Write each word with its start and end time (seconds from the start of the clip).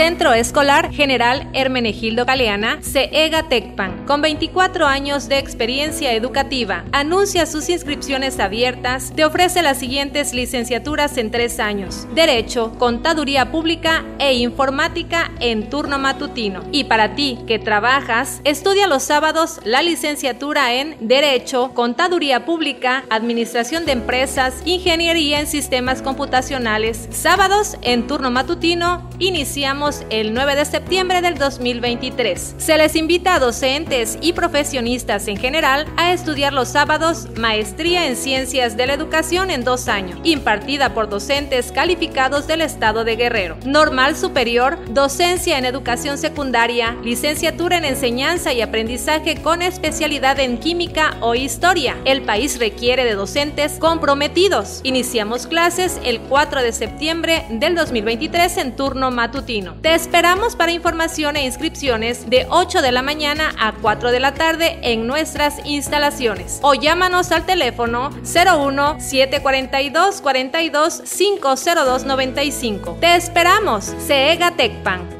Centro 0.00 0.32
Escolar 0.32 0.90
General 0.94 1.46
Hermenegildo 1.52 2.24
Galeana, 2.24 2.78
CEGA 2.80 3.50
Tecpan, 3.50 4.06
con 4.06 4.22
24 4.22 4.86
años 4.86 5.28
de 5.28 5.36
experiencia 5.36 6.14
educativa. 6.14 6.86
Anuncia 6.90 7.44
sus 7.44 7.68
inscripciones 7.68 8.40
abiertas. 8.40 9.12
Te 9.14 9.26
ofrece 9.26 9.60
las 9.60 9.78
siguientes 9.78 10.32
licenciaturas 10.32 11.18
en 11.18 11.30
tres 11.30 11.60
años: 11.60 12.06
Derecho, 12.14 12.72
Contaduría 12.78 13.52
Pública 13.52 14.06
e 14.18 14.32
Informática 14.36 15.32
en 15.38 15.68
turno 15.68 15.98
matutino. 15.98 16.62
Y 16.72 16.84
para 16.84 17.14
ti 17.14 17.38
que 17.46 17.58
trabajas, 17.58 18.40
estudia 18.44 18.86
los 18.86 19.02
sábados 19.02 19.60
la 19.64 19.82
licenciatura 19.82 20.72
en 20.72 20.96
Derecho, 21.00 21.72
Contaduría 21.74 22.46
Pública, 22.46 23.04
Administración 23.10 23.84
de 23.84 23.92
Empresas, 23.92 24.62
Ingeniería 24.64 25.40
en 25.40 25.46
Sistemas 25.46 26.00
Computacionales. 26.00 27.06
Sábados 27.10 27.76
en 27.82 28.06
turno 28.06 28.30
matutino, 28.30 29.06
iniciamos 29.18 29.89
el 30.10 30.32
9 30.34 30.56
de 30.56 30.64
septiembre 30.64 31.20
del 31.20 31.36
2023. 31.36 32.54
Se 32.58 32.76
les 32.76 32.94
invita 32.94 33.34
a 33.34 33.38
docentes 33.38 34.18
y 34.20 34.32
profesionistas 34.32 35.26
en 35.28 35.36
general 35.36 35.86
a 35.96 36.12
estudiar 36.12 36.52
los 36.52 36.68
sábados 36.68 37.26
Maestría 37.36 38.06
en 38.06 38.16
Ciencias 38.16 38.76
de 38.76 38.86
la 38.86 38.94
Educación 38.94 39.50
en 39.50 39.64
dos 39.64 39.88
años, 39.88 40.18
impartida 40.22 40.94
por 40.94 41.08
docentes 41.08 41.72
calificados 41.72 42.46
del 42.46 42.60
Estado 42.60 43.04
de 43.04 43.16
Guerrero. 43.16 43.56
Normal 43.64 44.16
Superior, 44.16 44.78
Docencia 44.90 45.58
en 45.58 45.64
Educación 45.64 46.18
Secundaria, 46.18 46.96
Licenciatura 47.02 47.78
en 47.78 47.84
Enseñanza 47.84 48.52
y 48.52 48.60
Aprendizaje 48.60 49.42
con 49.42 49.62
especialidad 49.62 50.38
en 50.38 50.58
Química 50.58 51.16
o 51.20 51.34
Historia. 51.34 51.96
El 52.04 52.22
país 52.22 52.58
requiere 52.58 53.04
de 53.04 53.14
docentes 53.14 53.78
comprometidos. 53.78 54.80
Iniciamos 54.84 55.46
clases 55.46 56.00
el 56.04 56.20
4 56.20 56.62
de 56.62 56.72
septiembre 56.72 57.44
del 57.50 57.74
2023 57.74 58.56
en 58.58 58.76
turno 58.76 59.10
matutino. 59.10 59.79
Te 59.82 59.94
esperamos 59.94 60.56
para 60.56 60.72
información 60.72 61.36
e 61.36 61.46
inscripciones 61.46 62.28
de 62.28 62.46
8 62.50 62.82
de 62.82 62.92
la 62.92 63.00
mañana 63.00 63.54
a 63.58 63.72
4 63.72 64.10
de 64.10 64.20
la 64.20 64.34
tarde 64.34 64.78
en 64.82 65.06
nuestras 65.06 65.64
instalaciones 65.64 66.60
o 66.62 66.74
llámanos 66.74 67.32
al 67.32 67.46
teléfono 67.46 68.10
01 68.10 69.00
742 69.00 70.20
42 70.20 71.02
502 71.02 72.04
95. 72.04 72.98
Te 73.00 73.16
esperamos, 73.16 73.94
CEGA 74.06 74.50
Tecpan. 74.50 75.19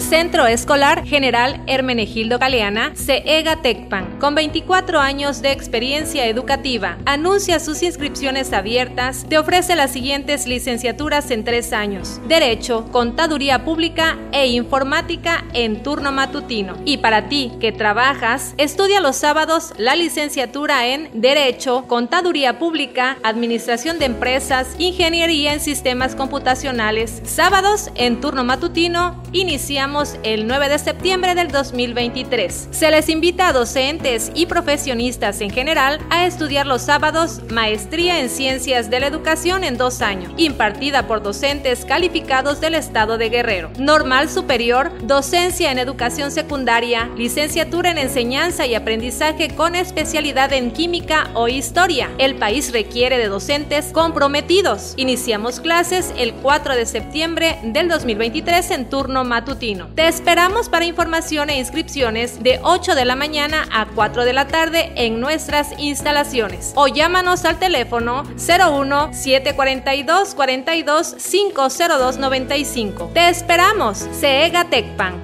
Centro 0.00 0.46
Escolar 0.46 1.04
General 1.04 1.62
Hermenegildo 1.66 2.38
Galeana, 2.38 2.92
CEGA 2.96 3.62
Tecpan, 3.62 4.18
con 4.18 4.34
24 4.34 4.98
años 4.98 5.42
de 5.42 5.52
experiencia 5.52 6.26
educativa. 6.26 6.98
Anuncia 7.04 7.60
sus 7.60 7.82
inscripciones 7.82 8.52
abiertas. 8.52 9.26
Te 9.28 9.38
ofrece 9.38 9.76
las 9.76 9.92
siguientes 9.92 10.46
licenciaturas 10.46 11.30
en 11.30 11.44
tres 11.44 11.72
años: 11.72 12.20
Derecho, 12.26 12.86
Contaduría 12.90 13.64
Pública 13.64 14.18
e 14.32 14.46
Informática 14.48 15.44
en 15.52 15.82
turno 15.82 16.12
matutino. 16.12 16.76
Y 16.84 16.98
para 16.98 17.28
ti 17.28 17.52
que 17.60 17.70
trabajas, 17.70 18.54
estudia 18.56 19.00
los 19.00 19.16
sábados 19.16 19.74
la 19.76 19.96
licenciatura 19.96 20.86
en 20.86 21.10
Derecho, 21.12 21.84
Contaduría 21.86 22.58
Pública, 22.58 23.18
Administración 23.22 23.98
de 23.98 24.06
Empresas, 24.06 24.74
Ingeniería 24.78 25.52
en 25.52 25.60
Sistemas 25.60 26.14
Computacionales. 26.14 27.20
Sábados 27.24 27.90
en 27.94 28.20
turno 28.20 28.44
matutino, 28.44 29.22
iniciamos 29.32 29.89
el 30.22 30.46
9 30.46 30.68
de 30.68 30.78
septiembre 30.78 31.34
del 31.34 31.48
2023. 31.48 32.68
Se 32.70 32.92
les 32.92 33.08
invita 33.08 33.48
a 33.48 33.52
docentes 33.52 34.30
y 34.36 34.46
profesionistas 34.46 35.40
en 35.40 35.50
general 35.50 35.98
a 36.10 36.26
estudiar 36.26 36.64
los 36.64 36.82
sábados 36.82 37.40
Maestría 37.50 38.20
en 38.20 38.30
Ciencias 38.30 38.88
de 38.88 39.00
la 39.00 39.08
Educación 39.08 39.64
en 39.64 39.76
dos 39.76 40.00
años, 40.00 40.32
impartida 40.36 41.08
por 41.08 41.24
docentes 41.24 41.84
calificados 41.84 42.60
del 42.60 42.76
Estado 42.76 43.18
de 43.18 43.30
Guerrero. 43.30 43.72
Normal 43.80 44.30
Superior, 44.30 44.92
Docencia 45.02 45.72
en 45.72 45.80
Educación 45.80 46.30
Secundaria, 46.30 47.10
Licenciatura 47.16 47.90
en 47.90 47.98
Enseñanza 47.98 48.66
y 48.66 48.76
Aprendizaje 48.76 49.56
con 49.56 49.74
especialidad 49.74 50.52
en 50.52 50.70
Química 50.70 51.30
o 51.34 51.48
Historia. 51.48 52.08
El 52.18 52.36
país 52.36 52.72
requiere 52.72 53.18
de 53.18 53.26
docentes 53.26 53.86
comprometidos. 53.92 54.94
Iniciamos 54.96 55.58
clases 55.58 56.14
el 56.16 56.32
4 56.34 56.76
de 56.76 56.86
septiembre 56.86 57.58
del 57.64 57.88
2023 57.88 58.70
en 58.70 58.88
turno 58.88 59.24
matutino. 59.24 59.79
Te 59.88 60.08
esperamos 60.08 60.68
para 60.68 60.84
información 60.84 61.50
e 61.50 61.58
inscripciones 61.58 62.42
de 62.42 62.60
8 62.62 62.94
de 62.94 63.04
la 63.04 63.16
mañana 63.16 63.66
a 63.72 63.86
4 63.86 64.24
de 64.24 64.32
la 64.32 64.46
tarde 64.46 64.92
en 64.96 65.20
nuestras 65.20 65.78
instalaciones 65.78 66.72
o 66.76 66.88
llámanos 66.88 67.44
al 67.44 67.58
teléfono 67.58 68.24
01 68.24 69.14
742 69.14 70.34
42 70.34 71.14
502 71.14 72.18
95. 72.18 73.10
Te 73.14 73.28
esperamos, 73.28 74.08
CEGA 74.12 74.64
Tecpan. 74.64 75.20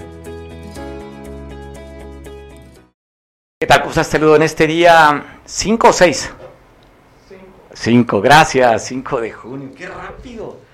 ¿Qué 3.58 3.66
tal? 3.66 3.82
¿Cómo 3.82 3.92
Saludo 3.92 4.36
en 4.36 4.42
este 4.42 4.66
día 4.66 5.40
5 5.44 5.88
o 5.88 5.92
6. 5.92 6.32
5, 7.72 8.20
gracias, 8.20 8.86
5 8.86 9.20
de 9.20 9.32
junio, 9.32 9.70
qué 9.76 9.86
rápido. 9.86 10.65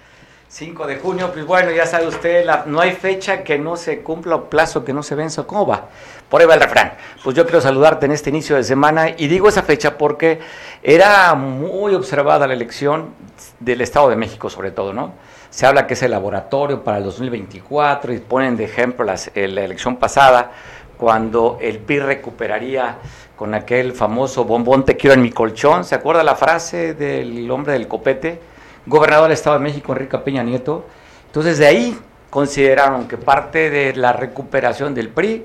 5 0.52 0.86
de 0.86 0.98
junio, 0.98 1.30
pues 1.32 1.46
bueno, 1.46 1.70
ya 1.70 1.86
sabe 1.86 2.06
usted, 2.06 2.46
no 2.66 2.78
hay 2.78 2.92
fecha 2.92 3.42
que 3.42 3.58
no 3.58 3.74
se 3.78 4.02
cumpla 4.02 4.34
o 4.34 4.50
plazo 4.50 4.84
que 4.84 4.92
no 4.92 5.02
se 5.02 5.14
venza. 5.14 5.44
¿Cómo 5.44 5.66
va? 5.66 5.88
Por 6.28 6.42
ahí 6.42 6.46
va 6.46 6.52
el 6.52 6.60
refrán. 6.60 6.92
Pues 7.24 7.34
yo 7.34 7.44
quiero 7.44 7.62
saludarte 7.62 8.04
en 8.04 8.12
este 8.12 8.28
inicio 8.28 8.56
de 8.56 8.62
semana 8.62 9.08
y 9.16 9.28
digo 9.28 9.48
esa 9.48 9.62
fecha 9.62 9.96
porque 9.96 10.40
era 10.82 11.34
muy 11.34 11.94
observada 11.94 12.46
la 12.46 12.52
elección 12.52 13.14
del 13.60 13.80
Estado 13.80 14.10
de 14.10 14.16
México 14.16 14.50
sobre 14.50 14.72
todo, 14.72 14.92
¿no? 14.92 15.14
Se 15.48 15.64
habla 15.64 15.86
que 15.86 15.94
es 15.94 16.02
el 16.02 16.10
laboratorio 16.10 16.84
para 16.84 16.98
el 16.98 17.04
2024 17.04 18.12
y 18.12 18.18
ponen 18.18 18.54
de 18.54 18.64
ejemplo 18.64 19.06
la 19.06 19.64
elección 19.64 19.96
pasada 19.96 20.50
cuando 20.98 21.56
el 21.62 21.78
PIB 21.78 22.04
recuperaría 22.04 22.98
con 23.36 23.54
aquel 23.54 23.94
famoso 23.94 24.44
bombón 24.44 24.84
te 24.84 24.98
quiero 24.98 25.14
en 25.14 25.22
mi 25.22 25.30
colchón. 25.30 25.82
¿Se 25.82 25.94
acuerda 25.94 26.22
la 26.22 26.34
frase 26.34 26.92
del 26.92 27.50
hombre 27.50 27.72
del 27.72 27.88
copete? 27.88 28.51
Gobernador 28.86 29.24
del 29.24 29.32
Estado 29.32 29.58
de 29.58 29.64
México, 29.64 29.92
Enrique 29.92 30.18
Peña 30.18 30.42
Nieto. 30.42 30.86
Entonces 31.26 31.58
de 31.58 31.66
ahí 31.66 31.98
consideraron 32.30 33.08
que 33.08 33.16
parte 33.16 33.70
de 33.70 33.94
la 33.94 34.12
recuperación 34.12 34.94
del 34.94 35.08
PRI 35.08 35.44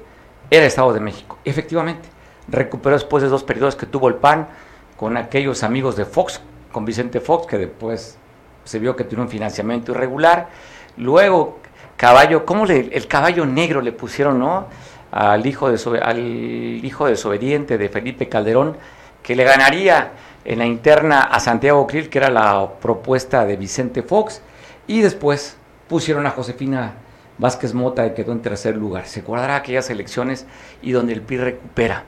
era 0.49 0.61
el 0.61 0.67
Estado 0.67 0.93
de 0.93 0.99
México. 0.99 1.37
Efectivamente, 1.43 2.07
recuperó 2.47 2.95
después 2.95 3.23
de 3.23 3.29
dos 3.29 3.43
periodos 3.43 3.75
que 3.75 3.85
tuvo 3.85 4.07
el 4.07 4.15
PAN 4.15 4.47
con 4.95 5.17
aquellos 5.17 5.63
amigos 5.63 5.95
de 5.95 6.05
Fox, 6.05 6.41
con 6.71 6.85
Vicente 6.85 7.19
Fox, 7.19 7.45
que 7.47 7.57
después 7.57 8.17
se 8.63 8.79
vio 8.79 8.95
que 8.95 9.03
tuvo 9.03 9.21
un 9.21 9.29
financiamiento 9.29 9.91
irregular. 9.91 10.49
Luego, 10.97 11.59
caballo, 11.95 12.45
¿cómo 12.45 12.65
le, 12.65 12.89
el 12.91 13.07
caballo 13.07 13.45
negro 13.45 13.81
le 13.81 13.91
pusieron, 13.91 14.39
no? 14.39 14.67
Al 15.11 15.45
hijo, 15.45 15.69
de, 15.69 15.99
al 15.99 16.19
hijo 16.19 17.05
desobediente 17.07 17.77
de 17.77 17.89
Felipe 17.89 18.27
Calderón, 18.27 18.75
que 19.23 19.35
le 19.35 19.43
ganaría 19.43 20.11
en 20.47 20.59
la 20.59 20.65
interna 20.65 21.23
a 21.23 21.41
Santiago 21.41 21.85
Krill, 21.85 22.07
que 22.07 22.19
era 22.19 22.29
la 22.29 22.71
propuesta 22.79 23.45
de 23.45 23.57
Vicente 23.57 24.01
Fox, 24.01 24.41
y 24.87 25.01
después 25.01 25.57
pusieron 25.89 26.25
a 26.25 26.31
Josefina 26.31 26.93
Vázquez 27.37 27.73
Mota, 27.73 28.07
que 28.07 28.23
quedó 28.23 28.31
en 28.31 28.41
tercer 28.41 28.77
lugar. 28.77 29.07
Se 29.07 29.19
acordará 29.19 29.57
aquellas 29.57 29.89
elecciones 29.89 30.45
y 30.81 30.93
donde 30.93 31.11
el 31.11 31.21
PRI 31.21 31.37
recupera 31.37 32.05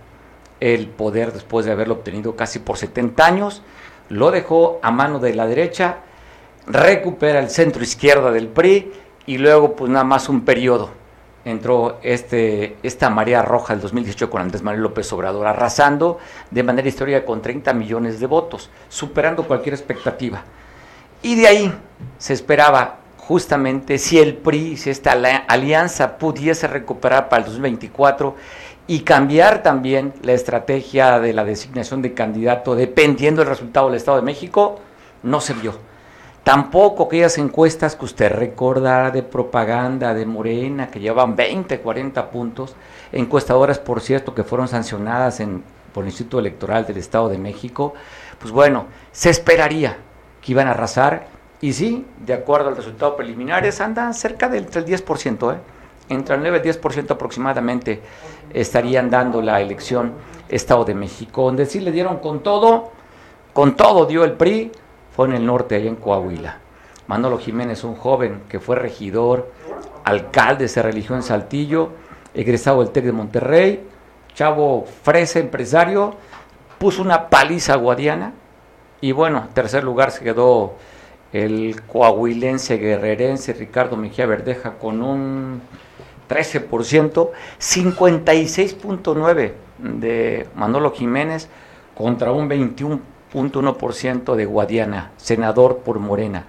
el 0.62 0.88
poder 0.88 1.34
después 1.34 1.66
de 1.66 1.74
haberlo 1.74 1.96
obtenido 1.96 2.38
casi 2.38 2.60
por 2.60 2.78
70 2.78 3.26
años, 3.26 3.62
lo 4.08 4.32
dejó 4.32 4.80
a 4.82 4.90
mano 4.90 5.20
de 5.20 5.36
la 5.36 5.46
derecha, 5.46 5.98
recupera 6.66 7.40
el 7.40 7.50
centro 7.50 7.84
izquierda 7.84 8.32
del 8.32 8.48
PRI 8.48 8.92
y 9.26 9.38
luego 9.38 9.76
pues 9.76 9.92
nada 9.92 10.06
más 10.06 10.30
un 10.30 10.46
periodo 10.46 10.92
entró 11.46 12.00
este, 12.04 12.78
esta 12.84 13.10
marea 13.10 13.42
roja 13.42 13.74
del 13.74 13.82
2018 13.82 14.30
con 14.30 14.42
Andrés 14.42 14.62
Manuel 14.62 14.84
López 14.84 15.12
Obrador, 15.14 15.48
arrasando 15.48 16.20
de 16.52 16.64
manera 16.64 16.88
histórica 16.88 17.26
con 17.26 17.42
30 17.42 17.74
millones 17.74 18.20
de 18.20 18.28
votos, 18.28 18.70
superando 18.90 19.48
cualquier 19.48 19.76
expectativa. 19.76 20.44
Y 21.22 21.36
de 21.36 21.48
ahí 21.48 21.74
se 22.18 22.34
esperaba 22.34 22.98
justamente 23.18 23.98
si 23.98 24.18
el 24.18 24.36
PRI, 24.36 24.78
si 24.78 24.90
esta 24.90 25.12
alianza 25.48 26.18
pudiese 26.18 26.68
recuperar 26.68 27.30
para 27.30 27.44
el 27.44 27.46
2024 27.46 28.36
y 28.88 29.02
cambiar 29.02 29.62
también 29.62 30.14
la 30.24 30.34
estrategia 30.34 31.20
de 31.20 31.34
la 31.34 31.46
designación 31.46 32.02
de 32.02 32.14
candidato 32.14 32.74
dependiendo 32.74 33.42
del 33.42 33.50
resultado 33.50 33.88
del 33.88 33.98
Estado 33.98 34.18
de 34.18 34.24
México, 34.24 34.80
no 35.22 35.42
se 35.42 35.54
vio 35.54 35.89
Tampoco 36.50 37.04
aquellas 37.04 37.38
encuestas 37.38 37.96
que 37.96 38.06
usted 38.06 38.32
recordará 38.32 39.12
de 39.12 39.22
propaganda 39.22 40.16
de 40.16 40.26
Morena, 40.26 40.90
que 40.90 41.00
llevan 41.00 41.36
20, 41.36 41.80
40 41.80 42.32
puntos, 42.32 42.76
encuestadoras, 43.12 43.78
por 43.78 44.02
cierto, 44.02 44.34
que 44.34 44.44
fueron 44.44 44.68
sancionadas 44.68 45.44
por 45.94 46.04
el 46.04 46.10
Instituto 46.10 46.40
Electoral 46.40 46.88
del 46.88 46.98
Estado 46.98 47.30
de 47.30 47.38
México, 47.38 47.94
pues 48.40 48.52
bueno, 48.52 48.88
se 49.12 49.30
esperaría 49.30 49.98
que 50.42 50.54
iban 50.54 50.68
a 50.68 50.72
arrasar, 50.72 51.28
y 51.62 51.72
sí, 51.72 52.08
de 52.18 52.34
acuerdo 52.34 52.70
al 52.70 52.78
resultado 52.78 53.16
preliminares, 53.16 53.80
andan 53.80 54.16
cerca 54.16 54.50
del 54.50 54.72
10%, 54.72 55.54
¿eh? 55.54 55.58
entre 56.10 56.34
el 56.34 56.42
9 56.42 56.62
y 56.66 56.68
el 56.68 56.82
10% 56.82 57.12
aproximadamente 57.12 58.02
estarían 58.52 59.12
dando 59.12 59.44
la 59.44 59.62
elección 59.62 60.14
Estado 60.50 60.84
de 60.84 60.96
México, 60.96 61.44
donde 61.44 61.68
sí 61.68 61.80
le 61.80 61.92
dieron 61.92 62.18
con 62.18 62.42
todo, 62.42 62.90
con 63.54 63.76
todo 63.76 64.08
dio 64.08 64.24
el 64.24 64.32
PRI, 64.32 64.72
en 65.26 65.34
el 65.34 65.46
norte, 65.46 65.76
allá 65.76 65.90
en 65.90 65.96
Coahuila. 65.96 66.58
Manolo 67.08 67.38
Jiménez, 67.38 67.84
un 67.84 67.96
joven 67.96 68.44
que 68.50 68.60
fue 68.60 68.76
regidor, 68.76 69.52
alcalde, 70.04 70.68
se 70.68 70.82
religió 70.82 71.16
en 71.16 71.24
Saltillo, 71.24 71.90
egresado 72.34 72.80
del 72.80 72.92
TEC 72.92 73.06
de 73.06 73.12
Monterrey, 73.12 73.88
chavo 74.36 74.86
fresa, 75.04 75.40
empresario, 75.40 76.16
puso 76.78 77.02
una 77.02 77.30
paliza 77.30 77.76
guadiana 77.76 78.34
y 79.02 79.12
bueno, 79.12 79.48
tercer 79.54 79.84
lugar 79.84 80.12
se 80.12 80.24
quedó 80.24 80.76
el 81.34 81.82
coahuilense 81.88 82.78
guerrerense 82.78 83.54
Ricardo 83.54 83.96
Mejía 83.98 84.26
Verdeja 84.26 84.74
con 84.74 85.02
un 85.02 85.62
13%, 86.28 87.30
56.9% 87.60 89.52
de 89.80 90.48
Manolo 90.56 90.92
Jiménez 90.92 91.50
contra 91.96 92.32
un 92.32 92.48
21.1% 93.34 94.36
de 94.36 94.46
Guadiana, 94.46 95.12
senador 95.18 95.80
por 95.80 96.00
Morena. 96.00 96.46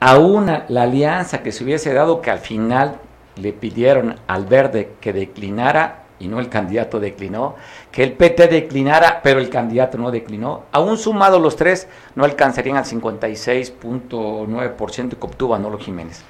Aún 0.00 0.46
la 0.68 0.82
alianza 0.82 1.42
que 1.42 1.52
se 1.52 1.62
hubiese 1.64 1.94
dado, 1.94 2.20
que 2.20 2.30
al 2.30 2.40
final 2.40 2.98
le 3.36 3.52
pidieron 3.52 4.16
al 4.26 4.46
verde 4.46 4.94
que 5.00 5.12
declinara, 5.12 6.00
y 6.20 6.28
no 6.28 6.38
el 6.40 6.48
candidato 6.48 7.00
declinó, 7.00 7.56
que 7.90 8.02
el 8.02 8.12
PT 8.12 8.48
declinara, 8.48 9.20
pero 9.22 9.40
el 9.40 9.50
candidato 9.50 9.98
no 9.98 10.10
declinó, 10.10 10.64
aún 10.72 10.98
sumado 10.98 11.38
los 11.38 11.56
tres, 11.56 11.88
no 12.14 12.24
alcanzarían 12.24 12.76
al 12.76 12.84
56.9% 12.84 15.08
que 15.10 15.26
obtuvo 15.26 15.54
Manolo 15.54 15.78
Jiménez. 15.78 16.24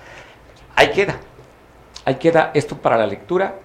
Ahí 0.76 0.90
queda. 0.90 1.16
Ahí 2.04 2.16
queda 2.16 2.50
esto 2.54 2.76
para 2.76 2.96
la 2.96 3.06
lectura. 3.06 3.56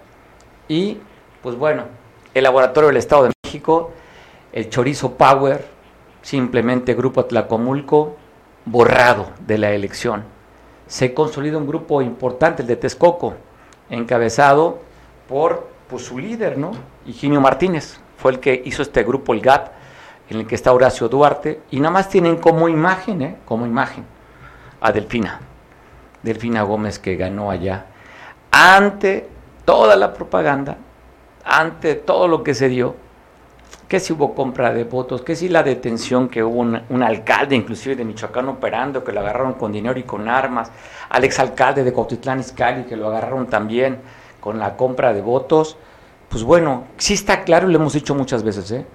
Y, 0.68 1.00
pues 1.42 1.56
bueno, 1.56 1.86
el 2.34 2.44
Laboratorio 2.44 2.88
del 2.88 2.98
Estado 2.98 3.24
de 3.24 3.32
México, 3.44 3.92
el 4.52 4.70
Chorizo 4.70 5.14
Power, 5.14 5.66
simplemente 6.22 6.94
Grupo 6.94 7.26
Tlacomulco, 7.26 8.16
borrado 8.66 9.32
de 9.46 9.58
la 9.58 9.72
elección. 9.72 10.24
Se 10.88 11.14
consolida 11.14 11.58
un 11.58 11.68
grupo 11.68 12.02
importante, 12.02 12.62
el 12.62 12.68
de 12.68 12.76
Texcoco, 12.76 13.36
encabezado 13.90 14.80
por 15.28 15.70
pues, 15.88 16.04
su 16.06 16.18
líder, 16.18 16.58
¿no? 16.58 16.72
Higinio 17.06 17.42
Martínez, 17.42 18.00
fue 18.18 18.32
el 18.32 18.40
que 18.40 18.62
hizo 18.66 18.82
este 18.82 19.04
grupo, 19.04 19.34
el 19.34 19.42
GAT, 19.42 19.72
en 20.30 20.40
el 20.40 20.48
que 20.48 20.56
está 20.56 20.72
Horacio 20.72 21.10
Duarte, 21.10 21.62
y 21.72 21.80
nada 21.80 21.92
más 21.92 22.10
tienen 22.10 22.38
como 22.38 22.70
imagen, 22.70 23.22
¿eh? 23.22 23.38
Como 23.46 23.66
imagen 23.66 24.06
a 24.82 24.92
Delfina, 24.92 25.40
Delfina 26.24 26.64
Gómez 26.64 27.00
que 27.00 27.16
ganó 27.16 27.52
allá 27.52 27.86
ante 28.52 29.28
toda 29.66 29.96
la 29.96 30.14
propaganda, 30.14 30.78
ante 31.44 31.96
todo 31.96 32.28
lo 32.28 32.44
que 32.44 32.54
se 32.54 32.70
dio, 32.70 32.96
que 33.88 34.00
si 34.00 34.14
hubo 34.14 34.36
compra 34.36 34.74
de 34.74 34.84
votos, 34.84 35.22
que 35.22 35.36
si 35.36 35.50
la 35.50 35.64
detención 35.64 36.30
que 36.30 36.44
hubo 36.44 36.60
un, 36.60 37.04
alcalde 37.04 37.56
inclusive 37.56 37.96
de 37.96 38.06
Michoacán 38.06 38.48
operando, 38.48 39.04
que 39.04 39.12
lo 39.12 39.20
agarraron 39.20 39.54
con 39.54 39.72
dinero 39.72 40.00
y 40.00 40.04
con 40.04 40.30
armas, 40.30 40.72
al 41.10 41.24
exalcalde 41.24 41.84
de 41.84 41.92
Cuautitlán 41.92 42.40
Izcalli, 42.40 42.84
que 42.84 42.96
lo 42.96 43.08
agarraron 43.08 43.48
también 43.48 44.00
con 44.40 44.60
la 44.60 44.78
compra 44.78 45.14
de 45.14 45.22
votos, 45.22 45.78
pues 46.30 46.44
bueno, 46.44 46.86
sí 46.98 47.16
está 47.16 47.44
claro 47.44 47.68
lo 47.68 47.76
hemos 47.76 47.94
dicho 47.94 48.14
muchas 48.14 48.44
veces, 48.44 48.72
¿eh? 48.72 48.86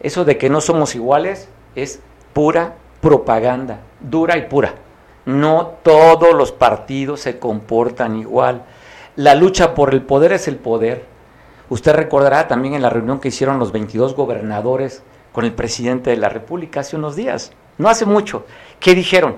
eso 0.00 0.24
de 0.24 0.36
que 0.36 0.50
no 0.50 0.60
somos 0.60 0.94
iguales 0.94 1.48
es 1.74 2.00
pura 2.32 2.74
propaganda, 3.00 3.80
dura 4.00 4.36
y 4.36 4.42
pura. 4.42 4.74
No 5.26 5.74
todos 5.82 6.34
los 6.34 6.52
partidos 6.52 7.20
se 7.20 7.38
comportan 7.38 8.16
igual. 8.16 8.62
La 9.16 9.34
lucha 9.34 9.74
por 9.74 9.92
el 9.92 10.02
poder 10.02 10.32
es 10.32 10.48
el 10.48 10.56
poder. 10.56 11.04
Usted 11.70 11.94
recordará 11.94 12.48
también 12.48 12.74
en 12.74 12.82
la 12.82 12.90
reunión 12.90 13.18
que 13.18 13.28
hicieron 13.28 13.58
los 13.58 13.72
22 13.72 14.14
gobernadores 14.14 15.02
con 15.32 15.46
el 15.46 15.54
presidente 15.54 16.10
de 16.10 16.18
la 16.18 16.28
República 16.28 16.80
hace 16.80 16.96
unos 16.96 17.16
días, 17.16 17.52
no 17.78 17.88
hace 17.88 18.04
mucho. 18.04 18.44
¿Qué 18.78 18.94
dijeron? 18.94 19.36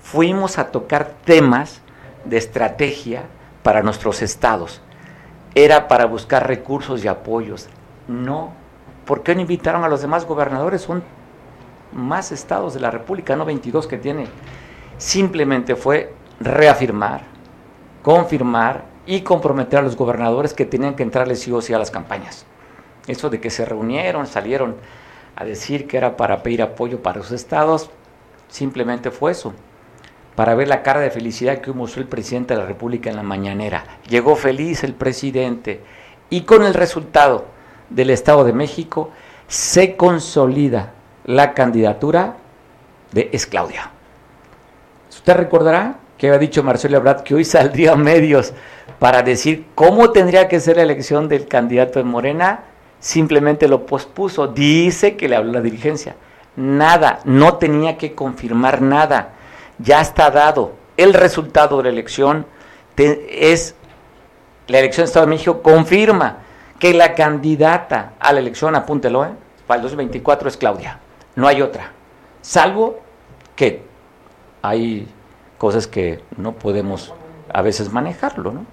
Fuimos 0.00 0.58
a 0.58 0.72
tocar 0.72 1.12
temas 1.24 1.80
de 2.24 2.38
estrategia 2.38 3.22
para 3.62 3.82
nuestros 3.82 4.20
estados. 4.22 4.80
Era 5.54 5.86
para 5.86 6.06
buscar 6.06 6.48
recursos 6.48 7.04
y 7.04 7.08
apoyos. 7.08 7.68
No. 8.08 8.52
¿Por 9.04 9.22
qué 9.22 9.36
no 9.36 9.42
invitaron 9.42 9.84
a 9.84 9.88
los 9.88 10.02
demás 10.02 10.26
gobernadores? 10.26 10.82
Son 10.82 11.04
más 11.92 12.32
estados 12.32 12.74
de 12.74 12.80
la 12.80 12.90
República, 12.90 13.36
no 13.36 13.44
22 13.44 13.86
que 13.86 13.98
tiene 13.98 14.26
simplemente 14.98 15.76
fue 15.76 16.14
reafirmar, 16.40 17.22
confirmar 18.02 18.84
y 19.06 19.20
comprometer 19.20 19.80
a 19.80 19.82
los 19.82 19.96
gobernadores 19.96 20.54
que 20.54 20.64
tenían 20.64 20.94
que 20.94 21.02
entrarles 21.02 21.40
sí 21.40 21.52
o 21.52 21.60
sí 21.60 21.72
a 21.74 21.78
las 21.78 21.90
campañas. 21.90 22.46
Eso 23.06 23.30
de 23.30 23.40
que 23.40 23.50
se 23.50 23.64
reunieron, 23.64 24.26
salieron 24.26 24.76
a 25.36 25.44
decir 25.44 25.86
que 25.86 25.96
era 25.96 26.16
para 26.16 26.42
pedir 26.42 26.62
apoyo 26.62 27.02
para 27.02 27.18
los 27.18 27.30
estados, 27.32 27.90
simplemente 28.48 29.10
fue 29.10 29.32
eso, 29.32 29.52
para 30.36 30.54
ver 30.54 30.68
la 30.68 30.82
cara 30.82 31.00
de 31.00 31.10
felicidad 31.10 31.58
que 31.58 31.72
mostró 31.72 32.02
el 32.02 32.08
presidente 32.08 32.54
de 32.54 32.60
la 32.60 32.66
República 32.66 33.10
en 33.10 33.16
la 33.16 33.22
mañanera. 33.22 33.84
Llegó 34.08 34.36
feliz 34.36 34.84
el 34.84 34.94
presidente 34.94 35.80
y 36.30 36.42
con 36.42 36.64
el 36.64 36.74
resultado 36.74 37.46
del 37.90 38.10
Estado 38.10 38.44
de 38.44 38.52
México 38.52 39.10
se 39.48 39.96
consolida 39.96 40.94
la 41.24 41.52
candidatura 41.52 42.36
de 43.12 43.30
Esclaudia. 43.32 43.90
Usted 45.10 45.34
recordará 45.34 45.98
que 46.24 46.28
había 46.28 46.38
dicho 46.38 46.62
Marcelo 46.62 46.96
Ebrard 46.96 47.22
que 47.22 47.34
hoy 47.34 47.44
saldría 47.44 47.92
a 47.92 47.96
medios 47.96 48.52
para 48.98 49.22
decir 49.22 49.66
cómo 49.74 50.10
tendría 50.10 50.48
que 50.48 50.58
ser 50.58 50.76
la 50.76 50.82
elección 50.82 51.28
del 51.28 51.46
candidato 51.46 51.98
de 51.98 52.04
Morena, 52.04 52.64
simplemente 52.98 53.68
lo 53.68 53.84
pospuso. 53.84 54.46
Dice 54.46 55.16
que 55.16 55.28
le 55.28 55.36
habló 55.36 55.52
la 55.52 55.60
dirigencia. 55.60 56.16
Nada, 56.56 57.20
no 57.24 57.58
tenía 57.58 57.98
que 57.98 58.14
confirmar 58.14 58.80
nada. 58.80 59.32
Ya 59.78 60.00
está 60.00 60.30
dado. 60.30 60.76
El 60.96 61.12
resultado 61.12 61.78
de 61.78 61.84
la 61.84 61.88
elección 61.90 62.46
es, 62.96 63.74
la 64.68 64.78
elección 64.78 65.04
de 65.04 65.08
Estado 65.08 65.26
de 65.26 65.30
México 65.30 65.60
confirma 65.60 66.38
que 66.78 66.94
la 66.94 67.14
candidata 67.14 68.14
a 68.18 68.32
la 68.32 68.38
elección, 68.38 68.74
apúntelo, 68.74 69.26
¿eh? 69.26 69.30
para 69.66 69.76
el 69.76 69.82
2024 69.82 70.48
es 70.48 70.56
Claudia. 70.56 71.00
No 71.36 71.46
hay 71.46 71.60
otra. 71.60 71.92
Salvo 72.40 73.00
que 73.56 73.82
hay 74.62 75.06
cosas 75.58 75.86
que 75.86 76.20
no 76.36 76.52
podemos 76.52 77.12
a 77.52 77.62
veces 77.62 77.92
manejarlo, 77.92 78.52
¿no? 78.52 78.66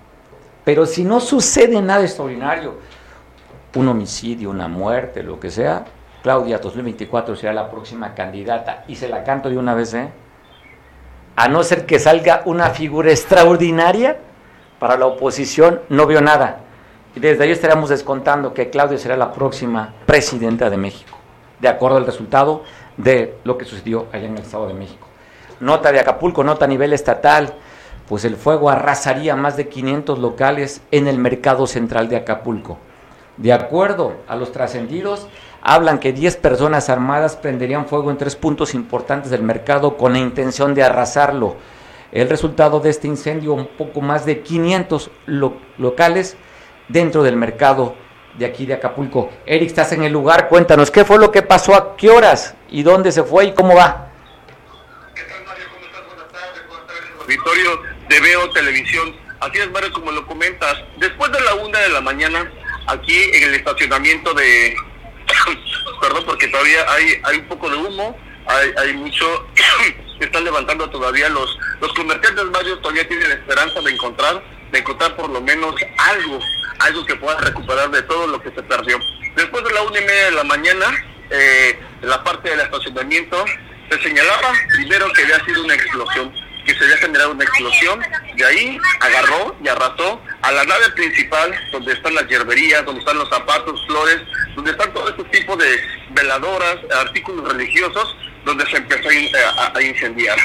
Pero 0.63 0.85
si 0.85 1.03
no 1.03 1.19
sucede 1.19 1.81
nada 1.81 2.03
extraordinario, 2.03 2.75
un 3.75 3.87
homicidio, 3.87 4.49
una 4.49 4.67
muerte, 4.67 5.23
lo 5.23 5.39
que 5.39 5.49
sea, 5.49 5.85
Claudia 6.21 6.59
2024 6.59 7.35
será 7.35 7.53
la 7.53 7.71
próxima 7.71 8.13
candidata 8.13 8.83
y 8.87 8.95
se 8.95 9.07
la 9.07 9.23
canto 9.23 9.49
de 9.49 9.57
una 9.57 9.73
vez, 9.73 9.93
¿eh? 9.93 10.09
A 11.35 11.47
no 11.47 11.63
ser 11.63 11.85
que 11.85 11.97
salga 11.97 12.43
una 12.45 12.69
figura 12.71 13.09
extraordinaria 13.09 14.17
para 14.77 14.97
la 14.97 15.07
oposición, 15.07 15.81
no 15.89 16.05
veo 16.05 16.21
nada. 16.21 16.59
Y 17.15 17.19
desde 17.19 17.43
ahí 17.43 17.51
estaremos 17.51 17.89
descontando 17.89 18.53
que 18.53 18.69
Claudia 18.69 18.97
será 18.97 19.17
la 19.17 19.31
próxima 19.31 19.93
presidenta 20.05 20.69
de 20.69 20.77
México, 20.77 21.17
de 21.59 21.67
acuerdo 21.67 21.97
al 21.97 22.05
resultado 22.05 22.63
de 22.97 23.37
lo 23.43 23.57
que 23.57 23.65
sucedió 23.65 24.07
allá 24.11 24.27
en 24.27 24.33
el 24.33 24.43
Estado 24.43 24.67
de 24.67 24.73
México 24.73 25.10
nota 25.61 25.91
de 25.91 25.99
Acapulco, 25.99 26.43
nota 26.43 26.65
a 26.65 26.67
nivel 26.67 26.91
estatal, 26.91 27.53
pues 28.07 28.25
el 28.25 28.35
fuego 28.35 28.69
arrasaría 28.69 29.37
más 29.37 29.55
de 29.55 29.69
500 29.69 30.19
locales 30.19 30.81
en 30.91 31.07
el 31.07 31.17
mercado 31.17 31.65
central 31.67 32.09
de 32.09 32.17
Acapulco. 32.17 32.77
De 33.37 33.53
acuerdo 33.53 34.17
a 34.27 34.35
los 34.35 34.51
trascendidos, 34.51 35.27
hablan 35.61 35.99
que 35.99 36.11
10 36.11 36.35
personas 36.37 36.89
armadas 36.89 37.37
prenderían 37.37 37.87
fuego 37.87 38.11
en 38.11 38.17
tres 38.17 38.35
puntos 38.35 38.75
importantes 38.75 39.31
del 39.31 39.43
mercado 39.43 39.95
con 39.95 40.11
la 40.13 40.19
intención 40.19 40.75
de 40.75 40.83
arrasarlo. 40.83 41.55
El 42.11 42.29
resultado 42.29 42.81
de 42.81 42.89
este 42.89 43.07
incendio, 43.07 43.53
un 43.53 43.67
poco 43.77 44.01
más 44.01 44.25
de 44.25 44.41
500 44.41 45.09
locales 45.77 46.35
dentro 46.89 47.23
del 47.23 47.37
mercado 47.37 47.95
de 48.37 48.45
aquí 48.45 48.65
de 48.65 48.73
Acapulco. 48.73 49.29
Eric, 49.45 49.69
estás 49.69 49.93
en 49.93 50.03
el 50.03 50.11
lugar, 50.11 50.49
cuéntanos, 50.49 50.91
¿qué 50.91 51.05
fue 51.05 51.17
lo 51.17 51.31
que 51.31 51.41
pasó, 51.41 51.75
a 51.75 51.95
qué 51.95 52.09
horas 52.09 52.55
y 52.69 52.83
dónde 52.83 53.11
se 53.11 53.23
fue 53.23 53.45
y 53.45 53.53
cómo 53.53 53.75
va? 53.75 54.10
Auditorio 57.31 57.81
de 58.09 58.19
Veo 58.19 58.49
Televisión. 58.51 59.15
Así 59.39 59.57
es, 59.57 59.71
Mario, 59.71 59.91
como 59.93 60.11
lo 60.11 60.25
comentas. 60.27 60.77
Después 60.97 61.31
de 61.31 61.39
la 61.41 61.55
una 61.55 61.79
de 61.79 61.89
la 61.89 62.01
mañana, 62.01 62.51
aquí 62.87 63.17
en 63.33 63.43
el 63.43 63.55
estacionamiento 63.55 64.33
de... 64.33 64.75
perdón, 66.01 66.23
porque 66.25 66.47
todavía 66.47 66.85
hay, 66.91 67.21
hay 67.23 67.37
un 67.37 67.47
poco 67.47 67.69
de 67.69 67.77
humo, 67.77 68.17
hay, 68.47 68.71
hay 68.77 68.93
mucho... 68.93 69.47
están 70.19 70.43
levantando 70.43 70.87
todavía 70.89 71.29
los, 71.29 71.57
los 71.79 71.91
comerciantes, 71.93 72.45
Mario, 72.45 72.77
todavía 72.79 73.07
tienen 73.07 73.31
esperanza 73.31 73.81
de 73.81 73.91
encontrar, 73.91 74.43
de 74.71 74.77
encontrar 74.77 75.15
por 75.15 75.29
lo 75.31 75.41
menos 75.41 75.73
algo, 75.97 76.39
algo 76.79 77.05
que 77.07 77.15
puedan 77.15 77.43
recuperar 77.43 77.89
de 77.89 78.03
todo 78.03 78.27
lo 78.27 78.39
que 78.39 78.51
se 78.51 78.61
perdió. 78.61 78.99
Después 79.35 79.63
de 79.63 79.71
la 79.71 79.81
una 79.81 79.99
y 79.99 80.05
media 80.05 80.25
de 80.25 80.31
la 80.31 80.43
mañana, 80.43 80.85
eh, 81.31 81.79
en 82.03 82.07
la 82.07 82.23
parte 82.23 82.51
del 82.51 82.59
estacionamiento, 82.59 83.43
se 83.89 83.99
señalaba 83.99 84.53
primero 84.75 85.11
que 85.11 85.23
había 85.23 85.43
sido 85.43 85.63
una 85.63 85.73
explosión, 85.73 86.31
que 86.65 86.73
se 86.73 86.83
había 86.83 86.97
generado 86.97 87.31
una 87.31 87.43
explosión, 87.43 88.01
de 88.35 88.45
ahí 88.45 88.77
agarró 88.99 89.55
y 89.63 89.67
arrasó 89.67 90.21
a 90.41 90.51
la 90.51 90.63
nave 90.65 90.89
principal, 90.91 91.53
donde 91.71 91.93
están 91.93 92.13
las 92.15 92.27
hierberías, 92.27 92.85
donde 92.85 92.99
están 92.99 93.17
los 93.17 93.29
zapatos, 93.29 93.85
flores, 93.87 94.21
donde 94.55 94.71
están 94.71 94.93
todo 94.93 95.09
este 95.09 95.23
tipo 95.25 95.55
de 95.55 95.81
veladoras, 96.11 96.77
artículos 96.99 97.51
religiosos, 97.51 98.15
donde 98.45 98.65
se 98.67 98.77
empezó 98.77 99.09
a, 99.09 99.81
incendiar. 99.81 100.37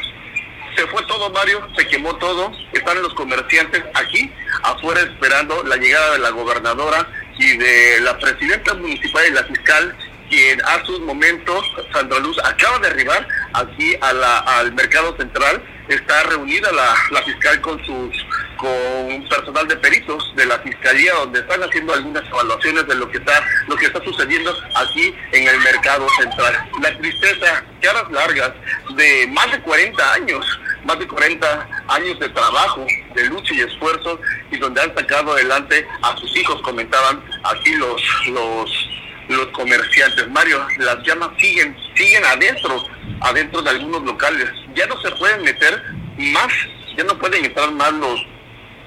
Se 0.75 0.87
fue 0.89 1.03
todo, 1.05 1.31
Mario, 1.31 1.67
se 1.77 1.87
quemó 1.89 2.15
todo, 2.17 2.53
están 2.73 3.01
los 3.03 3.15
comerciantes 3.15 3.83
aquí, 3.95 4.31
afuera 4.63 5.01
esperando 5.01 5.63
la 5.65 5.77
llegada 5.77 6.13
de 6.13 6.19
la 6.19 6.31
gobernadora 6.31 7.09
y 7.39 7.57
de 7.57 8.01
la 8.01 8.19
presidenta 8.19 8.75
municipal 8.75 9.25
y 9.27 9.33
la 9.33 9.45
fiscal 9.45 9.97
quien 10.29 10.61
hace 10.65 10.93
un 10.93 11.05
momento, 11.05 11.63
Sandra 11.93 12.19
Luz, 12.19 12.39
acaba 12.45 12.79
de 12.81 12.89
arribar 12.89 13.27
aquí 13.57 13.95
a 14.01 14.13
la, 14.13 14.39
al 14.39 14.73
mercado 14.75 15.17
central, 15.17 15.63
está 15.89 16.23
reunida 16.25 16.71
la, 16.73 16.95
la 17.11 17.23
fiscal 17.23 17.61
con 17.61 17.85
sus 17.85 18.27
con 18.57 19.29
personal 19.29 19.69
de 19.69 19.77
peritos 19.77 20.33
de 20.35 20.47
la 20.47 20.59
fiscalía 20.61 21.13
donde 21.15 21.41
están 21.41 21.63
haciendo 21.63 21.93
algunas 21.93 22.27
evaluaciones 22.27 22.87
de 22.87 22.95
lo 22.95 23.09
que 23.11 23.19
está 23.19 23.45
lo 23.69 23.77
que 23.77 23.87
está 23.87 24.03
sucediendo 24.03 24.57
aquí 24.75 25.15
en 25.33 25.47
el 25.47 25.61
mercado 25.61 26.07
central. 26.19 26.69
La 26.81 26.97
tristeza, 26.97 27.65
caras 27.81 28.11
largas 28.11 28.53
de 28.97 29.27
más 29.29 29.53
de 29.53 29.61
40 29.61 30.13
años, 30.15 30.61
más 30.85 30.99
de 30.99 31.07
40 31.07 31.69
años 31.89 32.19
de 32.19 32.29
trabajo, 32.31 32.87
de 33.15 33.25
lucha 33.27 33.55
y 33.55 33.61
esfuerzo 33.61 34.19
y 34.51 34.59
donde 34.59 34.81
han 34.81 34.95
sacado 34.95 35.33
adelante 35.33 35.87
a 36.03 36.17
sus 36.17 36.35
hijos, 36.37 36.61
comentaban 36.63 37.23
aquí 37.45 37.75
los 37.75 38.03
los 38.29 38.89
los 39.29 39.47
comerciantes. 39.49 40.29
Mario, 40.29 40.67
las 40.79 41.03
llamas 41.05 41.31
siguen, 41.39 41.77
siguen 41.95 42.25
adentro, 42.25 42.85
adentro 43.21 43.63
de 43.63 43.71
algunos 43.71 44.03
locales. 44.03 44.51
Ya 44.75 44.87
no 44.87 45.01
se 45.01 45.11
pueden 45.13 45.43
meter 45.43 45.83
más, 46.19 46.53
ya 46.97 47.05
no 47.05 47.19
pueden 47.19 47.45
entrar 47.45 47.71
más 47.73 47.93
los, 47.93 48.27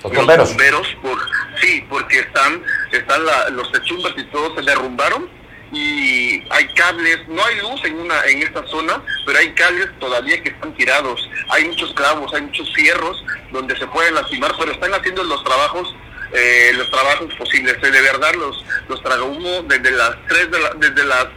bomberos. 0.04 0.96
por, 1.02 1.20
sí, 1.62 1.86
porque 1.90 2.20
están, 2.20 2.64
están 2.92 3.22
los 3.52 3.72
techumbres 3.72 4.14
y 4.18 4.24
todo 4.26 4.56
se 4.56 4.62
derrumbaron 4.62 5.40
y 5.72 6.44
hay 6.50 6.68
cables, 6.76 7.28
no 7.28 7.44
hay 7.44 7.60
luz 7.60 7.84
en 7.84 8.00
una 8.00 8.24
en 8.26 8.42
esta 8.42 8.66
zona, 8.68 9.04
pero 9.26 9.38
hay 9.38 9.54
cables 9.54 9.88
todavía 10.00 10.42
que 10.42 10.50
están 10.50 10.74
tirados. 10.74 11.30
Hay 11.50 11.66
muchos 11.66 11.94
clavos, 11.94 12.34
hay 12.34 12.42
muchos 12.42 12.74
fierros 12.74 13.24
donde 13.52 13.78
se 13.78 13.86
pueden 13.88 14.16
lastimar, 14.16 14.54
pero 14.58 14.72
están 14.72 14.94
haciendo 14.94 15.24
los 15.24 15.44
trabajos 15.44 15.96
eh, 16.34 16.72
los 16.76 16.90
trabajos 16.90 17.34
posibles. 17.36 17.82
De 17.82 17.90
verdad, 17.90 18.34
los, 18.36 18.66
los 18.88 19.22
humo 19.22 19.64
desde 19.68 19.92
las 19.92 20.16
3 20.28 20.52
de 20.52 20.60
la, 20.60 20.70
desde 20.76 21.06
las 21.06 21.28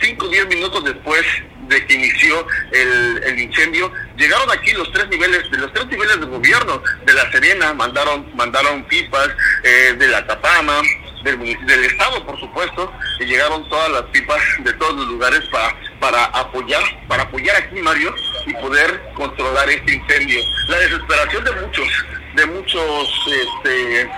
5 0.00 0.26
o 0.26 0.28
10 0.28 0.46
minutos 0.48 0.84
después 0.84 1.24
de 1.68 1.86
que 1.86 1.94
inició 1.94 2.46
el, 2.72 3.22
el, 3.24 3.38
incendio, 3.38 3.92
llegaron 4.16 4.50
aquí 4.50 4.72
los 4.72 4.90
tres 4.92 5.08
niveles, 5.08 5.50
de 5.50 5.58
los 5.58 5.72
tres 5.72 5.86
niveles 5.86 6.20
de 6.20 6.26
gobierno, 6.26 6.82
de 7.04 7.12
la 7.12 7.30
Serena, 7.30 7.72
mandaron, 7.72 8.26
mandaron 8.34 8.84
pipas, 8.84 9.28
eh, 9.62 9.94
de 9.96 10.08
la 10.08 10.26
Tapama, 10.26 10.82
del, 11.22 11.38
del 11.38 11.84
estado 11.84 12.24
por 12.26 12.38
supuesto, 12.40 12.92
y 13.20 13.24
llegaron 13.24 13.68
todas 13.68 13.90
las 13.90 14.02
pipas 14.04 14.40
de 14.58 14.72
todos 14.74 14.96
los 14.96 15.06
lugares 15.06 15.40
para, 15.50 15.74
para 16.00 16.24
apoyar, 16.24 16.82
para 17.08 17.22
apoyar 17.22 17.56
aquí 17.56 17.80
Mario 17.80 18.14
y 18.46 18.54
poder 18.54 19.00
controlar 19.14 19.70
este 19.70 19.94
incendio. 19.94 20.40
La 20.68 20.78
desesperación 20.78 21.44
de 21.44 21.52
muchos, 21.52 21.88
de 22.34 22.46
muchos 22.46 23.26
este 23.28 24.10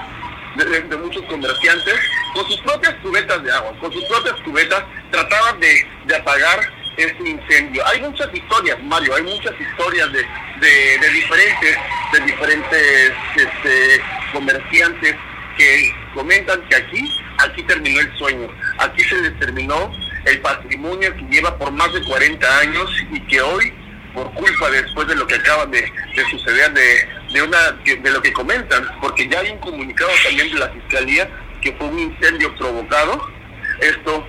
de, 0.57 0.97
muchos 0.97 1.23
comerciantes, 1.25 1.95
con 2.33 2.47
sus 2.47 2.61
propias 2.61 2.95
cubetas 3.03 3.43
de 3.43 3.53
agua, 3.53 3.73
con 3.81 3.93
sus 3.93 4.05
propias 4.05 4.35
cubetas, 4.45 4.85
trataban 5.11 5.61
de, 5.61 6.15
apagar 6.15 6.61
este 6.97 7.29
incendio. 7.29 7.85
Hay 7.89 8.01
muchas 8.01 8.33
historias, 8.33 8.81
Mario, 8.85 9.17
hay 9.17 9.23
muchas 9.23 9.53
historias 9.61 10.13
de, 10.13 10.25
de, 10.61 11.11
diferentes, 11.11 11.77
de 12.13 12.21
diferentes 12.21 13.13
este, 13.37 14.03
comerciantes 14.33 15.17
que 15.57 15.95
comentan 16.15 16.61
que 16.69 16.77
aquí, 16.77 17.05
aquí 17.39 17.63
terminó 17.65 18.01
el 18.01 18.17
sueño, 18.17 18.49
aquí 18.79 19.03
se 19.03 19.21
les 19.23 19.39
terminó 19.41 19.91
el 20.25 20.41
patrimonio 20.41 21.15
que 21.17 21.23
lleva 21.31 21.57
por 21.59 21.71
más 21.73 21.93
de 21.93 22.03
40 22.05 22.59
años 22.61 22.91
y 23.13 23.21
que 23.27 23.41
hoy, 23.41 23.73
por 24.15 24.33
culpa 24.35 24.71
después 24.71 25.09
de 25.09 25.17
lo 25.17 25.27
que 25.27 25.35
acaba 25.35 25.67
de, 25.67 25.81
de 25.81 26.25
suceder 26.31 26.73
de, 26.73 27.09
de 27.35 27.43
una 27.43 27.73
de 27.83 28.11
lo 28.11 28.23
que 28.23 28.33
comentan, 28.33 28.89
porque 29.01 29.29
ya 29.29 29.41
hay 29.41 29.51
un 29.51 29.59
comunicado 29.59 30.11
también 30.25 30.53
de 30.53 30.59
la 30.61 30.69
fiscalía 30.69 31.29
que 31.61 31.73
fue 31.73 31.89
un 31.89 31.99
incendio 31.99 32.55
provocado. 32.57 33.21
Esto 33.81 34.25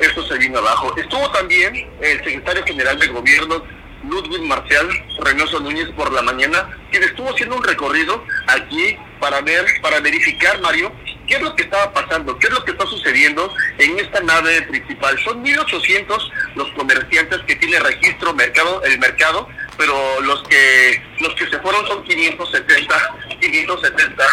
esto 0.00 0.26
se 0.26 0.38
vino 0.38 0.58
abajo. 0.58 0.94
Estuvo 0.96 1.30
también 1.30 1.88
el 2.00 2.18
secretario 2.18 2.64
general 2.64 2.98
del 2.98 3.12
gobierno 3.12 3.62
Ludwig 4.04 4.42
Marcial 4.42 4.88
Reynoso 5.22 5.60
Núñez 5.60 5.88
por 5.96 6.12
la 6.12 6.22
mañana, 6.22 6.68
quien 6.90 7.04
estuvo 7.04 7.30
haciendo 7.30 7.56
un 7.56 7.64
recorrido 7.64 8.24
aquí 8.46 8.96
para 9.20 9.40
ver, 9.40 9.64
para 9.80 10.00
verificar, 10.00 10.60
Mario, 10.60 10.92
qué 11.26 11.34
es 11.36 11.42
lo 11.42 11.54
que 11.54 11.64
estaba 11.64 11.92
pasando, 11.92 12.38
qué 12.38 12.46
es 12.48 12.52
lo 12.52 12.64
que 12.64 12.72
está 12.72 12.86
sucediendo 12.86 13.52
en 13.78 13.98
esta 13.98 14.20
nave 14.20 14.62
principal. 14.62 15.18
Son 15.24 15.44
1.800 15.44 16.30
los 16.54 16.70
comerciantes 16.72 17.40
que 17.46 17.56
tiene 17.56 17.78
registro 17.80 18.34
mercado, 18.34 18.82
el 18.84 18.98
mercado, 18.98 19.48
pero 19.76 20.20
los 20.22 20.42
que 20.44 21.02
los 21.20 21.34
que 21.34 21.46
se 21.48 21.58
fueron 21.58 21.86
son 21.86 22.04
570, 22.04 22.94
570 23.40 24.24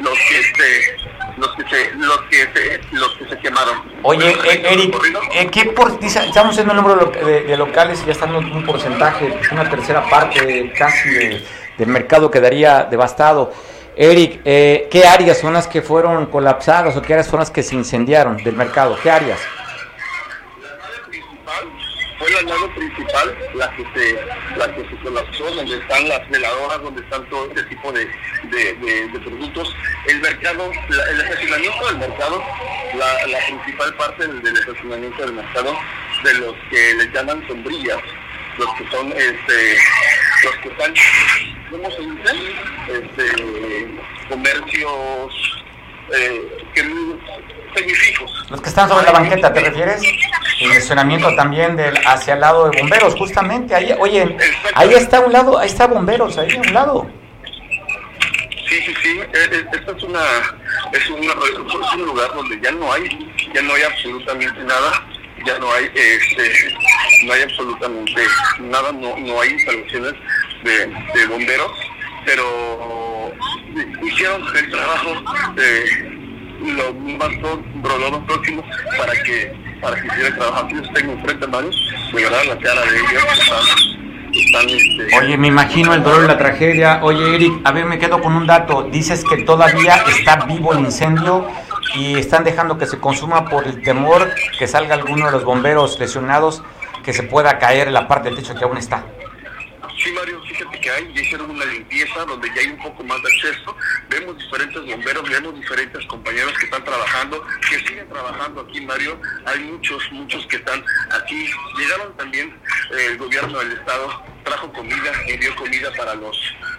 los 0.00 0.18
que 0.28 0.38
este, 0.38 0.96
los 1.36 1.54
que 1.54 1.68
se 1.68 1.94
los 1.94 2.20
que 2.22 2.36
se, 2.36 2.80
los 2.92 3.16
que 3.16 3.28
se 3.28 3.38
quemaron. 3.38 3.82
Oye, 4.02 4.30
eh, 4.30 4.62
Eric, 4.64 4.96
eh, 5.34 5.48
¿qué 5.50 5.66
por, 5.66 5.98
dice, 5.98 6.24
estamos 6.26 6.56
en 6.58 6.70
el 6.70 6.76
número 6.76 7.12
de, 7.24 7.56
locales 7.56 8.00
y 8.02 8.06
ya 8.06 8.12
están 8.12 8.34
un, 8.34 8.50
un 8.52 8.64
porcentaje, 8.64 9.38
una 9.52 9.68
tercera 9.68 10.08
parte 10.08 10.72
casi 10.76 11.08
del 11.78 11.88
mercado 11.88 12.30
quedaría 12.30 12.84
devastado. 12.84 13.52
Eric, 14.00 14.42
eh, 14.44 14.86
¿qué 14.92 15.04
áreas 15.04 15.38
son 15.38 15.54
las 15.54 15.66
que 15.66 15.82
fueron 15.82 16.26
colapsadas 16.26 16.96
o 16.96 17.02
qué 17.02 17.14
áreas 17.14 17.26
son 17.26 17.40
las 17.40 17.50
que 17.50 17.64
se 17.64 17.74
incendiaron 17.74 18.36
del 18.36 18.54
mercado? 18.54 18.96
¿Qué 19.02 19.10
áreas? 19.10 19.40
fue 22.18 22.30
la 22.30 22.42
nave 22.42 22.68
principal 22.76 23.36
la 23.54 23.70
que 23.76 23.84
se 23.94 24.18
la 24.56 24.74
que 24.74 24.82
se 24.88 24.96
colapsó 25.02 25.50
donde 25.54 25.78
están 25.78 26.08
las 26.08 26.28
veladoras 26.30 26.82
donde 26.82 27.00
están 27.02 27.28
todo 27.28 27.46
este 27.46 27.62
tipo 27.64 27.92
de, 27.92 28.08
productos 29.24 29.74
el 30.06 30.20
mercado 30.20 30.70
el 30.72 31.20
estacionamiento 31.20 31.86
del 31.86 31.98
mercado 31.98 32.42
la, 32.94 33.38
principal 33.46 33.94
parte 33.94 34.26
del, 34.26 34.56
estacionamiento 34.56 35.22
del 35.22 35.32
mercado 35.34 35.76
de 36.24 36.34
los 36.34 36.54
que 36.70 36.94
les 36.94 37.12
llaman 37.12 37.46
sombrillas 37.46 38.00
los 38.58 38.74
que 38.74 38.90
son 38.90 39.12
este 39.12 39.78
los 40.44 40.56
que 40.56 40.68
están 40.68 40.94
¿cómo 41.70 41.90
se 41.90 42.00
dice? 42.00 42.52
este 42.88 43.98
comercios 44.28 45.64
eh, 46.14 46.64
que, 46.74 46.82
semifijos 47.74 48.46
los 48.50 48.60
que 48.60 48.68
están 48.68 48.88
sobre 48.88 49.06
la 49.06 49.12
banqueta 49.12 49.52
te 49.52 49.60
refieres 49.60 50.02
el 50.60 50.72
estacionamiento 50.72 51.34
también 51.36 51.76
del 51.76 51.96
hacia 52.06 52.34
el 52.34 52.40
lado 52.40 52.68
de 52.68 52.80
bomberos, 52.80 53.14
justamente 53.14 53.74
ahí, 53.74 53.94
oye, 53.98 54.36
ahí 54.74 54.92
está 54.94 55.20
un 55.20 55.32
lado, 55.32 55.58
ahí 55.58 55.68
está 55.68 55.86
bomberos, 55.86 56.36
ahí 56.36 56.50
a 56.56 56.60
un 56.60 56.74
lado. 56.74 57.10
Sí, 58.68 58.80
sí, 58.84 58.94
sí, 59.02 59.20
e, 59.20 59.54
e, 59.54 59.66
esta 59.72 59.92
es 59.92 60.02
una, 60.02 60.20
es, 60.92 61.10
una, 61.10 61.32
es 61.32 61.94
un 61.94 62.04
lugar 62.04 62.34
donde 62.34 62.60
ya 62.60 62.72
no 62.72 62.92
hay, 62.92 63.08
ya 63.54 63.62
no 63.62 63.74
hay 63.74 63.82
absolutamente 63.82 64.60
nada, 64.64 65.06
ya 65.46 65.58
no 65.58 65.72
hay, 65.72 65.90
este, 65.94 66.76
no 67.24 67.32
hay 67.32 67.42
absolutamente 67.42 68.22
nada, 68.60 68.92
no, 68.92 69.16
no 69.16 69.40
hay 69.40 69.50
instalaciones 69.50 70.14
de, 70.64 70.86
de 71.14 71.26
bomberos, 71.26 71.72
pero 72.24 73.32
hicieron 74.02 74.42
el 74.56 74.70
trabajo 74.70 75.10
de 75.54 76.18
lo 76.60 76.92
más, 76.94 77.30
lo 77.38 78.10
más 78.10 78.20
próximo 78.26 78.62
para 78.96 79.12
que 79.22 79.52
para 79.80 80.00
que 80.00 80.06
hiciera 80.08 80.28
el 80.28 80.36
trabajo. 80.36 80.64
Aquí 80.64 80.74
los 80.74 80.92
tengo 80.92 81.12
enfrente, 81.12 81.46
Mario, 81.46 81.70
de 82.12 82.22
verdad 82.22 82.44
la 82.48 82.58
cara 82.58 82.80
de 82.82 82.96
ellos 82.96 83.24
están, 84.32 84.68
este... 84.68 85.18
Oye, 85.18 85.36
me 85.38 85.48
imagino 85.48 85.94
el 85.94 86.02
dolor 86.02 86.24
y 86.24 86.26
la 86.26 86.38
tragedia. 86.38 87.00
Oye, 87.02 87.34
Eric, 87.34 87.60
a 87.64 87.72
ver, 87.72 87.86
me 87.86 87.98
quedo 87.98 88.20
con 88.20 88.34
un 88.34 88.46
dato. 88.46 88.82
Dices 88.90 89.24
que 89.24 89.44
todavía 89.44 90.04
está 90.08 90.44
vivo 90.46 90.72
el 90.72 90.80
incendio 90.80 91.48
y 91.94 92.18
están 92.18 92.44
dejando 92.44 92.76
que 92.76 92.86
se 92.86 92.98
consuma 92.98 93.48
por 93.48 93.66
el 93.66 93.82
temor 93.82 94.30
que 94.58 94.66
salga 94.66 94.94
alguno 94.94 95.26
de 95.26 95.32
los 95.32 95.44
bomberos 95.44 95.98
lesionados 95.98 96.62
que 97.04 97.12
se 97.12 97.22
pueda 97.22 97.58
caer 97.58 97.88
en 97.88 97.94
la 97.94 98.06
parte 98.06 98.28
del 98.28 98.36
techo 98.36 98.54
que 98.54 98.64
aún 98.64 98.76
está. 98.76 99.04
Sí, 100.08 100.14
Mario, 100.14 100.40
fíjate 100.40 100.80
que 100.80 100.90
hay, 100.90 101.12
ya 101.12 101.20
hicieron 101.20 101.50
una 101.50 101.66
limpieza 101.66 102.24
donde 102.24 102.48
ya 102.54 102.62
hay 102.62 102.68
un 102.68 102.78
poco 102.78 103.04
más 103.04 103.22
de 103.22 103.28
acceso. 103.28 103.76
Vemos 104.08 104.38
diferentes 104.38 104.86
bomberos, 104.86 105.28
vemos 105.28 105.54
diferentes 105.54 106.06
compañeros 106.06 106.56
que 106.58 106.64
están 106.64 106.82
trabajando, 106.82 107.46
que 107.68 107.78
siguen 107.86 108.08
trabajando 108.08 108.62
aquí, 108.62 108.80
Mario. 108.80 109.20
Hay 109.44 109.64
muchos, 109.64 110.02
muchos 110.12 110.46
que 110.46 110.56
están 110.56 110.82
aquí. 111.10 111.50
Llegaron 111.76 112.16
también 112.16 112.58
eh, 112.92 113.08
el 113.08 113.18
gobierno 113.18 113.58
del 113.58 113.72
Estado, 113.72 114.24
trajo 114.44 114.72
comida, 114.72 115.12
envió 115.26 115.54
comida 115.56 115.92
para 115.92 116.14
los 116.14 116.38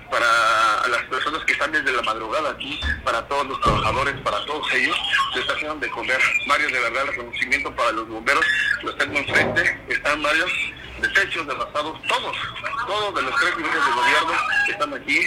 para 0.10 0.88
las 0.88 1.04
personas 1.04 1.46
que 1.46 1.54
están 1.54 1.72
desde 1.72 1.92
la 1.92 2.02
madrugada 2.02 2.50
aquí, 2.50 2.80
para 3.04 3.28
todos 3.28 3.46
los 3.46 3.62
trabajadores, 3.62 4.16
para 4.22 4.44
todos 4.48 4.74
ellos, 4.74 4.98
está 5.40 5.54
haciendo 5.54 5.76
de 5.76 5.90
comer. 5.92 6.20
Mario, 6.48 6.68
de 6.70 6.80
verdad, 6.80 7.04
el 7.04 7.08
reconocimiento 7.10 7.76
para 7.76 7.92
los 7.92 8.08
bomberos, 8.08 8.44
los 8.82 8.98
tengo 8.98 9.20
enfrente, 9.20 9.80
están 9.88 10.24
varios 10.24 10.52
desechos, 11.02 11.48
devastados, 11.48 11.98
todos, 12.08 12.36
todos 12.88 13.16
de 13.16 13.22
los 13.24 13.36
tres 13.40 13.58
niveles 13.58 13.86
de 13.86 13.92
gobierno 13.92 14.32
están 14.70 14.94
aquí 14.94 15.18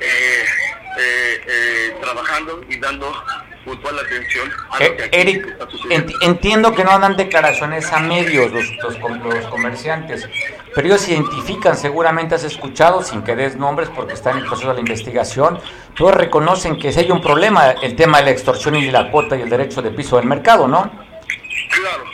eh, 0.00 0.44
eh, 0.98 1.44
eh, 1.46 1.96
trabajando 2.00 2.60
y 2.68 2.78
dando 2.78 3.12
puntual 3.64 3.96
atención 4.00 4.50
a 4.70 4.80
lo 4.80 4.96
que 4.96 5.02
aquí 5.04 5.16
Eric, 5.16 5.46
está 5.46 5.70
sucediendo. 5.70 6.12
enti- 6.12 6.16
entiendo 6.22 6.74
que 6.74 6.82
no 6.84 6.98
dan 6.98 7.16
declaraciones 7.16 7.92
a 7.92 8.00
medios 8.00 8.50
los, 8.50 8.64
los 8.82 8.96
com- 8.96 9.22
los 9.22 9.46
comerciantes, 9.46 10.28
pero 10.74 10.88
ellos 10.88 11.00
se 11.02 11.12
identifican, 11.12 11.76
seguramente 11.76 12.34
has 12.34 12.42
escuchado, 12.44 13.02
sin 13.04 13.22
que 13.22 13.36
des 13.36 13.54
nombres 13.56 13.88
porque 13.94 14.14
está 14.14 14.32
en 14.32 14.38
el 14.38 14.46
proceso 14.46 14.68
de 14.68 14.74
la 14.74 14.80
investigación, 14.80 15.60
todos 15.94 16.14
reconocen 16.14 16.76
que 16.78 16.92
si 16.92 17.00
hay 17.00 17.10
un 17.12 17.20
problema, 17.22 17.70
el 17.70 17.94
tema 17.94 18.18
de 18.18 18.24
la 18.24 18.30
extorsión 18.32 18.74
y 18.74 18.84
de 18.84 18.90
la 18.92 19.10
cuota 19.12 19.36
y 19.36 19.42
el 19.42 19.48
derecho 19.48 19.80
de 19.80 19.90
piso 19.92 20.16
del 20.16 20.26
mercado, 20.26 20.66
¿no? 20.66 20.90
Claro, 21.70 22.04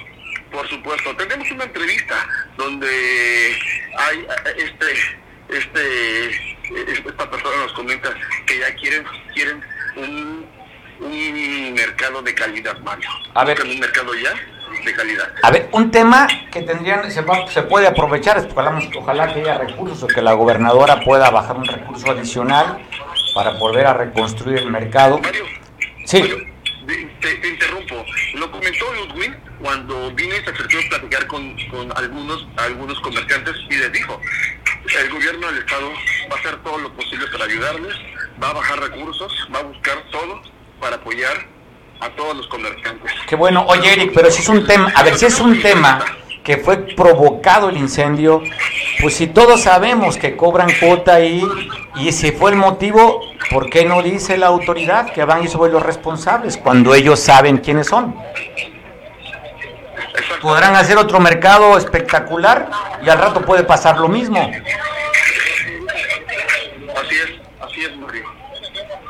por 0.59 0.69
supuesto. 0.69 1.15
Tenemos 1.17 1.49
una 1.53 1.65
entrevista 1.65 2.17
donde 2.57 2.89
hay 3.97 4.27
este, 4.57 4.87
este, 5.57 6.57
esta 7.09 7.31
persona 7.31 7.57
nos 7.63 7.73
comenta 7.75 8.11
que 8.45 8.59
ya 8.59 8.75
quieren, 8.75 9.05
quieren 9.33 9.63
un, 9.97 10.47
un 11.01 11.75
mercado 11.75 12.23
de 12.23 12.35
calidad, 12.35 12.77
Mario. 12.81 13.09
A 13.35 13.45
ver. 13.45 13.63
Un 13.63 13.79
mercado 13.79 14.13
ya 14.17 14.33
de 14.85 14.95
calidad. 14.95 15.33
A 15.45 15.51
ver, 15.53 15.69
un 15.71 15.93
tema 15.93 16.27
que 16.51 16.63
tendrían, 16.63 17.09
se, 17.13 17.21
va- 17.23 17.47
se 17.47 17.63
puede 17.63 17.87
aprovechar, 17.87 18.37
es 18.39 18.45
porque 18.47 18.59
hablamos 18.59 18.87
que 18.89 18.99
ojalá 18.99 19.33
que 19.33 19.41
haya 19.43 19.59
recursos 19.59 20.03
o 20.03 20.07
que 20.09 20.21
la 20.21 20.33
gobernadora 20.33 21.01
pueda 21.05 21.31
bajar 21.31 21.57
un 21.57 21.67
recurso 21.67 22.11
adicional 22.11 22.85
para 23.33 23.51
volver 23.53 23.87
a 23.87 23.95
reconstruir 23.95 24.59
el 24.59 24.71
mercado. 24.71 25.21
Mario, 25.21 25.45
Sí. 26.05 26.21
Mario, 26.21 26.37
de- 26.85 27.05
te, 27.21 27.35
te 27.37 27.49
interrumpo. 27.49 28.05
Lo 28.35 28.51
comentó 28.51 28.93
Ludwig 28.95 29.37
cuando 29.69 30.11
vino 30.13 30.35
y 30.35 30.43
se 30.43 30.51
acercó 30.51 30.79
a 30.79 30.89
platicar 30.89 31.27
con, 31.27 31.55
con 31.69 31.93
algunos, 31.95 32.49
algunos 32.57 32.99
comerciantes 33.01 33.55
y 33.69 33.75
les 33.75 33.93
dijo, 33.93 34.19
el 34.99 35.11
gobierno 35.11 35.47
del 35.49 35.59
estado 35.59 35.91
va 36.33 36.37
a 36.37 36.39
hacer 36.39 36.57
todo 36.63 36.79
lo 36.79 36.91
posible 36.95 37.27
para 37.31 37.45
ayudarles, 37.45 37.95
va 38.43 38.49
a 38.49 38.53
bajar 38.55 38.81
recursos, 38.81 39.31
va 39.55 39.59
a 39.59 39.65
buscar 39.65 40.03
todo 40.11 40.41
para 40.81 40.97
apoyar 40.97 41.47
a 42.01 42.09
todos 42.17 42.39
los 42.39 42.47
comerciantes. 42.47 43.13
Qué 43.29 43.37
bueno, 43.37 43.67
oye 43.69 43.93
Eric, 43.93 44.13
pero 44.15 44.31
si 44.31 44.41
es 44.41 44.49
un 44.49 44.67
tema, 44.67 44.91
a 44.95 45.03
ver, 45.03 45.19
si 45.19 45.27
es 45.27 45.39
un 45.39 45.61
tema 45.61 46.03
que 46.43 46.57
fue 46.57 46.79
provocado 46.79 47.69
el 47.69 47.77
incendio, 47.77 48.43
pues 49.03 49.17
si 49.17 49.27
todos 49.27 49.65
sabemos 49.65 50.17
que 50.17 50.35
cobran 50.35 50.71
cuota 50.81 51.17
ahí 51.17 51.47
y 51.97 52.09
ese 52.09 52.33
fue 52.33 52.53
el 52.53 52.57
motivo, 52.57 53.21
¿por 53.51 53.69
qué 53.69 53.85
no 53.85 54.01
dice 54.01 54.39
la 54.39 54.47
autoridad 54.47 55.13
que 55.13 55.25
van 55.25 55.45
y 55.45 55.49
sobre 55.49 55.71
los 55.71 55.83
responsables 55.83 56.57
cuando 56.57 56.95
ellos 56.95 57.21
saben 57.21 57.59
quiénes 57.59 57.89
son? 57.89 58.17
Podrán 60.41 60.77
hacer 60.77 60.97
otro 60.97 61.21
mercado 61.21 61.77
espectacular 61.77 62.71
y 63.05 63.09
al 63.09 63.19
rato 63.19 63.43
puede 63.43 63.65
pasar 63.65 63.99
lo 63.99 64.09
mismo. 64.09 64.39
Así 66.97 67.15
es, 67.17 67.31
así 67.61 67.85
es, 67.85 67.97
Mario. 67.97 68.25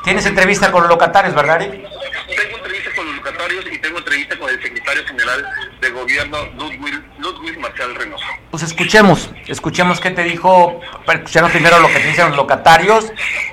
Tienes 0.03 0.25
entrevista 0.25 0.71
con 0.71 0.81
los 0.81 0.89
locatarios, 0.89 1.35
¿verdad, 1.35 1.61
Eric? 1.61 1.87
Tengo 2.27 2.57
entrevista 2.57 2.91
con 2.95 3.05
los 3.05 3.15
locatarios 3.15 3.65
y 3.71 3.77
tengo 3.79 3.99
entrevista 3.99 4.39
con 4.39 4.49
el 4.49 4.61
secretario 4.61 5.05
general 5.05 5.45
de 5.81 5.89
gobierno, 5.91 6.37
Ludwig, 6.57 7.01
Ludwig 7.19 7.59
Marcial 7.59 7.95
Reynoso. 7.95 8.25
Pues 8.49 8.63
escuchemos, 8.63 9.29
escuchemos 9.47 9.99
qué 9.99 10.11
te 10.11 10.23
dijo, 10.23 10.79
escuchemos 11.07 11.51
primero 11.51 11.79
lo 11.79 11.87
que 11.87 11.99
te 11.99 12.07
dicen 12.07 12.29
los 12.29 12.37
locatarios 12.37 13.11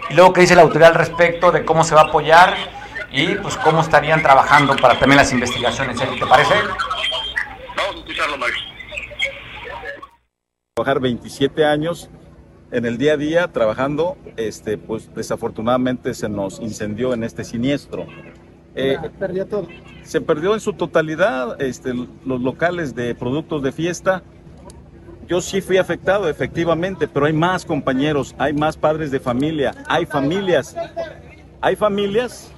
y 0.09 0.15
luego 0.15 0.33
qué 0.33 0.43
dice 0.43 0.55
la 0.55 0.63
autoridad 0.63 0.91
al 0.91 0.99
respecto 0.99 1.53
de 1.53 1.65
cómo 1.65 1.85
se 1.85 1.95
va 1.95 2.03
a 2.03 2.05
apoyar 2.05 2.57
y 3.11 3.35
pues 3.37 3.57
cómo 3.57 3.81
estarían 3.81 4.23
trabajando 4.23 4.77
para 4.77 4.99
también 4.99 5.17
las 5.17 5.33
investigaciones. 5.33 6.01
Eric, 6.01 6.19
¿Te 6.19 6.27
parece? 6.27 6.55
Escucharlo, 8.17 8.39
Mario. 8.39 8.57
trabajar 10.75 11.01
27 11.01 11.67
años 11.67 12.09
en 12.71 12.87
el 12.87 12.97
día 12.97 13.13
a 13.13 13.17
día 13.19 13.53
trabajando, 13.53 14.17
este, 14.39 14.79
pues 14.79 15.15
desafortunadamente 15.15 16.15
se 16.15 16.31
nos 16.31 16.59
incendió 16.61 17.13
en 17.13 17.25
este 17.25 17.45
siniestro. 17.45 18.07
Eh, 18.75 18.97
perdió 19.19 19.47
todo. 19.47 19.69
se 20.03 20.23
perdió 20.23 20.55
en 20.55 20.61
su 20.61 20.73
totalidad 20.73 21.61
este, 21.61 21.93
los 21.93 22.41
locales 22.41 22.95
de 22.95 23.15
productos 23.15 23.63
de 23.63 23.73
fiesta. 23.73 24.23
Yo 25.29 25.43
sí 25.43 25.61
fui 25.61 25.77
afectado, 25.77 26.31
efectivamente, 26.31 27.09
pero 27.09 27.27
hay 27.27 27.35
más 27.35 27.67
compañeros, 27.67 28.35
hay 28.39 28.55
más 28.55 28.79
padres 28.79 29.11
de 29.11 29.21
familia, 29.21 29.75
hay 29.89 30.07
familias, 30.07 30.75
hay 31.61 31.77
familias 31.77 32.51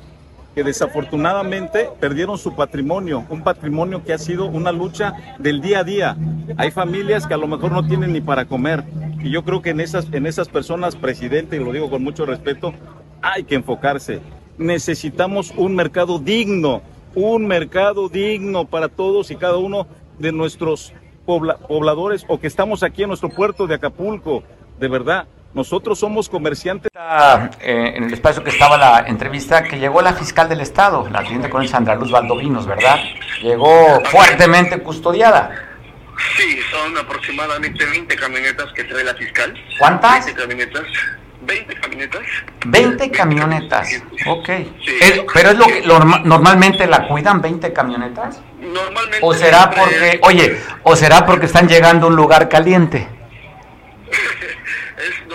que 0.59 0.64
desafortunadamente 0.64 1.88
perdieron 2.01 2.37
su 2.37 2.57
patrimonio, 2.57 3.25
un 3.31 3.42
patrimonio 3.44 4.03
que 4.03 4.12
ha 4.12 4.18
sido 4.18 4.47
una 4.47 4.73
lucha 4.73 5.37
del 5.38 5.61
día 5.61 5.79
a 5.79 5.85
día. 5.85 6.16
Hay 6.57 6.73
familias 6.73 7.29
que 7.29 7.35
a 7.35 7.37
lo 7.37 7.47
mejor 7.47 7.71
no 7.71 7.87
tienen 7.87 8.12
ni 8.12 8.21
para 8.21 8.44
comer. 8.44 8.83
Y 9.23 9.31
yo 9.31 9.44
creo 9.44 9.62
que 9.62 9.71
en 9.71 9.79
esas, 9.79 10.09
en 10.11 10.27
esas 10.27 10.49
personas, 10.49 10.97
presidente, 10.97 11.55
y 11.55 11.61
lo 11.61 11.71
digo 11.71 11.88
con 11.88 12.03
mucho 12.03 12.27
respeto, 12.27 12.75
hay 13.23 13.44
que 13.44 13.55
enfocarse. 13.55 14.18
Necesitamos 14.59 15.55
un 15.57 15.77
mercado 15.77 16.18
digno, 16.18 16.83
un 17.14 17.47
mercado 17.47 18.09
digno 18.09 18.64
para 18.64 18.88
todos 18.88 19.31
y 19.31 19.37
cada 19.37 19.59
uno 19.59 19.87
de 20.18 20.33
nuestros 20.33 20.92
pobla- 21.25 21.59
pobladores 21.59 22.25
o 22.27 22.40
que 22.40 22.49
estamos 22.49 22.83
aquí 22.83 23.05
en 23.05 23.11
nuestro 23.11 23.29
puerto 23.29 23.68
de 23.68 23.77
Acapulco. 23.77 24.42
De 24.81 24.88
verdad, 24.88 25.29
nosotros 25.59 25.99
somos 25.99 26.29
comerciantes. 26.29 26.88
Eh, 27.61 27.92
en 27.97 28.05
el 28.05 28.12
espacio 28.14 28.44
que 28.44 28.51
estaba 28.51 28.79
la 28.79 29.01
entrevista, 29.09 29.64
que 29.64 29.77
llegó 29.79 30.01
la 30.03 30.12
fiscal 30.14 30.49
del 30.49 30.61
estado, 30.61 31.09
la 31.11 31.23
teniente 31.25 31.51
coronel 31.51 31.68
Sandra 31.68 31.97
Luz 31.97 32.12
Valdovinos, 32.12 32.64
¿verdad? 32.64 32.97
Llegó 33.42 34.01
fuertemente 34.05 34.79
custodiada. 34.79 35.51
Sí, 36.37 36.59
son 36.71 36.97
aproximadamente 36.97 37.85
20 37.85 38.14
camionetas 38.16 38.73
que 38.73 38.85
trae 38.85 39.03
la 39.03 39.14
fiscal. 39.14 39.53
¿Cuántas? 39.81 40.27
20 40.27 40.40
camionetas. 40.40 40.83
20 41.40 41.75
camionetas. 41.81 42.23
20 42.66 43.11
camionetas, 43.11 43.88
ok. 44.27 44.49
Sí. 44.85 44.99
Pero 45.35 45.51
es 45.51 45.59
lo 45.59 45.66
que 45.66 45.83
norma- 45.87 46.21
normalmente 46.25 46.87
la 46.87 47.07
cuidan 47.09 47.40
20 47.40 47.73
camionetas. 47.73 48.40
Normalmente. 48.61 49.18
O 49.23 49.35
será 49.35 49.71
porque, 49.71 50.21
oye, 50.23 50.61
o 50.85 50.94
será 50.94 51.25
porque 51.27 51.47
están 51.47 51.66
llegando 51.68 52.07
a 52.07 52.11
un 52.11 52.16
lugar 52.16 52.49
caliente. 52.49 53.09
Es, 54.99 55.27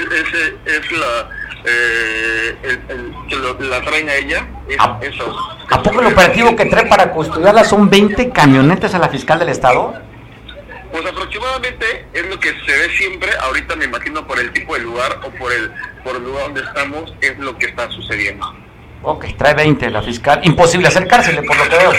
normalmente 0.00 0.56
es, 0.66 0.92
la. 0.92 1.28
Eh, 1.64 2.56
el, 2.62 2.70
el- 2.88 3.12
que 3.28 3.36
lo- 3.36 3.58
la 3.60 3.80
traen 3.82 4.08
a 4.08 4.14
ella. 4.14 4.46
Es, 4.68 4.76
¿A- 4.78 4.98
esos- 5.02 5.36
¿A 5.70 5.82
poco 5.82 6.00
el 6.00 6.06
operativo 6.08 6.54
que 6.54 6.66
trae 6.66 6.86
para 6.86 7.10
custodiarla 7.10 7.64
son 7.64 7.90
20 7.90 8.30
camionetas 8.30 8.94
a 8.94 8.98
la 8.98 9.08
fiscal 9.08 9.38
del 9.38 9.48
estado? 9.48 9.94
Pues 10.92 11.04
aproximadamente 11.04 12.06
es 12.12 12.26
lo 12.30 12.38
que 12.38 12.48
se 12.50 12.72
ve 12.78 12.88
siempre, 12.96 13.28
ahorita 13.40 13.74
me 13.76 13.84
imagino 13.86 14.26
por 14.26 14.38
el 14.38 14.52
tipo 14.52 14.74
de 14.74 14.80
lugar 14.80 15.18
o 15.24 15.30
por 15.30 15.52
el, 15.52 15.70
por 16.04 16.16
el 16.16 16.22
lugar 16.22 16.44
donde 16.44 16.60
estamos, 16.62 17.12
es 17.20 17.36
lo 17.38 17.58
que 17.58 17.66
está 17.66 17.90
sucediendo. 17.90 18.54
Ok, 19.02 19.26
trae 19.36 19.54
20 19.54 19.90
la 19.90 20.00
fiscal. 20.02 20.40
Imposible 20.44 20.88
acercársele, 20.88 21.42
por 21.42 21.56
lo 21.56 21.64
que 21.64 21.76
veo. 21.76 21.92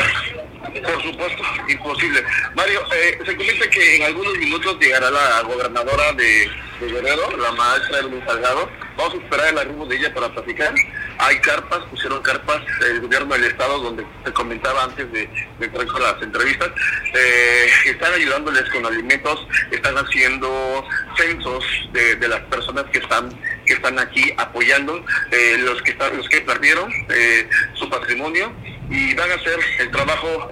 Por 0.84 1.04
supuesto, 1.04 1.44
imposible. 1.68 2.24
Mario, 2.56 2.82
eh, 2.94 3.20
se 3.26 3.36
comenta 3.36 3.70
que 3.70 3.96
en 3.96 4.04
algunos 4.04 4.38
minutos 4.38 4.78
llegará 4.80 5.10
la 5.10 5.42
gobernadora 5.42 6.14
de, 6.14 6.50
Guerrero, 6.80 7.36
la 7.38 7.52
maestra 7.54 8.02
Luis 8.04 8.24
Salgado. 8.26 8.70
Vamos 8.98 9.16
a 9.16 9.18
esperar 9.18 9.48
el 9.50 9.58
arribo 9.58 9.86
de 9.86 9.96
ella 9.96 10.14
para 10.14 10.30
platicar. 10.30 10.74
Hay 11.20 11.40
carpas, 11.40 11.80
pusieron 11.90 12.22
carpas 12.22 12.62
el 12.88 13.02
gobierno 13.02 13.34
del 13.34 13.46
estado, 13.46 13.80
donde 13.80 14.06
se 14.24 14.32
comentaba 14.34 14.84
antes 14.84 15.12
de, 15.12 15.30
entrar 15.60 15.88
con 15.88 16.04
las 16.04 16.22
entrevistas. 16.22 16.70
Eh, 17.16 17.68
están 17.86 18.14
ayudándoles 18.14 18.70
con 18.70 18.86
alimentos, 18.86 19.48
están 19.72 19.98
haciendo 19.98 20.86
censos 21.18 21.66
de, 21.94 22.16
de 22.16 22.28
las 22.28 22.42
personas 22.42 22.86
que 22.92 23.00
están 23.00 23.36
que 23.68 23.74
están 23.74 24.00
aquí 24.00 24.34
apoyando, 24.38 25.04
eh, 25.32 25.58
los 25.60 25.82
que 25.84 25.92
están, 25.92 26.18
los 26.18 26.28
que 26.30 26.42
perdieron 26.42 26.92
eh, 27.10 27.48
su 27.74 27.88
patrimonio 27.90 28.52
y 28.90 29.14
van 29.14 29.30
a 29.30 29.36
hacer 29.36 29.60
el 29.80 29.92
trabajo 29.92 30.52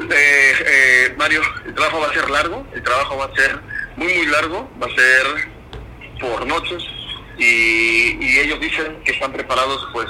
eh, 0.00 0.52
eh, 0.66 1.14
Mario, 1.16 1.40
el 1.66 1.74
trabajo 1.74 2.00
va 2.00 2.06
a 2.08 2.12
ser 2.12 2.30
largo, 2.30 2.66
el 2.74 2.82
trabajo 2.82 3.16
va 3.16 3.24
a 3.26 3.34
ser 3.34 3.58
muy 3.96 4.12
muy 4.14 4.26
largo, 4.26 4.68
va 4.80 4.86
a 4.86 4.90
ser 4.90 5.48
por 6.20 6.46
noches 6.46 6.82
y, 7.38 8.16
y 8.24 8.38
ellos 8.40 8.60
dicen 8.60 8.98
que 9.04 9.12
están 9.12 9.32
preparados 9.32 9.86
pues 9.92 10.06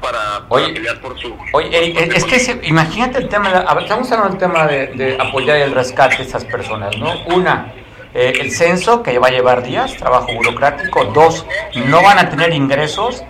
para, 0.00 0.46
para 0.48 0.64
Oye, 0.64 0.74
pelear 0.74 1.00
por 1.00 1.18
su... 1.18 1.36
Oye, 1.52 1.76
Eric, 1.76 1.96
es- 2.00 2.14
es 2.16 2.24
que 2.24 2.38
se- 2.38 2.60
imagínate 2.64 3.18
el 3.18 3.28
tema, 3.28 3.64
estamos 3.80 4.10
hablando 4.12 4.28
del 4.30 4.38
tema 4.38 4.66
de, 4.66 4.86
de 4.88 5.16
apoyar 5.20 5.56
el 5.58 5.72
rescate 5.74 6.16
de 6.18 6.22
estas 6.24 6.44
personas, 6.44 6.96
¿no? 6.98 7.12
Una, 7.34 7.72
eh, 8.14 8.32
el 8.40 8.50
censo, 8.50 9.02
que 9.02 9.18
va 9.18 9.28
a 9.28 9.30
llevar 9.30 9.62
días, 9.62 9.96
trabajo 9.96 10.32
burocrático. 10.34 11.04
Dos, 11.06 11.46
no 11.74 12.02
van 12.02 12.18
a 12.18 12.28
tener 12.30 12.52
ingresos. 12.52 13.24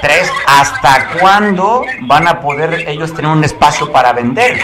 Tres, 0.00 0.30
¿hasta 0.46 1.08
cuándo 1.18 1.84
van 2.02 2.28
a 2.28 2.40
poder 2.40 2.88
ellos 2.88 3.14
tener 3.14 3.30
un 3.30 3.42
espacio 3.44 3.90
para 3.90 4.12
vender? 4.12 4.60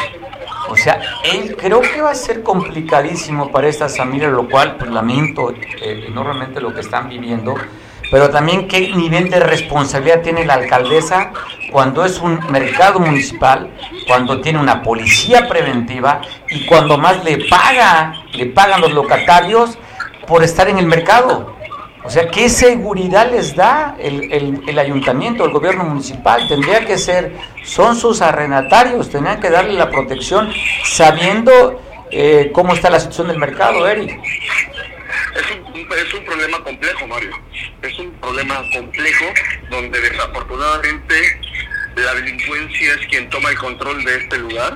O 0.68 0.76
sea, 0.76 1.00
él 1.24 1.56
creo 1.56 1.80
que 1.80 2.00
va 2.00 2.10
a 2.10 2.14
ser 2.14 2.42
complicadísimo 2.42 3.50
para 3.50 3.68
estas 3.68 3.96
familias, 3.96 4.32
lo 4.32 4.48
cual 4.48 4.76
pues, 4.76 4.90
lamento 4.90 5.50
eh, 5.50 6.04
enormemente 6.08 6.60
lo 6.60 6.74
que 6.74 6.80
están 6.80 7.08
viviendo, 7.08 7.54
pero 8.10 8.30
también 8.30 8.68
qué 8.68 8.92
nivel 8.94 9.28
de 9.30 9.40
responsabilidad 9.40 10.22
tiene 10.22 10.44
la 10.44 10.54
alcaldesa 10.54 11.32
cuando 11.70 12.04
es 12.04 12.18
un 12.20 12.40
mercado 12.50 13.00
municipal, 13.00 13.70
cuando 14.06 14.40
tiene 14.40 14.58
una 14.58 14.82
policía 14.82 15.46
preventiva 15.48 16.22
y 16.48 16.64
cuando 16.64 16.96
más 16.96 17.22
le 17.24 17.46
paga, 17.48 18.14
le 18.32 18.46
pagan 18.46 18.80
los 18.80 18.92
locatarios 18.92 19.78
por 20.26 20.42
estar 20.42 20.68
en 20.68 20.78
el 20.78 20.86
mercado. 20.86 21.57
O 22.08 22.10
sea, 22.10 22.26
¿qué 22.30 22.48
seguridad 22.48 23.30
les 23.30 23.54
da 23.54 23.94
el, 23.98 24.32
el, 24.66 24.78
ayuntamiento, 24.78 25.44
el 25.44 25.50
gobierno 25.50 25.84
municipal? 25.84 26.48
Tendría 26.48 26.86
que 26.86 26.96
ser, 26.96 27.36
son 27.64 27.96
sus 27.96 28.22
arrendatarios, 28.22 29.10
tendrían 29.10 29.38
que 29.38 29.50
darle 29.50 29.74
la 29.74 29.90
protección 29.90 30.50
sabiendo 30.86 31.82
eh, 32.10 32.50
cómo 32.54 32.72
está 32.72 32.88
la 32.88 32.98
situación 32.98 33.28
del 33.28 33.36
mercado, 33.36 33.86
Eric. 33.86 34.18
Es 35.36 35.50
un, 35.50 35.76
es 35.92 36.14
un 36.14 36.24
problema 36.24 36.64
complejo, 36.64 37.06
Mario. 37.08 37.38
Es 37.82 37.98
un 37.98 38.10
problema 38.12 38.62
complejo 38.72 39.26
donde 39.68 40.00
desafortunadamente 40.00 41.14
la 41.94 42.14
delincuencia 42.14 42.94
es 42.94 43.06
quien 43.08 43.28
toma 43.28 43.50
el 43.50 43.58
control 43.58 44.02
de 44.02 44.16
este 44.16 44.38
lugar 44.38 44.72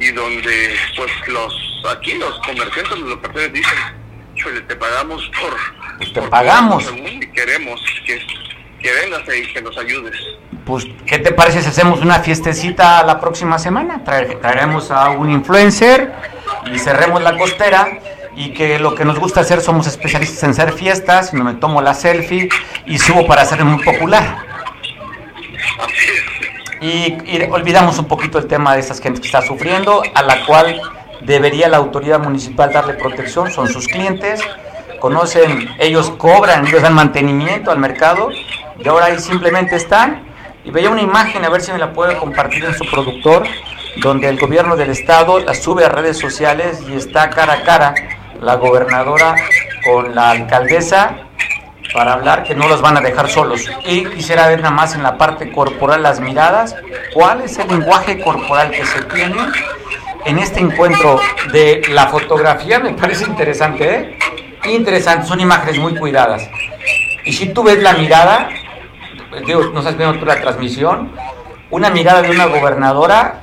y 0.00 0.10
donde 0.10 0.74
pues 0.96 1.12
los 1.28 1.84
aquí 1.88 2.14
los 2.14 2.36
comerciantes, 2.40 2.98
los 2.98 3.10
locatarios 3.10 3.52
dicen, 3.52 3.78
te 4.66 4.74
pagamos 4.74 5.30
por 5.40 5.83
pues 5.98 6.12
te 6.12 6.22
pagamos. 6.22 6.84
Y 6.96 7.20
queremos 7.28 7.80
que, 8.06 8.18
que 8.80 8.92
vengas 8.92 9.22
y 9.36 9.52
que 9.52 9.62
nos 9.62 9.76
ayudes. 9.78 10.16
Pues, 10.64 10.86
¿qué 11.06 11.18
te 11.18 11.32
parece 11.32 11.62
si 11.62 11.68
hacemos 11.68 12.00
una 12.00 12.20
fiestecita 12.20 13.02
la 13.02 13.20
próxima 13.20 13.58
semana? 13.58 14.02
traeremos 14.04 14.90
a 14.90 15.10
un 15.10 15.30
influencer 15.30 16.12
y 16.72 16.78
cerremos 16.78 17.22
la 17.22 17.36
costera 17.36 17.98
y 18.36 18.52
que 18.52 18.78
lo 18.78 18.94
que 18.94 19.04
nos 19.04 19.18
gusta 19.18 19.40
hacer 19.40 19.60
somos 19.60 19.86
especialistas 19.86 20.42
en 20.42 20.50
hacer 20.50 20.72
fiestas, 20.72 21.32
y 21.32 21.36
me 21.36 21.54
tomo 21.54 21.80
la 21.82 21.94
selfie 21.94 22.48
y 22.86 22.98
subo 22.98 23.26
para 23.26 23.44
ser 23.44 23.64
muy 23.64 23.82
popular. 23.82 24.38
Y, 26.80 27.16
y, 27.24 27.48
olvidamos 27.50 27.98
un 27.98 28.06
poquito 28.06 28.38
el 28.38 28.46
tema 28.46 28.74
de 28.74 28.80
esas 28.80 29.00
gente 29.00 29.20
que 29.20 29.26
está 29.26 29.42
sufriendo, 29.42 30.02
a 30.14 30.22
la 30.22 30.44
cual 30.46 30.80
debería 31.20 31.68
la 31.68 31.78
autoridad 31.78 32.20
municipal 32.20 32.72
darle 32.72 32.94
protección, 32.94 33.50
son 33.50 33.68
sus 33.68 33.86
clientes, 33.86 34.40
conocen, 35.04 35.68
ellos 35.78 36.08
cobran, 36.16 36.66
ellos 36.66 36.80
dan 36.80 36.94
mantenimiento 36.94 37.70
al 37.70 37.78
mercado 37.78 38.30
y 38.82 38.88
ahora 38.88 39.04
ahí 39.06 39.18
simplemente 39.18 39.76
están. 39.76 40.24
Y 40.64 40.70
veía 40.70 40.88
una 40.88 41.02
imagen, 41.02 41.44
a 41.44 41.50
ver 41.50 41.60
si 41.60 41.72
me 41.72 41.78
la 41.78 41.92
puede 41.92 42.16
compartir 42.16 42.64
en 42.64 42.72
su 42.72 42.86
productor, 42.90 43.42
donde 43.98 44.30
el 44.30 44.38
gobierno 44.38 44.76
del 44.76 44.88
estado 44.88 45.40
la 45.40 45.52
sube 45.52 45.84
a 45.84 45.90
redes 45.90 46.16
sociales 46.16 46.82
y 46.88 46.94
está 46.94 47.28
cara 47.28 47.52
a 47.52 47.62
cara 47.64 47.94
la 48.40 48.54
gobernadora 48.54 49.34
con 49.84 50.14
la 50.14 50.30
alcaldesa 50.30 51.16
para 51.92 52.14
hablar 52.14 52.42
que 52.42 52.54
no 52.54 52.66
los 52.66 52.80
van 52.80 52.96
a 52.96 53.02
dejar 53.02 53.28
solos. 53.28 53.60
Y 53.84 54.06
quisiera 54.06 54.48
ver 54.48 54.62
nada 54.62 54.74
más 54.74 54.94
en 54.94 55.02
la 55.02 55.18
parte 55.18 55.52
corporal 55.52 56.02
las 56.02 56.18
miradas, 56.18 56.74
cuál 57.12 57.42
es 57.42 57.58
el 57.58 57.68
lenguaje 57.68 58.22
corporal 58.22 58.70
que 58.70 58.86
se 58.86 59.02
tiene 59.02 59.36
en 60.24 60.38
este 60.38 60.60
encuentro 60.60 61.20
de 61.52 61.82
la 61.90 62.06
fotografía, 62.06 62.78
me 62.78 62.94
parece 62.94 63.26
interesante, 63.26 63.94
¿eh? 63.94 64.18
Interesante, 64.72 65.26
son 65.26 65.40
imágenes 65.40 65.78
muy 65.78 65.94
cuidadas. 65.96 66.48
Y 67.24 67.32
si 67.32 67.46
tú 67.48 67.62
ves 67.62 67.82
la 67.82 67.94
mirada, 67.94 68.48
digo, 69.46 69.64
no 69.72 69.80
estás 69.80 69.96
viendo 69.96 70.18
tú 70.18 70.26
la 70.26 70.40
transmisión, 70.40 71.12
una 71.70 71.90
mirada 71.90 72.22
de 72.22 72.30
una 72.30 72.46
gobernadora 72.46 73.40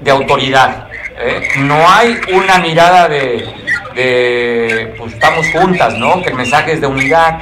de 0.00 0.10
autoridad. 0.10 0.88
¿eh? 1.18 1.48
No 1.58 1.88
hay 1.88 2.18
una 2.32 2.58
mirada 2.58 3.08
de, 3.08 3.44
de, 3.94 4.94
pues 4.98 5.14
estamos 5.14 5.46
juntas, 5.50 5.94
¿no? 5.98 6.22
Que 6.22 6.30
el 6.30 6.36
mensaje 6.36 6.72
es 6.72 6.80
de 6.80 6.86
unidad. 6.86 7.40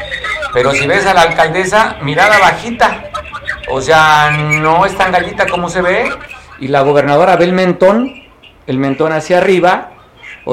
Pero 0.53 0.73
si 0.73 0.87
ves 0.87 1.07
a 1.07 1.14
la 1.14 1.23
alcaldesa, 1.23 1.97
mirada 2.03 2.38
bajita. 2.38 3.05
O 3.69 3.81
sea, 3.81 4.31
no 4.31 4.85
es 4.85 4.97
tan 4.97 5.12
gallita 5.12 5.47
como 5.47 5.69
se 5.69 5.83
ve. 5.83 6.11
Y 6.59 6.69
la 6.69 6.83
gobernadora 6.83 7.37
ve 7.37 7.45
el 7.45 7.53
mentón, 7.53 8.12
el 8.66 8.79
mentón 8.79 9.12
hacia 9.12 9.38
arriba, 9.38 9.89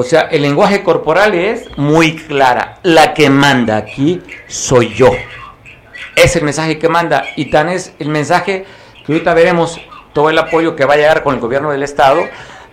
o 0.00 0.04
sea, 0.04 0.28
el 0.30 0.42
lenguaje 0.42 0.84
corporal 0.84 1.34
es 1.34 1.76
muy 1.76 2.14
clara. 2.14 2.78
La 2.84 3.14
que 3.14 3.30
manda 3.30 3.76
aquí 3.76 4.22
soy 4.46 4.94
yo. 4.94 5.10
Es 6.14 6.36
el 6.36 6.44
mensaje 6.44 6.78
que 6.78 6.88
manda. 6.88 7.24
Y 7.34 7.46
tan 7.46 7.68
es 7.68 7.94
el 7.98 8.08
mensaje 8.08 8.64
que 9.04 9.12
ahorita 9.12 9.34
veremos 9.34 9.80
todo 10.12 10.30
el 10.30 10.38
apoyo 10.38 10.76
que 10.76 10.84
va 10.84 10.94
a 10.94 10.98
llegar 10.98 11.24
con 11.24 11.34
el 11.34 11.40
gobierno 11.40 11.72
del 11.72 11.82
Estado 11.82 12.28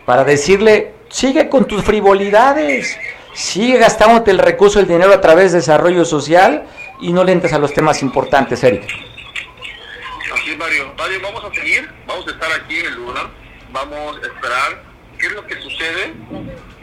para 0.06 0.24
decirle, 0.24 0.94
sigue 1.10 1.50
con 1.50 1.66
tus 1.66 1.84
frivolidades, 1.84 2.96
sigue 3.34 3.80
gastándote 3.80 4.30
el 4.30 4.38
recurso, 4.38 4.80
el 4.80 4.88
dinero 4.88 5.12
a 5.12 5.20
través 5.20 5.52
de 5.52 5.58
desarrollo 5.58 6.06
social 6.06 6.68
y 7.02 7.12
no 7.12 7.24
le 7.24 7.32
entres 7.32 7.54
a 7.54 7.58
los 7.58 7.74
temas 7.74 8.04
importantes, 8.04 8.64
Eric. 8.64 8.84
Así 10.32 10.56
Mario. 10.56 10.94
Mario, 10.96 11.20
vamos 11.24 11.44
a 11.44 11.52
seguir, 11.56 11.90
vamos 12.06 12.28
a 12.28 12.30
estar 12.30 12.52
aquí 12.52 12.78
en 12.78 12.86
el 12.86 12.94
lugar, 12.94 13.32
vamos 13.72 14.16
a 14.18 14.28
esperar 14.28 14.84
qué 15.18 15.26
es 15.26 15.34
lo 15.34 15.48
que 15.48 15.56
sucede 15.60 16.14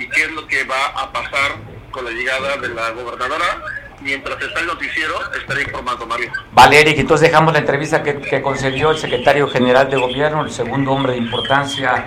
y 0.03 0.09
qué 0.09 0.25
es 0.25 0.31
lo 0.33 0.47
que 0.47 0.65
va 0.65 0.87
a 0.97 1.12
pasar 1.12 1.53
con 1.91 2.05
la 2.05 2.11
llegada 2.11 2.57
de 2.57 2.69
la 2.69 2.91
gobernadora. 2.91 3.62
Mientras 4.01 4.43
está 4.43 4.61
el 4.61 4.67
noticiero, 4.67 5.15
estaré 5.38 5.62
informando, 5.62 6.07
Mario. 6.07 6.33
Vale, 6.53 6.81
Eric, 6.81 6.99
entonces 6.99 7.29
dejamos 7.29 7.53
la 7.53 7.61
entrevista 7.61 8.03
que, 8.03 8.43
concedió 8.43 8.91
el 8.91 8.99
secretario 8.99 9.49
general 9.49 9.88
de 9.88 9.97
gobierno, 9.97 10.43
el 10.43 10.51
segundo 10.51 10.91
hombre 10.91 11.12
de 11.12 11.19
importancia 11.19 12.07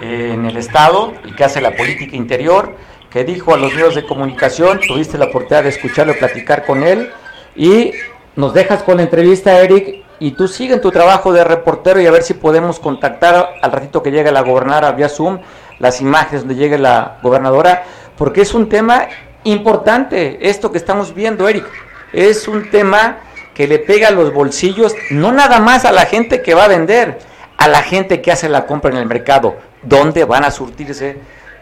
eh, 0.00 0.32
en 0.34 0.44
el 0.44 0.56
Estado 0.56 1.14
y 1.24 1.32
que 1.32 1.44
hace 1.44 1.60
la 1.60 1.76
política 1.76 2.16
interior, 2.16 2.76
que 3.10 3.22
dijo 3.22 3.54
a 3.54 3.58
los 3.58 3.72
medios 3.72 3.94
de 3.94 4.04
comunicación, 4.04 4.80
tuviste 4.80 5.18
la 5.18 5.26
oportunidad 5.26 5.62
de 5.62 5.68
escucharlo, 5.68 6.18
platicar 6.18 6.66
con 6.66 6.82
él 6.82 7.12
y 7.54 7.92
nos 8.34 8.52
dejas 8.52 8.82
con 8.82 8.96
la 8.96 9.04
entrevista, 9.04 9.60
Eric, 9.60 10.04
y 10.18 10.32
tú 10.32 10.48
sigue 10.48 10.74
en 10.74 10.80
tu 10.80 10.90
trabajo 10.90 11.32
de 11.32 11.44
reportero 11.44 12.00
y 12.00 12.06
a 12.06 12.10
ver 12.10 12.24
si 12.24 12.34
podemos 12.34 12.80
contactar 12.80 13.54
al 13.62 13.70
ratito 13.70 14.02
que 14.02 14.10
llegue 14.10 14.32
la 14.32 14.40
gobernadora 14.40 14.92
vía 14.92 15.08
Zoom 15.08 15.38
las 15.78 16.00
imágenes 16.00 16.42
donde 16.42 16.56
llegue 16.56 16.78
la 16.78 17.18
gobernadora, 17.22 17.84
porque 18.16 18.42
es 18.42 18.54
un 18.54 18.68
tema 18.68 19.08
importante, 19.44 20.48
esto 20.48 20.72
que 20.72 20.78
estamos 20.78 21.14
viendo, 21.14 21.48
Eric. 21.48 21.66
Es 22.12 22.48
un 22.48 22.70
tema 22.70 23.18
que 23.54 23.66
le 23.66 23.78
pega 23.78 24.08
a 24.08 24.10
los 24.10 24.32
bolsillos, 24.32 24.94
no 25.10 25.32
nada 25.32 25.60
más 25.60 25.84
a 25.84 25.92
la 25.92 26.06
gente 26.06 26.42
que 26.42 26.54
va 26.54 26.64
a 26.64 26.68
vender, 26.68 27.18
a 27.56 27.68
la 27.68 27.82
gente 27.82 28.20
que 28.20 28.32
hace 28.32 28.48
la 28.48 28.66
compra 28.66 28.90
en 28.90 28.98
el 28.98 29.06
mercado, 29.06 29.56
donde 29.82 30.24
van 30.24 30.44
a 30.44 30.50
surtirse 30.50 31.16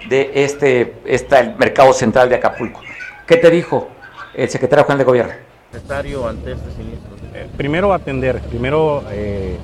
de 0.09 0.31
este, 0.35 0.94
este 1.05 1.55
mercado 1.59 1.92
central 1.92 2.29
de 2.29 2.37
Acapulco. 2.37 2.81
¿Qué 3.27 3.37
te 3.37 3.50
dijo 3.50 3.88
el 4.35 4.48
secretario 4.48 4.85
general 4.85 4.98
de 4.98 5.05
gobierno? 5.05 5.33
Secretario 5.72 6.29
ante 6.29 6.53
este 6.53 6.70
siniestro. 6.72 7.14
Eh, 7.35 7.48
primero 7.57 7.92
atender, 7.92 8.40
primero 8.40 9.03
eh, 9.11 9.57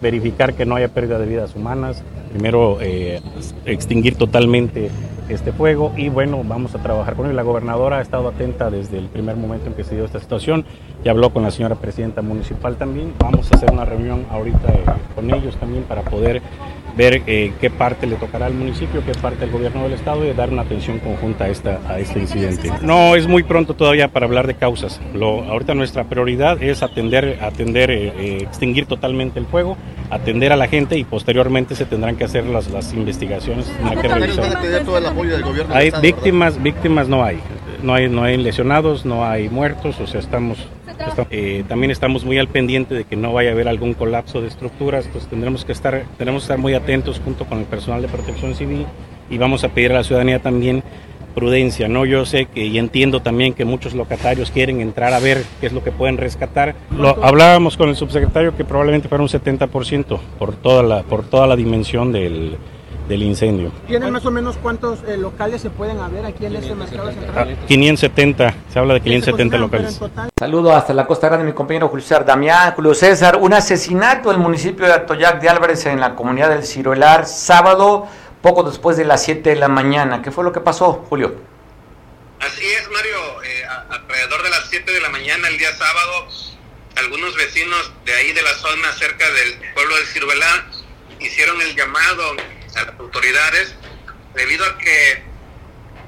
verificar 0.00 0.54
que 0.54 0.66
no 0.66 0.76
haya 0.76 0.88
pérdida 0.88 1.18
de 1.18 1.26
vidas 1.26 1.54
humanas, 1.54 2.02
primero 2.36 2.76
eh, 2.82 3.22
extinguir 3.64 4.16
totalmente 4.16 4.90
este 5.30 5.52
fuego 5.52 5.92
y 5.96 6.10
bueno, 6.10 6.42
vamos 6.44 6.74
a 6.74 6.82
trabajar 6.82 7.14
con 7.14 7.30
él. 7.30 7.34
La 7.34 7.42
gobernadora 7.42 7.96
ha 7.96 8.02
estado 8.02 8.28
atenta 8.28 8.68
desde 8.68 8.98
el 8.98 9.06
primer 9.06 9.36
momento 9.36 9.68
en 9.68 9.72
que 9.72 9.84
se 9.84 9.94
dio 9.94 10.04
esta 10.04 10.20
situación 10.20 10.66
y 11.02 11.08
habló 11.08 11.30
con 11.30 11.42
la 11.42 11.50
señora 11.50 11.76
presidenta 11.76 12.20
municipal 12.20 12.76
también. 12.76 13.14
Vamos 13.18 13.50
a 13.50 13.56
hacer 13.56 13.72
una 13.72 13.86
reunión 13.86 14.26
ahorita 14.30 14.68
eh, 14.68 14.84
con 15.14 15.32
ellos 15.32 15.56
también 15.56 15.84
para 15.84 16.02
poder 16.02 16.42
ver 16.96 17.22
eh, 17.26 17.52
qué 17.60 17.70
parte 17.70 18.06
le 18.06 18.16
tocará 18.16 18.46
al 18.46 18.54
municipio, 18.54 19.04
qué 19.04 19.12
parte 19.12 19.44
al 19.44 19.50
gobierno 19.50 19.84
del 19.84 19.92
estado 19.92 20.24
y 20.24 20.32
dar 20.32 20.50
una 20.50 20.62
atención 20.62 20.98
conjunta 20.98 21.44
a, 21.44 21.48
esta, 21.48 21.80
a 21.88 21.98
este 21.98 22.20
incidente. 22.20 22.70
No, 22.82 23.14
es 23.14 23.26
muy 23.26 23.42
pronto 23.42 23.74
todavía 23.74 24.08
para 24.08 24.26
hablar 24.26 24.46
de 24.46 24.54
causas. 24.54 25.00
Lo, 25.14 25.44
ahorita 25.44 25.74
nuestra 25.74 26.04
prioridad 26.04 26.62
es 26.62 26.82
atender, 26.82 27.38
atender 27.42 27.90
extinguir 27.90 28.86
totalmente 28.86 29.38
el 29.38 29.46
fuego, 29.46 29.76
atender 30.10 30.52
a 30.52 30.56
la 30.56 30.68
gente 30.68 30.96
y 30.96 31.04
posteriormente 31.04 31.74
se 31.74 31.84
tendrán 31.84 32.16
que 32.16 32.24
hacer 32.24 32.44
las, 32.44 32.70
las 32.70 32.92
investigaciones. 32.94 33.70
Que 34.00 34.08
hay 35.70 35.92
víctimas, 36.00 36.62
víctimas 36.62 37.08
no 37.08 37.22
hay. 37.22 37.40
No 37.86 37.94
hay, 37.94 38.08
no 38.08 38.24
hay 38.24 38.36
lesionados, 38.36 39.06
no 39.06 39.24
hay 39.24 39.48
muertos, 39.48 40.00
o 40.00 40.08
sea, 40.08 40.18
estamos, 40.18 40.58
eh, 41.30 41.62
también 41.68 41.92
estamos 41.92 42.24
muy 42.24 42.36
al 42.36 42.48
pendiente 42.48 42.96
de 42.96 43.04
que 43.04 43.14
no 43.14 43.32
vaya 43.32 43.50
a 43.50 43.52
haber 43.52 43.68
algún 43.68 43.94
colapso 43.94 44.40
de 44.40 44.48
estructuras, 44.48 45.06
entonces 45.06 45.30
tendremos 45.30 45.64
que 45.64 45.70
estar, 45.70 46.02
tenemos 46.18 46.42
que 46.42 46.46
estar 46.46 46.58
muy 46.58 46.74
atentos 46.74 47.20
junto 47.24 47.44
con 47.44 47.60
el 47.60 47.64
personal 47.64 48.02
de 48.02 48.08
protección 48.08 48.56
civil 48.56 48.86
y 49.30 49.38
vamos 49.38 49.62
a 49.62 49.68
pedir 49.68 49.92
a 49.92 49.94
la 49.94 50.02
ciudadanía 50.02 50.40
también 50.40 50.82
prudencia, 51.36 51.86
¿no? 51.86 52.06
Yo 52.06 52.26
sé 52.26 52.46
que 52.46 52.66
y 52.66 52.76
entiendo 52.76 53.20
también 53.20 53.54
que 53.54 53.64
muchos 53.64 53.94
locatarios 53.94 54.50
quieren 54.50 54.80
entrar 54.80 55.12
a 55.12 55.20
ver 55.20 55.44
qué 55.60 55.68
es 55.68 55.72
lo 55.72 55.84
que 55.84 55.92
pueden 55.92 56.16
rescatar. 56.16 56.74
Lo, 56.90 57.22
hablábamos 57.22 57.76
con 57.76 57.88
el 57.88 57.94
subsecretario 57.94 58.56
que 58.56 58.64
probablemente 58.64 59.06
fuera 59.08 59.22
un 59.22 59.28
70% 59.28 60.18
por 60.40 60.56
toda 60.56 60.82
la, 60.82 61.02
por 61.04 61.24
toda 61.24 61.46
la 61.46 61.54
dimensión 61.54 62.10
del, 62.10 62.56
del 63.08 63.22
incendio. 63.22 63.72
¿Tienen 63.86 64.10
más 64.10 64.24
o 64.26 64.30
menos 64.30 64.56
cuántos 64.56 65.00
eh, 65.06 65.16
locales 65.16 65.62
se 65.62 65.70
pueden 65.70 65.98
haber 66.00 66.24
aquí 66.24 66.46
en 66.46 66.56
ese 66.56 66.74
mercado 66.74 67.12
central? 67.12 67.56
570, 67.66 68.54
se 68.72 68.78
habla 68.78 68.94
de 68.94 69.00
570 69.00 69.58
locales. 69.58 70.00
Saludo 70.38 70.74
hasta 70.74 70.92
la 70.92 71.06
Costa 71.06 71.28
Grande 71.28 71.46
mi 71.46 71.52
compañero 71.52 71.88
Julio 71.88 72.04
César 72.04 72.24
Damián. 72.24 72.72
Julio 72.74 72.94
César, 72.94 73.36
un 73.40 73.52
asesinato 73.52 74.30
en 74.30 74.36
el 74.36 74.42
municipio 74.42 74.86
de 74.86 74.92
Atoyac 74.92 75.40
de 75.40 75.48
Álvarez 75.48 75.86
en 75.86 76.00
la 76.00 76.14
comunidad 76.14 76.50
del 76.50 76.64
Ciruelar, 76.64 77.26
sábado 77.26 78.08
poco 78.42 78.62
después 78.62 78.96
de 78.96 79.04
las 79.04 79.24
7 79.24 79.50
de 79.50 79.56
la 79.56 79.68
mañana. 79.68 80.22
¿Qué 80.22 80.30
fue 80.30 80.44
lo 80.44 80.52
que 80.52 80.60
pasó, 80.60 81.04
Julio? 81.08 81.34
Así 82.40 82.64
es, 82.64 82.88
Mario. 82.90 83.42
Eh, 83.42 83.64
alrededor 83.90 84.42
de 84.42 84.50
las 84.50 84.68
7 84.68 84.92
de 84.92 85.00
la 85.00 85.08
mañana, 85.08 85.48
el 85.48 85.58
día 85.58 85.72
sábado, 85.72 86.28
algunos 86.96 87.34
vecinos 87.34 87.92
de 88.04 88.14
ahí 88.14 88.32
de 88.32 88.42
la 88.42 88.54
zona, 88.54 88.92
cerca 88.92 89.24
del 89.30 89.72
pueblo 89.74 89.96
de 89.96 90.06
Ciruelá, 90.06 90.66
hicieron 91.18 91.60
el 91.60 91.74
llamado 91.74 92.36
a 92.76 92.82
las 92.84 93.00
autoridades 93.00 93.74
debido 94.34 94.64
a 94.64 94.78
que 94.78 95.22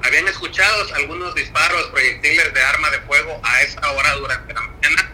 habían 0.03 0.27
escuchado 0.27 0.95
algunos 0.95 1.35
disparos, 1.35 1.87
proyectiles 1.87 2.53
de 2.53 2.61
arma 2.61 2.89
de 2.91 2.99
fuego 3.01 3.39
a 3.43 3.61
esa 3.61 3.91
hora 3.91 4.15
durante 4.15 4.53
la 4.53 4.61
mañana, 4.61 5.11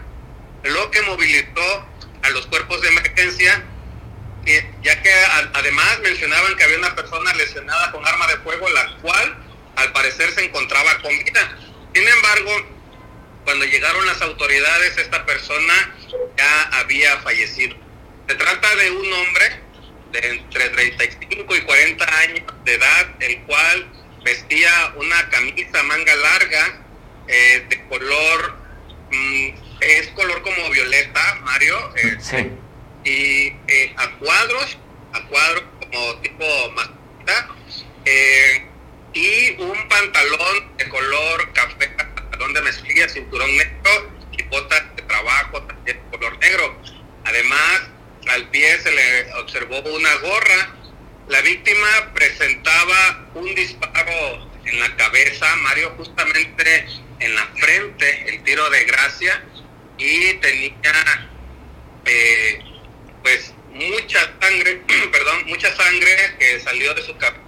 lo 0.62 0.90
que 0.90 1.02
movilizó 1.02 1.86
a 2.22 2.30
los 2.30 2.46
cuerpos 2.46 2.80
de 2.82 2.88
emergencia, 2.88 3.64
ya 4.82 5.02
que 5.02 5.12
además 5.54 5.98
mencionaban 6.02 6.54
que 6.56 6.64
había 6.64 6.78
una 6.78 6.94
persona 6.94 7.32
lesionada 7.34 7.90
con 7.90 8.06
arma 8.06 8.26
de 8.28 8.36
fuego, 8.38 8.68
la 8.70 8.96
cual 8.98 9.36
al 9.76 9.92
parecer 9.92 10.30
se 10.32 10.44
encontraba 10.44 10.98
con 11.02 11.10
vida. 11.18 11.58
Sin 11.94 12.06
embargo, 12.06 12.76
cuando 13.44 13.64
llegaron 13.64 14.06
las 14.06 14.20
autoridades, 14.22 14.96
esta 14.98 15.24
persona 15.26 15.94
ya 16.36 16.62
había 16.78 17.16
fallecido. 17.18 17.76
Se 18.28 18.34
trata 18.34 18.74
de 18.76 18.90
un 18.90 19.12
hombre 19.12 19.62
de 20.12 20.28
entre 20.28 20.68
35 20.70 21.56
y 21.56 21.60
40 21.62 22.18
años 22.18 22.42
de 22.64 22.74
edad, 22.74 23.06
el 23.20 23.38
cual 23.42 23.86
vestía 24.24 24.92
una 24.96 25.28
camisa 25.30 25.82
manga 25.84 26.14
larga 26.16 26.84
eh, 27.28 27.66
de 27.68 27.88
color, 27.88 28.56
mm, 29.10 29.48
es 29.80 30.08
color 30.08 30.42
como 30.42 30.70
violeta, 30.70 31.34
Mario, 31.42 31.94
eh, 31.96 32.16
sí. 32.20 32.50
y 33.04 33.46
eh, 33.68 33.94
a 33.96 34.10
cuadros, 34.18 34.78
a 35.12 35.22
cuadros 35.26 35.64
como 35.80 36.16
tipo 36.16 36.44
masita, 36.74 37.48
y 39.12 39.56
un 39.58 39.88
pantalón 39.88 40.76
de 40.76 40.88
color 40.88 41.52
café, 41.52 41.88
pantalón 41.88 42.52
de 42.52 42.62
mezclilla, 42.62 43.08
cinturón 43.08 43.56
negro 43.56 44.12
y 44.32 44.42
botas 44.44 44.82
de 44.94 45.02
trabajo 45.02 45.62
también 45.62 45.96
de 45.96 46.18
color 46.18 46.38
negro. 46.38 46.76
Además, 47.24 47.88
al 48.28 48.48
pie 48.50 48.78
se 48.80 48.90
le 48.90 49.34
observó 49.34 49.80
una 49.80 50.14
gorra. 50.16 50.74
La 51.28 51.40
víctima 51.40 52.12
presentaba 52.14 53.28
un 53.34 53.54
disparo 53.54 54.50
en 54.64 54.80
la 54.80 54.94
cabeza, 54.96 55.54
Mario, 55.56 55.94
justamente 55.96 56.86
en 57.20 57.34
la 57.34 57.46
frente, 57.56 58.28
el 58.28 58.42
tiro 58.44 58.68
de 58.70 58.84
gracia, 58.84 59.42
y 59.98 60.34
tenía 60.34 61.28
eh, 62.04 62.60
pues 63.22 63.52
mucha 63.72 64.20
sangre, 64.40 64.82
perdón, 65.12 65.46
mucha 65.46 65.74
sangre 65.74 66.36
que 66.38 66.60
salió 66.60 66.94
de 66.94 67.02
su 67.02 67.16
cabeza. 67.16 67.42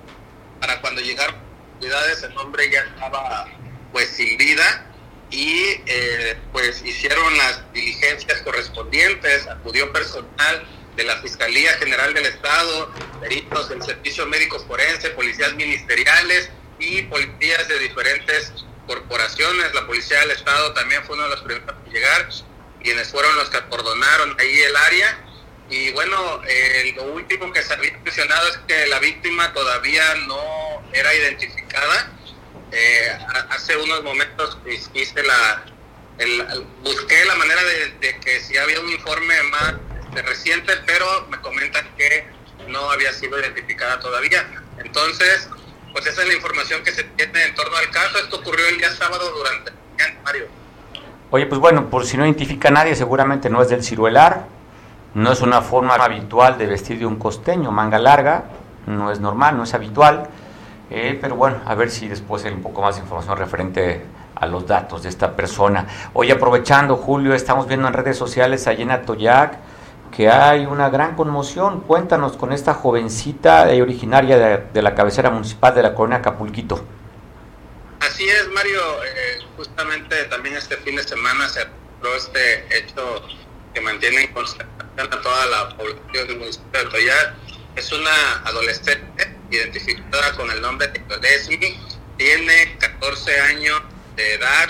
Para 0.61 0.81
cuando 0.81 1.01
llegaron 1.01 1.37
las 1.81 2.23
el 2.25 2.37
hombre 2.37 2.69
ya 2.71 2.81
estaba 2.81 3.49
pues 3.93 4.09
sin 4.11 4.37
vida 4.37 4.88
y 5.31 5.81
eh, 5.87 6.37
pues 6.53 6.83
hicieron 6.85 7.37
las 7.37 7.73
diligencias 7.73 8.41
correspondientes, 8.43 9.47
acudió 9.47 9.93
personal 9.93 10.67
de 10.97 11.05
la 11.05 11.21
Fiscalía 11.21 11.73
General 11.75 12.12
del 12.14 12.27
Estado, 12.27 12.93
peritos 13.21 13.69
del 13.69 13.83
Servicio 13.83 14.27
Médico 14.27 14.59
Forense, 14.67 15.11
policías 15.11 15.55
ministeriales 15.55 16.51
y 16.79 17.03
policías 17.03 17.69
de 17.69 17.79
diferentes 17.79 18.53
corporaciones. 18.87 19.75
La 19.75 19.87
Policía 19.87 20.21
del 20.21 20.33
Estado 20.33 20.73
también 20.73 21.05
fue 21.05 21.14
uno 21.14 21.25
de 21.25 21.31
los 21.31 21.43
primeros 21.43 21.75
en 21.87 21.93
llegar, 21.93 22.29
quienes 22.83 23.09
fueron 23.09 23.37
los 23.37 23.51
que 23.51 23.59
acordonaron 23.59 24.35
ahí 24.41 24.61
el 24.61 24.77
área. 24.77 25.25
Y 25.71 25.93
bueno, 25.93 26.41
eh, 26.49 26.95
lo 26.97 27.05
último 27.05 27.53
que 27.53 27.62
se 27.62 27.75
había 27.75 27.93
mencionado 27.99 28.49
es 28.49 28.59
que 28.67 28.87
la 28.87 28.99
víctima 29.01 29.53
todavía 29.53 30.14
no 30.27 30.83
era 30.95 31.14
identificada 31.14 32.18
eh, 32.73 33.19
hace 33.51 33.77
unos 33.77 34.03
momentos 34.03 34.59
la, 35.25 35.63
busqué 36.83 37.25
la 37.27 37.35
manera 37.37 37.61
de, 38.01 38.21
que 38.21 38.41
si 38.41 38.57
había 38.57 38.81
un 38.81 38.89
informe 38.89 39.35
más 39.51 39.75
reciente, 40.25 40.73
pero 40.87 41.07
me 41.31 41.41
comentan 41.41 41.87
que 41.97 42.27
no 42.69 42.91
había 42.91 43.13
sido 43.13 43.39
identificada 43.39 44.01
todavía. 44.01 44.45
Entonces, 44.79 45.49
pues 45.93 46.07
esa 46.07 46.23
es 46.23 46.29
la 46.29 46.35
información 46.35 46.83
que 46.83 46.93
se 46.93 47.05
tiene 47.05 47.45
en 47.45 47.55
torno 47.55 47.77
al 47.77 47.91
caso. 47.91 48.19
Esto 48.19 48.37
ocurrió 48.37 48.67
el 48.69 48.79
día 48.79 48.91
sábado 48.95 49.31
durante 49.33 49.71
el 49.71 50.23
Mario. 50.23 50.47
Oye, 51.31 51.47
pues 51.47 51.61
bueno, 51.61 51.91
por 51.91 52.07
si 52.07 52.17
no 52.17 52.25
identifica 52.25 52.69
a 52.69 52.73
nadie, 52.73 52.95
seguramente 52.97 53.51
no 53.51 53.61
es 53.63 53.69
del 53.69 53.85
ciruelar, 53.85 54.47
no 55.15 55.33
es 55.33 55.41
una 55.41 55.63
forma 55.63 55.95
habitual 55.95 56.59
de 56.59 56.67
vestir 56.67 56.99
de 56.99 57.07
un 57.07 57.17
costeño, 57.17 57.71
manga 57.71 57.99
larga, 57.99 58.45
no 58.87 59.13
es 59.13 59.21
normal, 59.21 59.57
no 59.57 59.65
es 59.65 59.75
habitual. 59.75 60.29
Eh, 60.90 61.18
pero 61.20 61.37
bueno, 61.37 61.61
a 61.66 61.74
ver 61.74 61.90
si 61.90 62.09
después 62.09 62.44
hay 62.44 62.53
un 62.53 62.62
poco 62.62 62.81
más 62.81 62.96
de 62.96 63.03
información 63.03 63.37
referente 63.37 64.03
a 64.35 64.46
los 64.46 64.66
datos 64.66 65.03
de 65.03 65.09
esta 65.09 65.35
persona. 65.37 65.87
Hoy 66.14 66.31
aprovechando, 66.31 66.96
Julio, 66.96 67.35
estamos 67.35 67.66
viendo 67.66 67.88
en 67.88 67.94
redes 67.94 68.16
sociales 68.16 68.66
allí 68.66 68.83
en 68.83 68.92
Atoyac 68.92 69.59
que 70.16 70.29
hay 70.29 70.66
una 70.66 70.88
gran 70.90 71.14
conmoción. 71.14 71.81
Cuéntanos 71.83 72.37
con 72.37 72.53
esta 72.53 72.74
jovencita 72.74 73.64
originaria 73.81 74.59
de, 74.72 74.83
la 74.83 74.94
cabecera 74.94 75.31
municipal 75.31 75.74
de 75.74 75.83
la 75.83 75.94
colonia 75.94 76.18
Acapulquito. 76.18 76.85
Así 78.01 78.29
es, 78.29 78.48
Mario. 78.48 78.81
Eh, 79.05 79.44
justamente 79.57 80.24
también 80.24 80.57
este 80.57 80.77
fin 80.79 80.96
de 80.96 81.03
semana 81.03 81.48
se 81.48 81.62
aprobó 81.62 82.16
este 82.16 82.79
hecho 82.79 83.22
que 83.74 83.81
mantiene 83.81 84.24
en 84.24 84.33
concentración 84.33 85.12
a 85.12 85.20
toda 85.20 85.46
la 85.46 85.68
población 85.77 86.29
del 86.29 86.38
municipio 86.38 86.70
de 86.72 86.79
Atoyac. 86.88 87.35
Es 87.79 87.93
una 87.93 88.43
adolescente 88.45 89.37
identificada 89.53 90.33
con 90.33 90.51
el 90.51 90.61
nombre 90.61 90.88
de 90.88 91.19
Desmi, 91.21 91.79
tiene 92.17 92.77
14 92.77 93.41
años 93.41 93.81
de 94.17 94.35
edad 94.35 94.69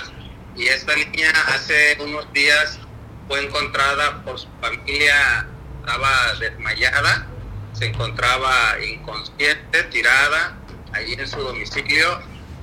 y 0.55 0.67
esta 0.67 0.95
niña 0.95 1.31
hace 1.47 1.97
unos 2.01 2.31
días 2.35 2.79
fue 3.27 3.43
encontrada 3.43 4.23
por 4.25 4.39
su 4.39 4.47
familia, 4.61 5.49
estaba 5.81 6.35
desmayada, 6.35 7.27
se 7.73 7.87
encontraba 7.87 8.77
inconsciente, 8.87 9.85
tirada 9.85 10.59
allí 10.93 11.15
en 11.15 11.27
su 11.27 11.41
domicilio 11.41 12.21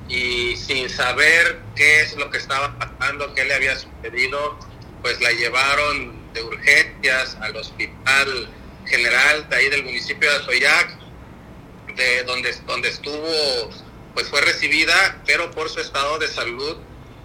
y 0.08 0.54
sin 0.54 0.88
saber 0.88 1.60
qué 1.74 2.02
es 2.02 2.16
lo 2.16 2.30
que 2.30 2.38
estaba 2.38 2.78
pasando, 2.78 3.34
qué 3.34 3.46
le 3.46 3.54
había 3.54 3.74
sucedido, 3.76 4.56
pues 5.02 5.20
la 5.20 5.32
llevaron 5.32 6.32
de 6.32 6.42
urgencias 6.44 7.36
al 7.40 7.56
hospital 7.56 8.48
general 8.86 9.48
de 9.48 9.56
ahí 9.56 9.68
del 9.68 9.84
municipio 9.84 10.30
de 10.30 10.36
Atoyac 10.36 11.06
de 11.96 12.24
donde, 12.24 12.52
donde 12.66 12.88
estuvo, 12.88 13.70
pues 14.14 14.28
fue 14.28 14.40
recibida, 14.42 15.22
pero 15.26 15.50
por 15.50 15.68
su 15.70 15.80
estado 15.80 16.18
de 16.18 16.28
salud, 16.28 16.76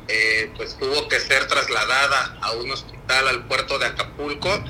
eh, 0.07 0.51
pues 0.55 0.77
tuvo 0.77 1.07
que 1.07 1.19
ser 1.19 1.47
trasladada 1.47 2.37
a 2.41 2.51
un 2.53 2.71
hospital 2.71 3.27
al 3.27 3.47
puerto 3.47 3.77
de 3.79 3.85
Acapulco 3.87 4.63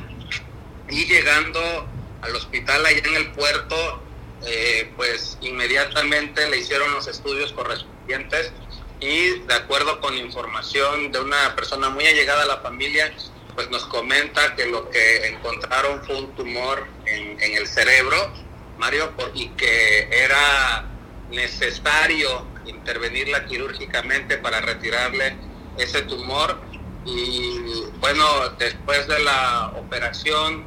y 0.90 1.06
llegando 1.06 1.88
al 2.22 2.36
hospital 2.36 2.86
allá 2.86 3.02
en 3.06 3.16
el 3.16 3.32
puerto, 3.32 4.04
eh, 4.46 4.92
pues 4.96 5.38
inmediatamente 5.42 6.50
le 6.50 6.58
hicieron 6.58 6.92
los 6.94 7.08
estudios 7.08 7.54
correspondientes 7.54 8.52
y 9.00 9.40
de 9.40 9.54
acuerdo 9.54 10.00
con 10.00 10.16
información 10.18 11.12
de 11.12 11.20
una 11.20 11.56
persona 11.56 11.90
muy 11.90 12.06
allegada 12.06 12.44
a 12.44 12.46
la 12.46 12.58
familia, 12.58 13.14
pues 13.56 13.70
nos 13.70 13.86
comenta 13.86 14.56
que 14.56 14.66
lo 14.66 14.90
que 14.90 15.28
encontraron 15.28 16.04
fue 16.04 16.18
un 16.18 16.36
tumor 16.36 16.88
en, 17.06 17.40
el 17.40 17.68
cerebro 17.68 18.34
Mario, 18.78 19.12
y 19.34 19.50
que 19.50 20.10
era 20.12 20.86
necesario 21.30 22.48
intervenirla 22.66 23.46
quirúrgicamente 23.46 24.38
para 24.38 24.62
retirarle 24.62 25.36
ese 25.78 26.02
tumor. 26.04 26.60
Y 27.06 27.60
bueno, 28.00 28.50
después 28.58 29.08
de 29.08 29.20
la 29.20 29.74
operación, 29.76 30.66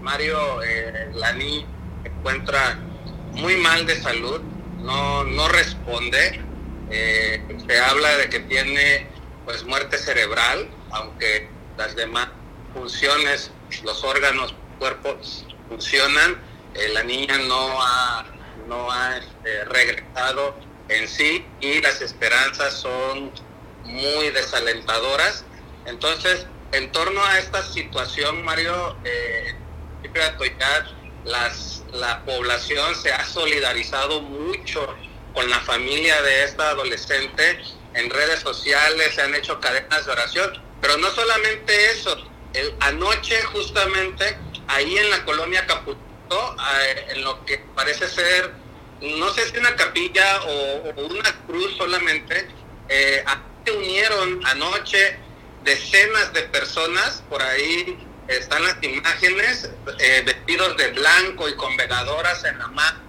Mario, 0.00 0.62
eh, 0.62 1.10
la 1.14 1.32
niña 1.32 1.66
encuentra 2.04 2.78
muy 3.32 3.56
mal 3.56 3.86
de 3.86 4.00
salud, 4.00 4.40
no, 4.80 5.24
no 5.24 5.48
responde. 5.48 6.40
Eh, 6.90 7.42
se 7.66 7.78
habla 7.80 8.16
de 8.18 8.28
que 8.28 8.40
tiene 8.40 9.06
pues 9.44 9.64
muerte 9.64 9.98
cerebral, 9.98 10.68
aunque 10.90 11.48
las 11.82 11.96
demás 11.96 12.28
funciones, 12.74 13.50
los 13.82 14.04
órganos, 14.04 14.54
cuerpos 14.78 15.44
funcionan 15.68 16.40
eh, 16.74 16.88
la 16.94 17.02
niña 17.02 17.36
no 17.38 17.82
ha, 17.82 18.24
no 18.66 18.90
ha 18.90 19.18
este, 19.18 19.64
regresado 19.66 20.56
en 20.88 21.06
sí 21.06 21.44
y 21.60 21.80
las 21.82 22.00
esperanzas 22.00 22.74
son 22.74 23.30
muy 23.84 24.30
desalentadoras. 24.30 25.44
Entonces, 25.84 26.46
en 26.72 26.90
torno 26.92 27.22
a 27.24 27.38
esta 27.38 27.62
situación, 27.62 28.42
Mario, 28.42 28.96
eh, 29.04 29.54
las, 31.24 31.82
la 31.92 32.24
población 32.24 32.94
se 32.94 33.12
ha 33.12 33.24
solidarizado 33.24 34.22
mucho 34.22 34.94
con 35.34 35.48
la 35.50 35.60
familia 35.60 36.20
de 36.22 36.44
esta 36.44 36.70
adolescente. 36.70 37.60
En 37.94 38.08
redes 38.08 38.40
sociales 38.40 39.14
se 39.14 39.22
han 39.22 39.34
hecho 39.34 39.60
cadenas 39.60 40.06
de 40.06 40.12
oración, 40.12 40.61
pero 40.82 40.98
no 40.98 41.08
solamente 41.10 41.90
eso. 41.92 42.14
El, 42.52 42.74
anoche, 42.80 43.40
justamente, 43.44 44.36
ahí 44.68 44.98
en 44.98 45.08
la 45.08 45.24
colonia 45.24 45.66
Capuchino, 45.66 46.02
en 47.08 47.24
lo 47.24 47.42
que 47.46 47.58
parece 47.74 48.06
ser 48.08 48.52
no 49.02 49.32
sé 49.34 49.48
si 49.48 49.58
una 49.58 49.74
capilla 49.74 50.42
o, 50.44 50.92
una 51.10 51.32
cruz 51.46 51.76
solamente, 51.76 52.46
eh, 52.88 53.24
se 53.64 53.72
unieron 53.72 54.44
anoche 54.46 55.16
decenas 55.64 56.32
de 56.32 56.42
personas, 56.42 57.22
por 57.28 57.42
ahí 57.42 57.98
están 58.28 58.62
las 58.62 58.76
imágenes, 58.82 59.70
eh, 59.98 60.22
vestidos 60.24 60.76
de 60.76 60.92
blanco 60.92 61.48
y 61.48 61.56
con 61.56 61.76
veladoras 61.76 62.44
en 62.44 62.58
la 62.58 62.68
mano, 62.68 63.00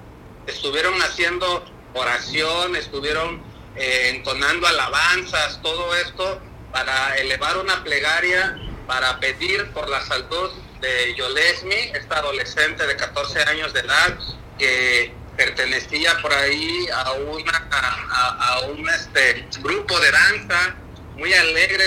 estuvieron 0.48 1.00
haciendo 1.02 1.64
oración, 1.94 2.76
estuvieron 2.76 3.44
eh, 3.76 4.14
entonando 4.16 4.68
alabanzas, 4.68 5.62
todo 5.62 5.96
esto 5.96 6.42
para 6.74 7.16
elevar 7.18 7.58
una 7.58 7.84
plegaria, 7.84 8.58
para 8.88 9.20
pedir 9.20 9.72
por 9.72 9.88
la 9.90 10.02
salud 10.02 10.52
de 10.82 11.16
Yolesmi, 11.16 11.92
esta 11.94 12.18
adolescente 12.18 12.86
de 12.86 12.98
14 12.98 13.44
años 13.44 13.72
de 13.74 13.80
edad 13.82 14.18
que 14.58 15.14
pertenecía 15.38 16.18
por 16.22 16.34
ahí 16.34 16.88
a 16.94 17.12
una 17.14 17.70
a, 17.72 18.62
un 18.68 18.88
este 18.90 19.48
grupo 19.62 20.00
de 20.00 20.12
danza 20.12 20.76
muy 21.16 21.34
alegre, 21.34 21.86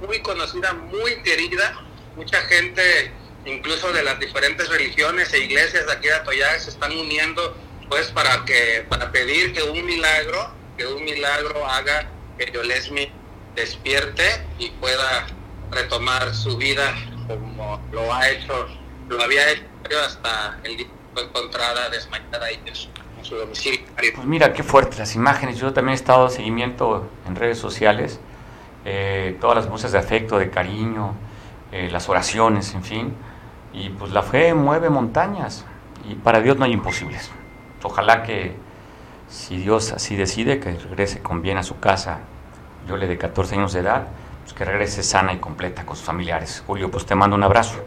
muy 0.00 0.20
conocida, 0.20 0.72
muy 0.72 1.22
querida, 1.22 1.80
mucha 2.16 2.40
gente 2.42 3.12
incluso 3.44 3.92
de 3.92 4.02
las 4.02 4.18
diferentes 4.18 4.68
religiones 4.68 5.32
e 5.34 5.38
iglesias 5.40 5.86
de 5.86 5.92
aquí 5.92 6.08
de 6.08 6.14
Atoyac 6.14 6.60
se 6.60 6.70
están 6.70 6.92
uniendo 6.92 7.56
pues 7.90 8.08
para 8.08 8.44
que 8.46 8.86
para 8.88 9.12
pedir 9.12 9.52
que 9.52 9.62
un 9.62 9.84
milagro, 9.84 10.54
que 10.78 10.86
un 10.86 11.04
milagro 11.04 11.66
haga 11.66 12.08
que 12.38 12.50
Yolesmi 12.50 13.12
despierte 13.54 14.24
y 14.58 14.70
pueda 14.70 15.26
retomar 15.70 16.34
su 16.34 16.56
vida 16.56 16.94
como 17.26 17.80
lo 17.92 18.12
ha 18.12 18.28
hecho, 18.28 18.66
lo 19.08 19.22
había 19.22 19.50
hecho 19.50 19.64
hasta 20.06 20.58
el 20.64 20.76
día 20.76 20.86
fue 21.14 21.24
encontrada 21.24 21.88
desmayada 21.90 22.46
ahí 22.46 22.60
en 22.66 22.74
su, 22.74 23.36
domicilio. 23.36 23.80
Pues 23.96 24.26
mira, 24.26 24.52
qué 24.52 24.62
fuerte 24.62 24.98
las 24.98 25.14
imágenes. 25.14 25.58
Yo 25.58 25.72
también 25.72 25.92
he 25.92 25.96
estado 25.96 26.28
seguimiento 26.28 27.08
en 27.26 27.36
redes 27.36 27.58
sociales, 27.58 28.20
eh, 28.84 29.36
todas 29.40 29.56
las 29.56 29.68
muestras 29.68 29.92
de 29.92 29.98
afecto, 29.98 30.38
de 30.38 30.50
cariño, 30.50 31.14
eh, 31.72 31.88
las 31.90 32.08
oraciones, 32.08 32.74
en 32.74 32.82
fin. 32.82 33.14
Y 33.72 33.88
pues 33.90 34.12
la 34.12 34.22
fe 34.22 34.52
mueve 34.54 34.90
montañas 34.90 35.64
y 36.08 36.16
para 36.16 36.40
Dios 36.40 36.58
no 36.58 36.64
hay 36.64 36.72
imposibles. 36.72 37.30
Ojalá 37.82 38.22
que 38.22 38.56
si 39.28 39.56
Dios 39.56 39.92
así 39.92 40.16
decide 40.16 40.60
que 40.60 40.72
regrese 40.72 41.20
con 41.20 41.40
bien 41.40 41.56
a 41.56 41.62
su 41.62 41.78
casa, 41.80 42.20
yo 42.86 42.96
le 42.96 43.06
de 43.06 43.18
14 43.18 43.54
años 43.56 43.72
de 43.72 43.80
edad, 43.80 44.08
pues 44.42 44.54
que 44.54 44.64
regrese 44.64 45.02
sana 45.02 45.32
y 45.32 45.38
completa 45.38 45.86
con 45.86 45.96
sus 45.96 46.04
familiares. 46.04 46.62
Julio, 46.66 46.90
pues 46.90 47.06
te 47.06 47.14
mando 47.14 47.36
un 47.36 47.42
abrazo. 47.42 47.82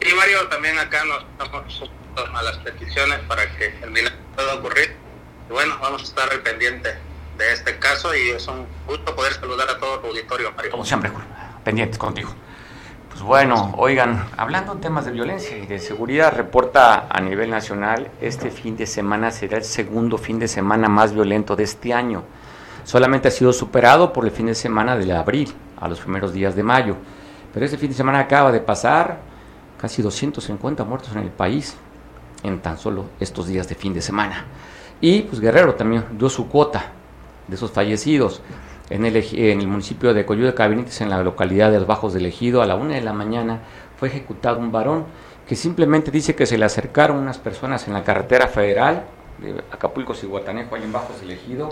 Y 0.00 0.14
Mario, 0.14 0.46
también 0.48 0.78
acá 0.78 1.04
nos 1.04 1.24
estamos 1.24 1.90
a 2.34 2.42
las 2.42 2.56
peticiones 2.58 3.18
para 3.28 3.44
que 3.56 3.74
el 3.82 3.90
milagro 3.90 4.18
pueda 4.34 4.54
ocurrir. 4.54 4.96
Y 5.48 5.52
bueno, 5.52 5.76
vamos 5.80 6.02
a 6.02 6.04
estar 6.04 6.30
al 6.30 6.40
pendiente 6.40 6.96
de 7.36 7.52
este 7.52 7.78
caso 7.78 8.14
y 8.14 8.30
es 8.30 8.46
un 8.48 8.66
gusto 8.86 9.14
poder 9.14 9.32
saludar 9.34 9.68
a 9.70 9.78
todo 9.78 10.00
tu 10.00 10.08
auditorio, 10.08 10.52
Mario. 10.52 10.70
Como 10.70 10.84
siempre, 10.84 11.10
Julio, 11.10 11.26
pendientes 11.64 11.98
contigo. 11.98 12.34
Pues 13.08 13.22
bueno, 13.22 13.74
oigan, 13.76 14.28
hablando 14.36 14.72
en 14.72 14.80
temas 14.80 15.04
de 15.04 15.12
violencia 15.12 15.56
y 15.56 15.66
de 15.66 15.78
seguridad, 15.78 16.32
reporta 16.32 17.08
a 17.10 17.20
nivel 17.20 17.50
nacional, 17.50 18.10
este 18.20 18.50
fin 18.50 18.76
de 18.76 18.86
semana 18.86 19.30
será 19.30 19.56
el 19.56 19.64
segundo 19.64 20.18
fin 20.18 20.38
de 20.38 20.46
semana 20.46 20.88
más 20.88 21.12
violento 21.12 21.56
de 21.56 21.64
este 21.64 21.92
año. 21.92 22.24
Solamente 22.88 23.28
ha 23.28 23.30
sido 23.30 23.52
superado 23.52 24.14
por 24.14 24.24
el 24.24 24.30
fin 24.30 24.46
de 24.46 24.54
semana 24.54 24.96
de 24.96 25.12
abril, 25.12 25.52
a 25.78 25.88
los 25.88 26.00
primeros 26.00 26.32
días 26.32 26.56
de 26.56 26.62
mayo. 26.62 26.96
Pero 27.52 27.66
este 27.66 27.76
fin 27.76 27.90
de 27.90 27.94
semana 27.94 28.20
acaba 28.20 28.50
de 28.50 28.60
pasar 28.60 29.18
casi 29.78 30.00
250 30.00 30.84
muertos 30.84 31.12
en 31.12 31.18
el 31.18 31.28
país 31.28 31.76
en 32.42 32.60
tan 32.60 32.78
solo 32.78 33.04
estos 33.20 33.46
días 33.46 33.68
de 33.68 33.74
fin 33.74 33.92
de 33.92 34.00
semana. 34.00 34.46
Y 35.02 35.20
pues 35.20 35.38
Guerrero 35.38 35.74
también 35.74 36.02
dio 36.12 36.30
su 36.30 36.48
cuota 36.48 36.92
de 37.46 37.56
esos 37.56 37.72
fallecidos. 37.72 38.40
En 38.88 39.04
el, 39.04 39.16
en 39.16 39.60
el 39.60 39.68
municipio 39.68 40.14
de 40.14 40.24
Coyude 40.24 40.54
Cabinites, 40.54 41.02
en 41.02 41.10
la 41.10 41.22
localidad 41.22 41.70
de 41.70 41.80
los 41.80 41.86
Bajos 41.86 42.14
del 42.14 42.24
Ejido, 42.24 42.62
a 42.62 42.66
la 42.66 42.76
una 42.76 42.94
de 42.94 43.02
la 43.02 43.12
mañana 43.12 43.60
fue 43.98 44.08
ejecutado 44.08 44.60
un 44.60 44.72
varón 44.72 45.04
que 45.46 45.56
simplemente 45.56 46.10
dice 46.10 46.34
que 46.34 46.46
se 46.46 46.56
le 46.56 46.64
acercaron 46.64 47.18
unas 47.18 47.36
personas 47.36 47.86
en 47.86 47.92
la 47.92 48.02
carretera 48.02 48.48
federal 48.48 49.04
de 49.36 49.62
Acapulco 49.70 50.14
Ciguatanejo, 50.14 50.74
ahí 50.74 50.84
en 50.84 50.92
Bajos 50.92 51.20
del 51.20 51.32
Ejido, 51.32 51.68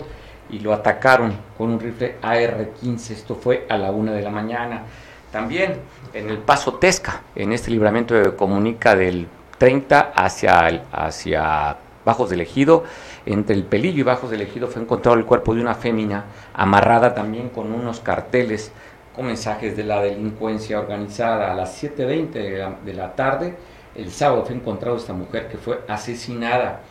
y 0.49 0.59
lo 0.59 0.73
atacaron 0.73 1.33
con 1.57 1.71
un 1.71 1.79
rifle 1.79 2.15
AR-15. 2.21 3.11
Esto 3.11 3.35
fue 3.35 3.65
a 3.69 3.77
la 3.77 3.91
una 3.91 4.13
de 4.13 4.21
la 4.21 4.29
mañana. 4.29 4.83
También 5.31 5.79
en 6.13 6.29
el 6.29 6.37
Paso 6.37 6.75
Tesca, 6.75 7.21
en 7.35 7.51
este 7.51 7.71
libramiento 7.71 8.15
de 8.15 8.35
comunica 8.35 8.95
del 8.95 9.27
30 9.57 10.13
hacia, 10.15 10.83
hacia 10.91 11.77
Bajos 12.05 12.29
del 12.29 12.41
Ejido. 12.41 12.83
Entre 13.25 13.55
el 13.55 13.63
Pelillo 13.63 13.99
y 13.99 14.03
Bajos 14.03 14.31
del 14.31 14.41
Ejido 14.41 14.67
fue 14.67 14.81
encontrado 14.81 15.17
el 15.17 15.25
cuerpo 15.25 15.53
de 15.53 15.61
una 15.61 15.75
fémina 15.75 16.25
amarrada 16.53 17.13
también 17.13 17.49
con 17.49 17.73
unos 17.73 17.99
carteles 17.99 18.71
con 19.13 19.25
mensajes 19.25 19.75
de 19.75 19.83
la 19.83 20.01
delincuencia 20.01 20.79
organizada. 20.79 21.51
A 21.51 21.55
las 21.55 21.83
7.20 21.83 22.29
de, 22.31 22.75
de 22.85 22.93
la, 22.93 23.15
tarde, 23.15 23.55
el 23.95 24.11
sábado 24.11 24.45
fue 24.45 24.55
encontrado 24.55 24.95
esta 24.95 25.11
mujer 25.11 25.49
que 25.49 25.57
fue 25.57 25.81
asesinada. 25.87 26.81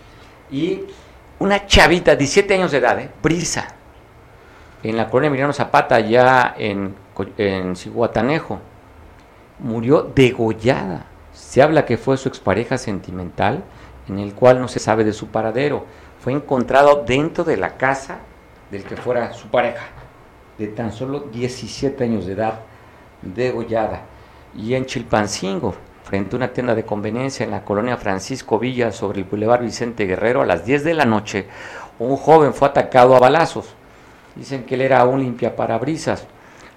Y 0.51 0.83
una 1.39 1.67
chavita, 1.67 2.17
17 2.17 2.55
años 2.55 2.73
de 2.73 2.79
edad, 2.79 2.99
¿eh? 2.99 3.11
Brisa, 3.23 3.69
en 4.83 4.97
la 4.97 5.09
colonia 5.09 5.29
Emiliano 5.29 5.53
Zapata, 5.53 6.01
ya 6.01 6.55
en, 6.57 6.95
en 7.37 7.77
Ciguatanejo, 7.77 8.61
murió 9.59 10.03
degollada. 10.15 11.07
Se 11.33 11.63
habla 11.63 11.85
que 11.85 11.97
fue 11.97 12.17
su 12.17 12.29
expareja 12.29 12.79
sentimental, 12.79 13.65
en 14.09 14.19
el 14.19 14.35
cual 14.35 14.61
no 14.61 14.69
se 14.69 14.79
sabe 14.79 15.05
de 15.05 15.13
su 15.13 15.29
paradero. 15.29 15.85
Fue 16.21 16.33
encontrado 16.33 17.05
dentro 17.07 17.45
de 17.45 17.57
la 17.57 17.77
casa 17.77 18.19
del 18.71 18.85
que 18.85 18.97
fuera 18.97 19.33
su 19.33 19.49
pareja, 19.49 19.87
de 20.59 20.69
tan 20.69 20.93
solo 20.93 21.21
17 21.21 22.05
años 22.05 22.27
de 22.27 22.33
edad, 22.33 22.61
degollada. 23.23 24.03
Y 24.57 24.75
en 24.75 24.87
Chilpancingo, 24.87 25.75
frente 26.07 26.37
a 26.37 26.39
una 26.39 26.53
tienda 26.53 26.77
de 26.77 26.85
conveniencia 26.85 27.43
en 27.43 27.51
la 27.51 27.65
colonia 27.65 27.97
Francisco 27.97 28.61
Villa, 28.61 28.93
sobre 28.93 29.19
el 29.19 29.25
Boulevard 29.25 29.63
Vicente 29.63 30.07
Guerrero, 30.07 30.41
a 30.41 30.47
las 30.47 30.65
10 30.65 30.85
de 30.85 30.95
la 30.95 31.05
noche, 31.05 31.49
un 31.99 32.17
joven 32.17 32.55
fue 32.55 32.69
atacado 32.69 33.17
a 33.17 33.19
balazos. 33.19 33.75
Dicen 34.37 34.63
que 34.63 34.77
él 34.77 34.83
era 34.83 35.05
un 35.05 35.19
limpiaparabrisas. 35.19 36.25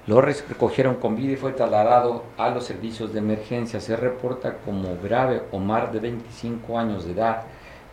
Lo 0.07 0.19
recogieron 0.19 0.95
con 0.95 1.15
vida 1.15 1.33
y 1.33 1.35
fue 1.35 1.51
trasladado 1.51 2.23
a 2.39 2.49
los 2.49 2.65
servicios 2.65 3.13
de 3.13 3.19
emergencia. 3.19 3.79
Se 3.79 3.95
reporta 3.95 4.57
como 4.65 4.97
grave 4.97 5.43
Omar 5.51 5.91
de 5.91 5.99
25 5.99 6.79
años 6.79 7.05
de 7.05 7.11
edad, 7.11 7.43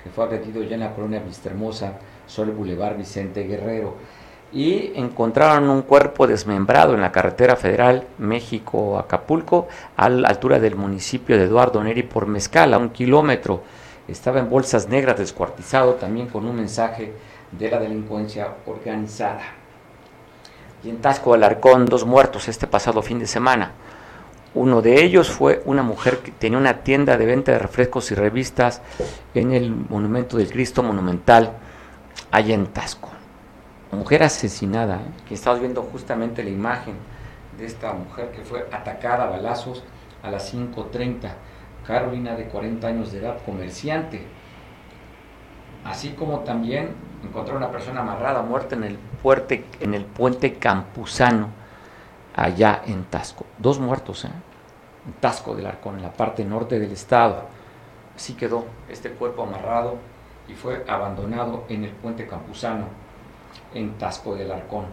que 0.03 0.09
fue 0.09 0.25
agredido 0.25 0.63
ya 0.63 0.77
en 0.77 0.81
la 0.81 0.95
colonia 0.95 1.21
Vistahermosa, 1.21 1.99
sobre 2.27 2.53
el 2.53 2.57
Boulevard 2.57 2.97
Vicente 2.97 3.43
Guerrero. 3.43 3.97
Y 4.57 4.93
encontraron 4.95 5.69
un 5.69 5.83
cuerpo 5.83 6.27
desmembrado 6.27 6.95
en 6.95 7.03
la 7.03 7.13
carretera 7.13 7.57
federal 7.57 8.07
México-Acapulco, 8.17 9.69
a 9.97 10.09
la 10.09 10.29
altura 10.29 10.59
del 10.59 10.77
municipio 10.77 11.37
de 11.37 11.45
Eduardo 11.45 11.85
Neri 11.85 12.03
por 12.03 12.27
Mezcal, 12.27 12.73
a 12.73 12.79
un 12.79 12.89
kilómetro. 12.89 13.63
Estaba 14.09 14.41
en 14.41 14.49
bolsas 14.49 14.89
negras 14.89 15.19
descuartizado, 15.19 15.95
también 15.95 16.29
con 16.29 16.47
un 16.47 16.57
mensaje 16.57 17.13
de 17.53 17.71
la 17.71 17.79
delincuencia 17.79 18.55
organizada 18.67 19.43
y 20.87 20.91
en 20.91 20.99
Tasco 20.99 21.35
Alarcón 21.35 21.87
dos 21.87 22.05
muertos 22.05 22.49
este 22.49 22.67
pasado 22.67 23.03
fin 23.03 23.19
de 23.19 23.27
semana. 23.27 23.73
Uno 24.55 24.81
de 24.81 25.03
ellos 25.03 25.29
fue 25.29 25.63
una 25.67 25.83
mujer 25.83 26.19
que 26.19 26.31
tenía 26.31 26.59
una 26.59 26.79
tienda 26.83 27.19
de 27.19 27.27
venta 27.27 27.53
de 27.53 27.59
refrescos 27.59 28.11
y 28.11 28.15
revistas 28.15 28.81
en 29.35 29.53
el 29.53 29.71
Monumento 29.71 30.39
del 30.39 30.51
Cristo 30.51 30.83
Monumental, 30.83 31.53
allá 32.31 32.55
en 32.55 32.67
Tasco. 32.69 33.16
Mujer 33.93 34.23
asesinada, 34.25 35.01
que 35.29 35.35
estamos 35.35 35.61
viendo 35.61 35.83
justamente 35.83 36.43
la 36.43 36.51
imagen 36.51 36.95
de 37.57 37.67
esta 37.67 37.93
mujer 37.93 38.31
que 38.33 38.43
fue 38.43 38.69
atacada 38.73 39.25
a 39.25 39.31
balazos 39.31 39.83
a 40.23 40.31
las 40.31 40.53
5.30. 40.53 41.31
Carolina, 41.87 42.35
de 42.35 42.47
40 42.49 42.87
años 42.87 43.13
de 43.13 43.19
edad, 43.19 43.39
comerciante. 43.45 44.23
Así 45.85 46.11
como 46.11 46.41
también 46.41 46.91
encontraron 47.23 47.63
una 47.63 47.71
persona 47.71 48.01
amarrada, 48.01 48.43
muerta 48.43 48.75
en 48.75 48.85
el, 48.85 48.99
puente, 49.23 49.65
en 49.81 49.95
el 49.95 50.05
puente 50.05 50.55
Campuzano, 50.55 51.49
allá 52.35 52.83
en 52.87 53.05
Tasco. 53.05 53.47
Dos 53.59 53.79
muertos, 53.79 54.25
¿eh? 54.25 54.31
en 55.07 55.13
Tasco 55.15 55.55
del 55.55 55.67
Arcón, 55.67 55.97
en 55.97 56.03
la 56.03 56.13
parte 56.13 56.45
norte 56.45 56.81
del 56.81 56.91
estado. 56.91 57.45
Así 58.17 58.35
quedó 58.35 58.65
este 58.89 59.11
cuerpo 59.11 59.45
amarrado 59.45 59.97
y 60.49 60.55
fue 60.55 60.85
abandonado 60.89 61.65
en 61.69 61.85
el 61.85 61.91
puente 61.91 62.27
Campuzano, 62.27 62.87
en 63.75 63.99
Tasco 63.99 64.35
del 64.35 64.53
Arcón. 64.53 64.87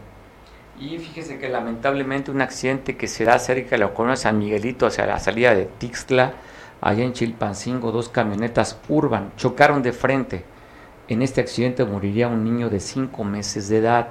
Y 0.79 0.97
fíjese 0.97 1.37
que 1.37 1.49
lamentablemente 1.49 2.31
un 2.31 2.41
accidente 2.41 2.97
que 2.97 3.07
se 3.07 3.25
da 3.25 3.37
cerca 3.39 3.71
de 3.71 3.77
la 3.77 3.93
colonia 3.93 4.15
San 4.15 4.39
Miguelito 4.39 4.85
hacia 4.85 5.05
la 5.05 5.19
salida 5.19 5.53
de 5.53 5.65
Tixtla, 5.65 6.33
allá 6.81 7.03
en 7.03 7.13
Chilpancingo, 7.13 7.91
dos 7.91 8.09
camionetas 8.09 8.79
urban 8.89 9.31
chocaron 9.37 9.83
de 9.83 9.93
frente 9.93 10.53
en 11.07 11.21
este 11.21 11.41
accidente 11.41 11.83
moriría 11.83 12.27
un 12.27 12.43
niño 12.43 12.69
de 12.69 12.79
5 12.79 13.23
meses 13.23 13.67
de 13.67 13.79
edad. 13.79 14.07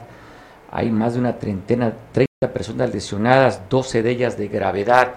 Hay 0.70 0.90
más 0.90 1.14
de 1.14 1.20
una 1.20 1.38
treintena, 1.38 1.94
30 2.12 2.52
personas 2.52 2.92
lesionadas, 2.92 3.62
12 3.70 4.02
de 4.02 4.10
ellas 4.10 4.36
de 4.36 4.48
gravedad. 4.48 5.14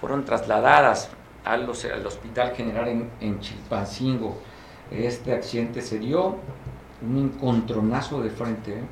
Fueron 0.00 0.24
trasladadas 0.24 1.10
al, 1.44 1.68
Hospital 1.68 2.54
General 2.56 2.88
en, 2.88 3.10
en 3.20 3.40
Chilpancingo. 3.40 4.38
Este 4.90 5.34
accidente 5.34 5.82
se 5.82 5.98
dio 5.98 6.36
un 7.02 7.16
encontronazo 7.16 8.22
de 8.22 8.30
frente 8.30 8.72
¿eh? 8.72 8.82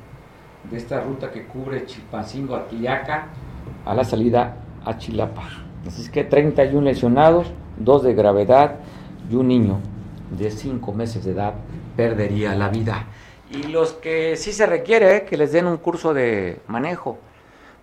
de 0.69 0.77
esta 0.77 1.01
ruta 1.01 1.31
que 1.31 1.45
cubre 1.45 1.85
Chilpancingo 1.85 2.55
a 2.55 2.67
Tiaca 2.67 3.27
a 3.85 3.93
la 3.93 4.03
salida 4.03 4.57
a 4.85 4.97
Chilapa. 4.97 5.47
Así 5.87 6.01
es 6.01 6.09
que 6.09 6.23
31 6.23 6.81
lesionados, 6.81 7.47
dos 7.77 8.03
de 8.03 8.13
gravedad 8.13 8.75
y 9.29 9.35
un 9.35 9.47
niño 9.47 9.79
de 10.37 10.51
5 10.51 10.91
meses 10.93 11.23
de 11.25 11.31
edad 11.31 11.53
perdería 11.95 12.55
la 12.55 12.69
vida. 12.69 13.05
Y 13.51 13.63
los 13.63 13.93
que 13.93 14.35
sí 14.35 14.53
se 14.53 14.65
requiere 14.65 15.17
¿eh? 15.17 15.25
que 15.25 15.37
les 15.37 15.51
den 15.51 15.67
un 15.67 15.77
curso 15.77 16.13
de 16.13 16.59
manejo, 16.67 17.17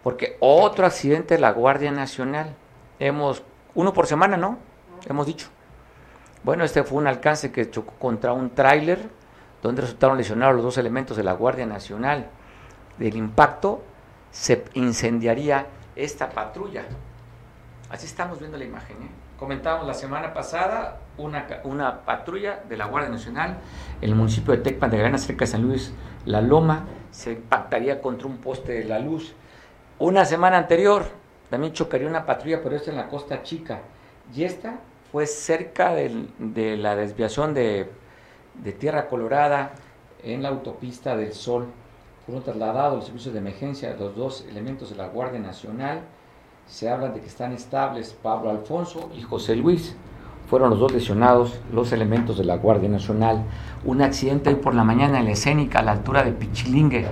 porque 0.02 0.36
otro 0.40 0.86
accidente 0.86 1.34
de 1.34 1.40
la 1.40 1.52
Guardia 1.52 1.90
Nacional, 1.90 2.54
hemos, 3.00 3.42
uno 3.74 3.92
por 3.92 4.06
semana, 4.06 4.36
¿no? 4.36 4.58
Hemos 5.08 5.26
dicho. 5.26 5.48
Bueno, 6.44 6.62
este 6.62 6.84
fue 6.84 6.98
un 6.98 7.08
alcance 7.08 7.50
que 7.50 7.68
chocó 7.70 7.94
contra 7.98 8.32
un 8.32 8.50
tráiler, 8.50 9.08
donde 9.66 9.82
resultaron 9.82 10.16
lesionados 10.16 10.54
los 10.54 10.64
dos 10.64 10.78
elementos 10.78 11.16
de 11.16 11.24
la 11.24 11.32
Guardia 11.32 11.66
Nacional. 11.66 12.26
Del 12.98 13.16
impacto 13.16 13.82
se 14.30 14.64
incendiaría 14.74 15.66
esta 15.96 16.30
patrulla. 16.30 16.84
Así 17.90 18.06
estamos 18.06 18.38
viendo 18.38 18.56
la 18.56 18.64
imagen. 18.64 18.96
¿eh? 19.02 19.10
Comentábamos 19.38 19.86
la 19.86 19.94
semana 19.94 20.32
pasada 20.32 21.00
una, 21.18 21.46
una, 21.64 22.00
patrulla 22.02 22.60
de 22.68 22.76
la 22.76 22.86
Guardia 22.86 23.10
Nacional 23.10 23.58
en 24.00 24.08
el 24.08 24.14
municipio 24.14 24.52
de 24.54 24.62
Tecpan 24.62 24.90
de 24.90 24.98
Granada, 24.98 25.18
cerca 25.18 25.44
de 25.44 25.50
San 25.50 25.62
Luis, 25.62 25.92
La 26.24 26.40
Loma, 26.40 26.84
se 27.10 27.32
impactaría 27.32 28.00
contra 28.00 28.28
un 28.28 28.38
poste 28.38 28.72
de 28.72 28.84
la 28.84 28.98
luz. 28.98 29.34
Una 29.98 30.24
semana 30.24 30.58
anterior 30.58 31.06
también 31.50 31.72
chocaría 31.72 32.08
una 32.08 32.24
patrulla, 32.24 32.62
pero 32.62 32.76
esta 32.76 32.90
en 32.90 32.96
la 32.96 33.08
Costa 33.08 33.42
Chica. 33.42 33.80
Y 34.34 34.44
esta 34.44 34.78
fue 35.10 35.26
cerca 35.26 35.92
de 35.92 36.76
la 36.76 36.96
desviación 36.96 37.54
de, 37.54 37.90
de, 38.62 38.72
Tierra 38.72 39.08
Colorada 39.08 39.72
en 40.22 40.42
la 40.42 40.48
autopista 40.48 41.16
del 41.16 41.32
Sol. 41.32 41.66
Fueron 42.24 42.42
trasladados 42.42 42.96
los 42.96 43.04
servicios 43.06 43.34
de 43.34 43.40
emergencia 43.40 43.96
los 43.98 44.16
dos 44.16 44.44
elementos 44.48 44.90
de 44.90 44.96
la 44.96 45.08
Guardia 45.08 45.40
Nacional. 45.40 46.00
Se 46.66 46.88
habla 46.88 47.10
de 47.10 47.20
que 47.20 47.26
están 47.26 47.52
estables 47.52 48.16
Pablo 48.20 48.50
Alfonso 48.50 49.10
y 49.16 49.22
José 49.22 49.56
Luis. 49.56 49.96
Fueron 50.48 50.70
los 50.70 50.78
dos 50.78 50.92
lesionados, 50.92 51.60
los 51.72 51.92
elementos 51.92 52.38
de 52.38 52.44
la 52.44 52.56
Guardia 52.56 52.88
Nacional. 52.88 53.44
Un 53.84 54.02
accidente 54.02 54.50
hoy 54.50 54.56
por 54.56 54.74
la 54.74 54.84
mañana 54.84 55.18
en 55.18 55.26
la 55.26 55.32
escénica 55.32 55.80
a 55.80 55.82
la 55.82 55.92
altura 55.92 56.22
de 56.22 56.32
Pichilingue. 56.32 57.06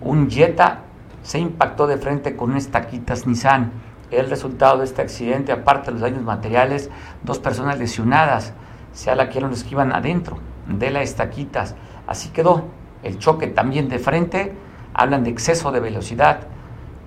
Un 0.00 0.30
Jetta 0.30 0.82
se 1.22 1.38
impactó 1.38 1.86
de 1.86 1.98
frente 1.98 2.36
con 2.36 2.50
unas 2.50 2.68
taquitas 2.68 3.26
Nissan 3.26 3.72
el 4.10 4.30
resultado 4.30 4.78
de 4.78 4.84
este 4.84 5.02
accidente, 5.02 5.52
aparte 5.52 5.86
de 5.86 5.92
los 5.92 6.00
daños 6.00 6.22
materiales, 6.22 6.90
dos 7.22 7.38
personas 7.38 7.78
lesionadas, 7.78 8.54
sea 8.92 9.14
la 9.14 9.28
que 9.28 9.40
los 9.40 9.64
que 9.64 9.70
iban 9.70 9.92
adentro 9.92 10.38
de 10.68 10.90
las 10.90 11.04
estaquitas. 11.04 11.74
Así 12.06 12.30
quedó 12.30 12.64
el 13.02 13.18
choque 13.18 13.46
también 13.48 13.88
de 13.88 13.98
frente, 13.98 14.54
hablan 14.94 15.24
de 15.24 15.30
exceso 15.30 15.72
de 15.72 15.80
velocidad 15.80 16.40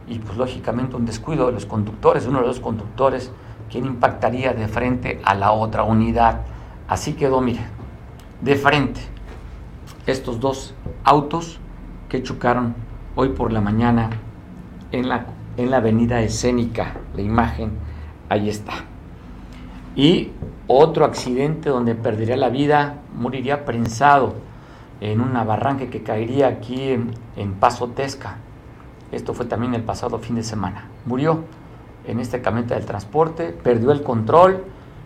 y 0.08 0.20
pues 0.20 0.38
lógicamente 0.38 0.96
un 0.96 1.06
descuido 1.06 1.48
de 1.48 1.54
los 1.54 1.66
conductores, 1.66 2.26
uno 2.26 2.42
de 2.42 2.48
los 2.48 2.60
conductores, 2.60 3.32
quien 3.70 3.86
impactaría 3.86 4.54
de 4.54 4.68
frente 4.68 5.22
a 5.24 5.36
la 5.36 5.52
otra 5.52 5.84
unidad. 5.84 6.42
Así 6.88 7.14
quedó, 7.14 7.42
mire, 7.42 7.62
de 8.42 8.56
frente 8.56 9.02
estos 10.06 10.40
dos 10.40 10.74
autos 11.04 11.60
que 12.10 12.24
chocaron 12.24 12.76
hoy 13.16 13.30
por 13.30 13.54
la 13.54 13.62
mañana 13.62 14.10
en 14.92 15.08
la 15.08 15.26
en 15.58 15.70
la 15.70 15.78
avenida 15.78 16.22
escénica, 16.22 16.94
la 17.14 17.22
imagen, 17.22 17.72
ahí 18.30 18.50
está. 18.50 18.91
Y 19.96 20.32
otro 20.68 21.06
accidente 21.06 21.70
donde 21.70 21.96
perdería 21.96 22.38
la 22.38 22.50
vida, 22.50 23.02
moriría 23.14 23.66
prensado 23.66 24.36
en 25.02 25.20
una 25.20 25.44
barranca 25.44 25.88
que 25.88 26.04
caería 26.04 26.48
aquí 26.48 26.90
en, 27.36 27.54
Paso 27.60 27.88
Tesca. 27.90 28.38
Esto 29.12 29.34
fue 29.34 29.46
también 29.46 29.74
el 29.74 29.84
pasado 29.84 30.20
fin 30.20 30.36
de 30.36 30.44
semana. 30.44 30.86
Murió 31.06 31.44
en 32.06 32.20
esta 32.20 32.42
camioneta 32.42 32.76
del 32.76 32.86
transporte, 32.86 33.50
perdió 33.50 33.92
el 33.92 34.04
control 34.04 34.64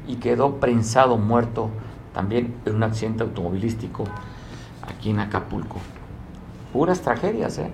y 0.08 0.18
quedó 0.18 0.60
prensado 0.60 1.18
muerto 1.18 1.70
también 2.14 2.56
en 2.66 2.76
un 2.76 2.84
accidente 2.84 3.24
automovilístico 3.24 4.04
aquí 4.88 5.10
en 5.10 5.20
Acapulco. 5.20 5.78
Puras 6.72 7.02
tragedias, 7.02 7.58
¿eh? 7.58 7.72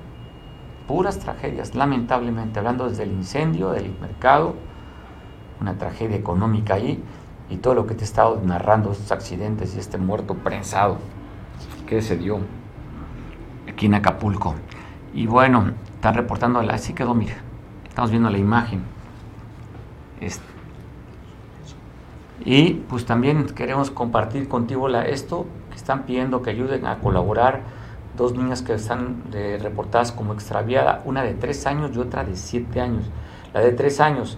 puras 0.87 1.19
tragedias, 1.19 1.75
lamentablemente, 1.75 2.59
hablando 2.59 2.87
desde 2.87 3.03
el 3.03 3.11
incendio 3.11 3.71
del 3.71 3.93
mercado, 3.99 4.55
una 5.61 5.77
tragedia 5.77 6.17
económica 6.17 6.73
ahí, 6.73 7.01
y 7.49 7.57
todo 7.57 7.73
lo 7.73 7.85
que 7.85 7.95
te 7.95 8.01
he 8.01 8.05
estado 8.05 8.41
narrando, 8.43 8.91
estos 8.91 9.11
accidentes 9.11 9.75
y 9.75 9.79
este 9.79 9.97
muerto 9.97 10.35
prensado 10.35 10.97
que 11.85 12.01
se 12.01 12.17
dio 12.17 12.39
aquí 13.69 13.85
en 13.85 13.95
Acapulco. 13.95 14.55
Y 15.13 15.27
bueno, 15.27 15.71
están 15.95 16.15
reportando, 16.15 16.59
así 16.59 16.93
quedó, 16.93 17.13
mira, 17.13 17.35
estamos 17.87 18.09
viendo 18.09 18.29
la 18.29 18.37
imagen. 18.37 18.83
Y 22.43 22.73
pues 22.73 23.05
también 23.05 23.45
queremos 23.47 23.91
compartir 23.91 24.47
contigo 24.47 24.87
la, 24.87 25.03
esto, 25.03 25.45
que 25.69 25.75
están 25.75 26.03
pidiendo 26.03 26.41
que 26.41 26.51
ayuden 26.51 26.85
a 26.85 26.99
colaborar 26.99 27.61
dos 28.17 28.33
niñas 28.33 28.61
que 28.61 28.73
están 28.73 29.23
eh, 29.33 29.59
reportadas 29.61 30.11
como 30.11 30.33
extraviada, 30.33 31.01
una 31.05 31.23
de 31.23 31.33
tres 31.33 31.65
años 31.67 31.91
y 31.93 31.99
otra 31.99 32.23
de 32.23 32.35
siete 32.35 32.81
años. 32.81 33.03
La 33.53 33.59
de 33.59 33.73
tres 33.73 33.99
años 33.99 34.37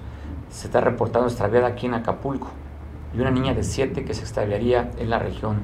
se 0.53 0.67
está 0.67 0.81
reportando 0.81 1.27
extraviada 1.27 1.67
aquí 1.67 1.87
en 1.87 1.95
Acapulco 1.95 2.47
y 3.15 3.19
una 3.19 3.31
niña 3.31 3.55
de 3.55 3.63
siete 3.63 4.05
que 4.05 4.13
se 4.13 4.21
extraviaría 4.21 4.91
en 4.99 5.09
la 5.09 5.17
región 5.17 5.57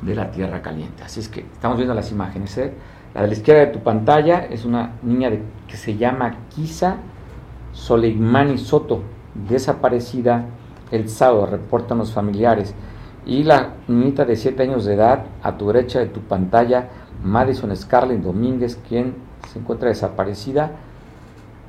de 0.00 0.14
la 0.14 0.30
Tierra 0.30 0.62
Caliente. 0.62 1.02
Así 1.02 1.18
es 1.18 1.28
que 1.28 1.40
estamos 1.40 1.76
viendo 1.76 1.92
las 1.92 2.12
imágenes. 2.12 2.56
¿eh? 2.56 2.72
La 3.14 3.22
de 3.22 3.28
la 3.28 3.34
izquierda 3.34 3.62
de 3.62 3.72
tu 3.72 3.80
pantalla 3.80 4.44
es 4.44 4.64
una 4.64 4.92
niña 5.02 5.28
de, 5.28 5.42
que 5.66 5.76
se 5.76 5.96
llama 5.96 6.36
Kisa 6.54 6.98
Soleimani 7.72 8.58
Soto, 8.58 9.02
desaparecida 9.48 10.44
el 10.92 11.08
sábado, 11.08 11.46
reportan 11.46 11.98
los 11.98 12.12
familiares. 12.12 12.74
Y 13.26 13.42
la 13.42 13.74
niñita 13.88 14.24
de 14.24 14.36
siete 14.36 14.62
años 14.62 14.84
de 14.84 14.94
edad, 14.94 15.24
a 15.42 15.58
tu 15.58 15.66
derecha 15.66 15.98
de 15.98 16.06
tu 16.06 16.20
pantalla, 16.20 16.88
Madison 17.24 17.74
Scarlett 17.76 18.20
Domínguez, 18.20 18.78
quien 18.88 19.16
se 19.52 19.58
encuentra 19.58 19.88
desaparecida 19.88 20.70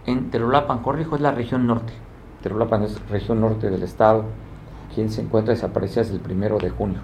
en 0.06 0.30
Terulapan, 0.30 0.84
corrijo, 0.84 1.16
es 1.16 1.22
la 1.22 1.32
región 1.32 1.66
norte. 1.66 1.94
Terulapan 2.42 2.84
es 2.84 3.10
región 3.10 3.42
norte 3.42 3.70
del 3.70 3.84
estado, 3.84 4.26
quien 4.94 5.10
se 5.10 5.22
encuentra 5.22 5.54
desaparecida 5.54 6.04
desde 6.04 6.16
el 6.16 6.22
primero 6.22 6.58
de 6.58 6.70
junio. 6.70 7.00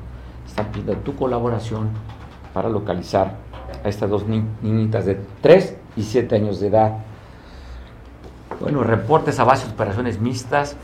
Están 0.45 0.67
pidiendo 0.67 0.95
tu 0.97 1.15
colaboración 1.15 1.89
para 2.53 2.69
localizar 2.69 3.35
a 3.83 3.89
estas 3.89 4.09
dos 4.09 4.25
niñitas 4.27 5.05
de 5.05 5.19
3 5.41 5.77
y 5.97 6.03
7 6.03 6.35
años 6.35 6.59
de 6.59 6.67
edad. 6.67 6.97
Bueno, 8.61 8.83
reportes 8.83 9.39
a 9.39 9.43
base 9.43 9.67
de 9.67 9.73
operaciones 9.73 10.19
mixtas 10.19 10.77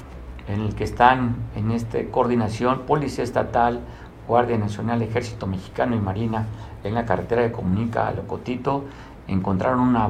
en 0.47 0.61
el 0.61 0.75
que 0.75 0.83
están 0.83 1.35
en 1.55 1.71
esta 1.71 1.99
coordinación 2.11 2.81
Policía 2.81 3.23
Estatal, 3.23 3.79
Guardia 4.27 4.57
Nacional, 4.57 5.01
Ejército 5.01 5.47
Mexicano 5.47 5.95
y 5.95 5.99
Marina 5.99 6.47
en 6.83 6.93
la 6.93 7.05
carretera 7.05 7.43
que 7.43 7.51
comunica 7.51 8.07
a 8.07 8.11
Locotito, 8.11 8.83
encontraron 9.27 9.79
una 9.79 10.09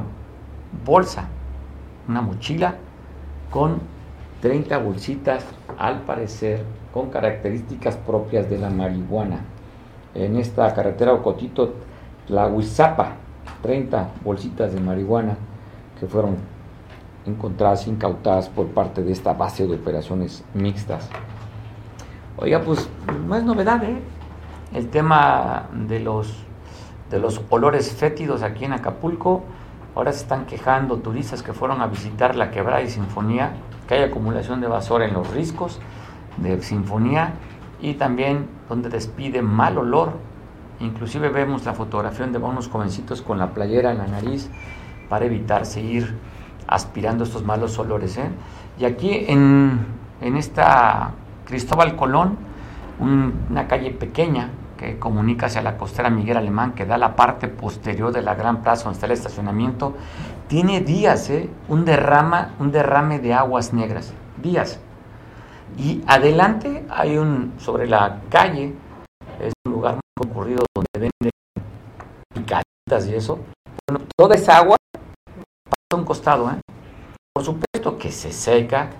bolsa, 0.84 1.28
una 2.08 2.22
mochila 2.22 2.76
con 3.50 3.80
30 4.42 4.76
bolsitas, 4.78 5.44
al 5.78 6.00
parecer 6.02 6.64
con 6.92 7.10
características 7.10 7.96
propias 7.96 8.50
de 8.50 8.58
la 8.58 8.70
marihuana. 8.70 9.40
En 10.14 10.36
esta 10.36 10.74
carretera 10.74 11.14
Ocotito, 11.14 11.74
la 12.28 12.48
Huizapa, 12.48 13.12
30 13.62 14.08
bolsitas 14.24 14.74
de 14.74 14.80
marihuana 14.80 15.36
que 15.98 16.06
fueron 16.06 16.36
encontradas, 17.24 17.86
incautadas 17.86 18.48
por 18.48 18.66
parte 18.66 19.02
de 19.02 19.12
esta 19.12 19.32
base 19.32 19.66
de 19.66 19.76
operaciones 19.76 20.44
mixtas. 20.54 21.08
Oiga, 22.36 22.60
pues 22.60 22.88
no 23.26 23.36
es 23.36 23.44
novedad, 23.44 23.82
¿eh? 23.84 23.96
El 24.74 24.88
tema 24.88 25.68
de 25.72 26.00
los 26.00 26.44
de 27.10 27.20
los 27.20 27.42
olores 27.50 27.92
fétidos 27.92 28.42
aquí 28.42 28.64
en 28.64 28.72
Acapulco. 28.72 29.44
Ahora 29.94 30.12
se 30.12 30.22
están 30.22 30.46
quejando 30.46 30.96
turistas 30.96 31.42
que 31.42 31.52
fueron 31.52 31.82
a 31.82 31.86
visitar 31.86 32.34
la 32.34 32.50
quebrada 32.50 32.80
y 32.82 32.88
Sinfonía, 32.88 33.52
que 33.86 33.94
hay 33.94 34.02
acumulación 34.02 34.60
de 34.60 34.68
basura 34.68 35.06
en 35.06 35.14
los 35.14 35.30
riscos 35.30 35.80
de 36.36 36.60
Sinfonía 36.62 37.34
y 37.80 37.94
también 37.94 38.46
donde 38.68 38.88
despide 38.88 39.42
mal 39.42 39.78
olor. 39.78 40.12
Inclusive 40.80 41.28
vemos 41.28 41.64
la 41.64 41.74
fotografía 41.74 42.26
de 42.26 42.38
unos 42.38 42.68
jovencitos 42.68 43.22
con 43.22 43.38
la 43.38 43.50
playera 43.50 43.92
en 43.92 43.98
la 43.98 44.06
nariz 44.06 44.50
para 45.08 45.24
evitar 45.26 45.66
seguir 45.66 46.16
aspirando 46.66 47.24
estos 47.24 47.44
malos 47.44 47.78
olores. 47.78 48.16
¿eh? 48.16 48.30
Y 48.78 48.84
aquí 48.84 49.24
en, 49.28 49.86
en 50.20 50.36
esta 50.36 51.12
Cristóbal 51.46 51.96
Colón, 51.96 52.36
una 53.00 53.66
calle 53.68 53.90
pequeña, 53.90 54.50
que 54.82 54.98
comunica 54.98 55.46
hacia 55.46 55.62
la 55.62 55.76
costera 55.76 56.10
Miguel 56.10 56.36
Alemán, 56.36 56.72
que 56.72 56.84
da 56.84 56.98
la 56.98 57.14
parte 57.14 57.48
posterior 57.48 58.12
de 58.12 58.22
la 58.22 58.34
gran 58.34 58.62
plaza 58.62 58.84
donde 58.84 58.96
está 58.96 59.06
el 59.06 59.12
estacionamiento, 59.12 59.94
tiene 60.52 60.82
días, 60.82 61.30
¿eh? 61.30 61.48
un, 61.68 61.86
derrama, 61.86 62.54
un 62.58 62.70
derrame 62.72 63.18
de 63.20 63.32
aguas 63.32 63.72
negras, 63.72 64.12
días. 64.36 64.78
Y 65.78 66.02
adelante 66.06 66.84
hay 66.90 67.16
un, 67.16 67.54
sobre 67.56 67.86
la 67.86 68.20
calle, 68.28 68.74
es 69.40 69.54
un 69.64 69.72
lugar 69.72 69.94
muy 69.94 70.28
concurrido 70.28 70.62
donde 70.74 71.08
venden 71.08 71.30
y 73.08 73.14
eso, 73.14 73.38
bueno, 73.88 74.04
toda 74.14 74.34
esa 74.34 74.58
agua 74.58 74.76
pasa 74.92 75.94
a 75.94 75.96
un 75.96 76.04
costado, 76.04 76.50
¿eh? 76.50 76.60
Por 77.34 77.44
supuesto 77.46 77.96
que 77.96 78.12
se 78.12 78.30
seca, 78.30 78.90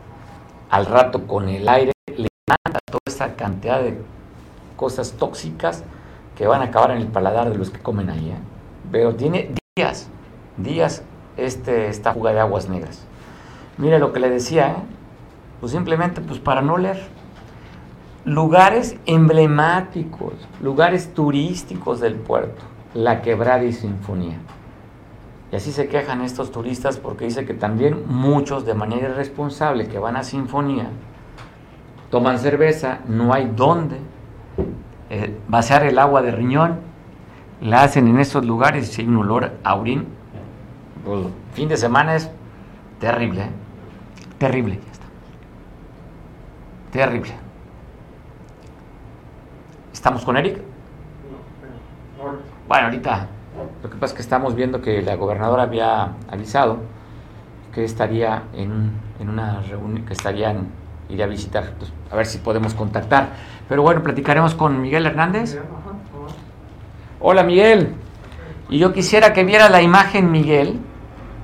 al 0.71 0.87
rato 0.87 1.27
con 1.27 1.51
el 1.51 1.69
aire 1.69 1.93
levanta 2.07 2.81
toda 2.87 3.03
esa 3.05 3.37
cantidad 3.37 3.83
de 3.83 4.01
cosas 4.75 5.13
tóxicas 5.19 5.85
que 6.35 6.47
van 6.47 6.63
a 6.63 6.65
acabar 6.65 6.93
en 6.93 6.97
el 6.97 7.09
paladar 7.09 7.51
de 7.51 7.59
los 7.59 7.69
que 7.69 7.79
comen 7.79 8.09
ahí, 8.09 8.31
¿eh? 8.31 8.39
Pero 8.91 9.15
tiene 9.15 9.51
días, 9.77 10.09
días 10.57 11.03
este, 11.37 11.89
esta 11.89 12.13
fuga 12.15 12.33
de 12.33 12.41
aguas 12.41 12.69
negras. 12.69 13.05
Mire 13.79 13.99
lo 13.99 14.13
que 14.13 14.21
le 14.21 14.31
decía, 14.31 14.69
¿eh? 14.69 14.83
pues 15.61 15.73
simplemente 15.73 16.21
pues 16.21 16.39
para 16.39 16.63
no 16.63 16.77
leer. 16.79 17.03
Lugares 18.25 18.97
emblemáticos, 19.07 20.35
lugares 20.63 21.13
turísticos 21.13 22.01
del 22.01 22.15
puerto, 22.15 22.63
la 22.95 23.23
quebrada 23.23 23.65
y 23.65 23.73
sinfonía. 23.73 24.39
Y 25.51 25.57
así 25.57 25.73
se 25.73 25.89
quejan 25.89 26.23
estos 26.23 26.53
turistas 26.53 26.99
porque 26.99 27.25
dice 27.25 27.45
que 27.45 27.55
también 27.55 28.05
muchos 28.07 28.65
de 28.65 28.75
manera 28.75 29.11
irresponsable 29.11 29.89
que 29.89 29.99
van 29.99 30.17
a 30.17 30.23
sinfonía 30.23 30.89
toman 32.11 32.39
cerveza, 32.39 33.01
no 33.09 33.33
hay 33.33 33.51
dónde 33.57 33.97
eh, 35.11 35.39
vaciar 35.49 35.83
el 35.85 35.99
agua 35.99 36.23
de 36.23 36.31
riñón, 36.31 36.81
la 37.61 37.83
hacen 37.83 38.09
en 38.09 38.19
esos 38.19 38.45
lugares 38.45 38.99
y 38.99 39.03
hay 39.03 39.09
un 39.09 39.17
olor 39.19 39.53
a. 39.65 40.07
Pues, 41.05 41.27
fin 41.55 41.69
de 41.69 41.77
semana 41.77 42.15
es 42.15 42.31
terrible, 43.01 43.43
¿eh? 43.43 43.51
terrible. 44.39 44.79
Terrible. 46.93 47.33
¿Estamos 49.93 50.25
con 50.25 50.37
Eric? 50.37 50.59
Bueno, 52.69 52.85
ahorita 52.87 53.27
lo 53.83 53.91
que 53.91 53.97
pasa 53.97 54.13
es 54.13 54.17
que 54.17 54.23
estamos 54.23 54.55
viendo 54.55 54.81
que 54.81 55.03
la 55.03 55.17
gobernadora 55.17 55.65
había 55.65 56.13
avisado 56.31 56.79
que 57.75 57.85
estaría 57.85 58.45
en, 58.55 58.93
en 59.19 59.29
una 59.29 59.61
reunión, 59.63 60.05
que 60.05 60.13
estarían, 60.13 60.69
iría 61.09 61.25
a 61.25 61.29
visitar, 61.29 61.73
a 62.11 62.17
ver 62.17 62.27
si 62.27 62.39
podemos 62.39 62.75
contactar. 62.75 63.31
Pero 63.69 63.83
bueno, 63.83 64.03
platicaremos 64.03 64.55
con 64.55 64.81
Miguel 64.81 65.07
Hernández. 65.07 65.59
Hola 67.21 67.43
Miguel, 67.43 67.95
y 68.69 68.79
yo 68.79 68.93
quisiera 68.93 69.33
que 69.33 69.45
viera 69.45 69.69
la 69.69 69.81
imagen, 69.81 70.31
Miguel, 70.31 70.81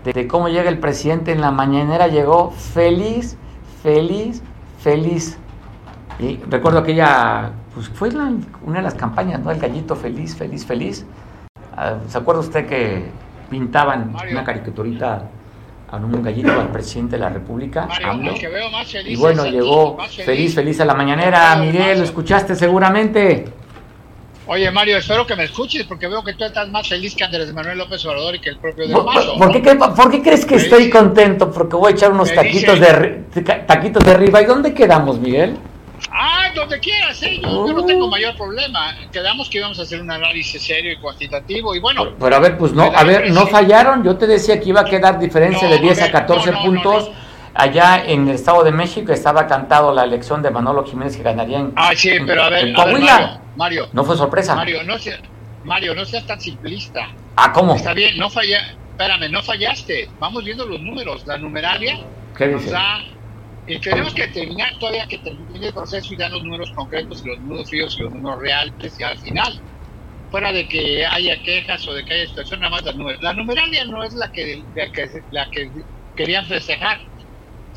de, 0.05 0.29
cómo 0.29 0.49
llega 0.49 0.69
el 0.69 0.79
presidente 0.79 1.33
en 1.33 1.41
la 1.41 1.51
mañanera, 1.51 2.09
llegó 2.09 2.51
feliz, 2.51 3.37
feliz, 3.83 4.43
feliz. 4.81 5.39
Y 6.19 6.37
recuerdo 6.49 6.83
que 6.83 6.93
ella 6.93 7.53
pues 7.75 7.89
fue 7.91 8.11
una 8.11 8.79
de 8.79 8.83
las 8.83 8.95
campañas, 8.95 9.41
¿no? 9.41 9.51
El 9.51 9.61
gallito 9.61 9.95
feliz, 9.95 10.37
feliz, 10.37 10.67
feliz. 10.67 11.07
Ah, 11.77 11.99
¿Se 12.09 12.19
acuerda 12.19 12.41
usted 12.41 12.67
que 12.67 13.07
pintaban 13.49 14.15
una 14.31 14.45
caricaturita 14.45 15.29
a 15.91 15.97
un 15.97 16.23
gallito 16.23 16.51
al 16.51 16.69
presidente 16.69 17.17
de 17.17 17.21
la 17.21 17.29
República? 17.29 17.89
y 19.05 19.17
bueno, 19.17 19.47
llegó 19.47 19.97
feliz. 20.25 20.55
feliz, 20.55 20.81
a 20.81 20.85
la 20.85 20.95
mañanera. 20.95 21.57
Miguel, 21.57 21.99
lo 21.99 22.05
escuchaste 22.05 22.55
seguramente. 22.55 23.53
Oye, 24.51 24.71
Mario, 24.71 24.97
espero 24.97 25.27
que 25.27 25.37
me 25.37 25.45
escuches 25.45 25.85
porque 25.85 26.09
veo 26.09 26.25
que 26.25 26.33
tú 26.33 26.43
estás 26.43 26.71
más 26.71 26.89
feliz 26.89 27.15
que 27.15 27.23
Andrés 27.23 27.53
Manuel 27.53 27.77
López 27.77 28.03
Obrador 28.07 28.35
y 28.35 28.39
que 28.41 28.49
el 28.49 28.57
propio 28.57 28.89
de 28.89 28.95
¿Por, 28.95 29.05
¿por, 29.05 29.53
qué, 29.53 29.75
¿Por, 29.75 30.11
qué, 30.11 30.23
crees 30.23 30.47
que 30.47 30.55
estoy 30.55 30.89
contento? 30.89 31.51
Porque 31.53 31.77
voy 31.77 31.93
a 31.93 31.95
echar 31.95 32.13
unos 32.13 32.33
taquitos 32.33 32.81
de, 32.81 33.25
taquitos 33.67 34.03
de 34.03 34.11
arriba. 34.11 34.41
¿Y 34.41 34.47
dónde 34.47 34.73
quedamos, 34.73 35.19
Miguel? 35.19 35.55
Ah, 36.11 36.51
donde 36.55 36.81
quieras, 36.81 37.23
¿eh? 37.25 37.41
yo, 37.43 37.73
no 37.75 37.85
tengo 37.85 38.09
mayor 38.09 38.35
problema. 38.37 38.97
Quedamos 39.13 39.51
que 39.51 39.59
íbamos 39.59 39.79
a 39.81 39.83
hacer 39.83 40.01
un 40.01 40.11
análisis 40.11 40.63
serio 40.63 40.93
y 40.93 40.97
cuantitativo 40.97 41.75
y 41.75 41.81
bueno. 41.81 42.15
Pero, 42.19 42.35
a 42.35 42.39
ver, 42.39 42.57
pues 42.57 42.73
no, 42.73 42.85
a 42.85 43.05
ver, 43.05 43.31
no 43.31 43.47
fallaron. 43.49 44.03
Yo 44.03 44.17
te 44.17 44.27
decía 44.27 44.59
que 44.59 44.71
iba 44.71 44.81
a 44.81 44.85
quedar 44.87 45.19
diferencia 45.19 45.69
de 45.69 45.79
10 45.79 46.03
a, 46.03 46.11
14 46.11 46.53
puntos. 46.65 47.11
Allá 47.59 48.05
en 48.07 48.29
el 48.29 48.37
Estado 48.37 48.63
de 48.63 48.71
México 48.71 49.13
estaba 49.13 49.49
cantado 49.49 49.93
la 49.93 50.05
elección 50.05 50.43
de 50.43 50.51
Manolo 50.51 50.85
Jiménez 50.85 51.17
que 51.17 51.25
ganaría 51.25 51.59
en, 51.59 51.73
ah, 51.75 51.91
sí, 51.93 52.13
pero 52.25 52.45
a 52.45 52.51
ver, 52.51 52.73
Mario, 53.57 53.89
no 53.93 54.05
fue 54.05 54.17
sorpresa. 54.17 54.55
Mario, 54.55 54.85
no, 54.85 54.95
Mario, 55.65 55.93
no 55.97 56.05
seas 56.05 56.25
tan 56.25 56.41
simplista. 56.41 57.09
Ah, 57.35 57.53
¿cómo? 57.53 57.75
Está 57.75 57.95
bien, 57.95 58.17
no 58.17 58.31
falla, 58.31 58.77
espérame, 58.93 59.29
no 59.33 59.43
fallaste. 59.43 60.09
Vamos 60.21 60.45
viendo 60.45 60.65
los 60.67 60.81
números. 60.81 61.27
La 61.27 61.37
numeralia 61.37 61.99
¿Qué 62.37 62.47
dice? 62.47 62.77
Y 63.67 63.81
tenemos 63.81 64.15
que 64.15 64.29
terminar, 64.29 64.79
todavía 64.79 65.07
que 65.09 65.19
termine 65.19 65.67
el 65.67 65.75
proceso 65.75 66.15
y 66.15 66.17
dar 66.17 66.31
los 66.31 66.45
números 66.45 66.71
concretos, 66.77 67.27
los 67.27 67.41
números 67.41 67.69
fríos 67.69 67.97
y 67.99 68.03
los 68.05 68.15
números 68.15 68.41
reales 68.41 69.01
y 69.01 69.03
al 69.03 69.19
final. 69.19 69.61
Fuera 70.31 70.53
de 70.53 70.69
que 70.69 71.05
haya 71.05 71.43
quejas 71.43 71.87
o 71.89 71.93
de 71.93 72.05
que 72.05 72.15
haya 72.15 72.29
situación, 72.29 72.61
nada 72.61 72.71
más 72.71 72.85
las 72.85 72.95
números. 72.95 73.21
La 73.21 73.33
numeralia 73.33 73.85
no 73.87 74.05
es 74.05 74.15
la 74.15 74.31
que, 74.31 74.63
la 74.77 74.93
que, 74.93 75.23
la 75.33 75.51
que 75.51 75.71
querían 76.15 76.47
festejar. 76.47 77.01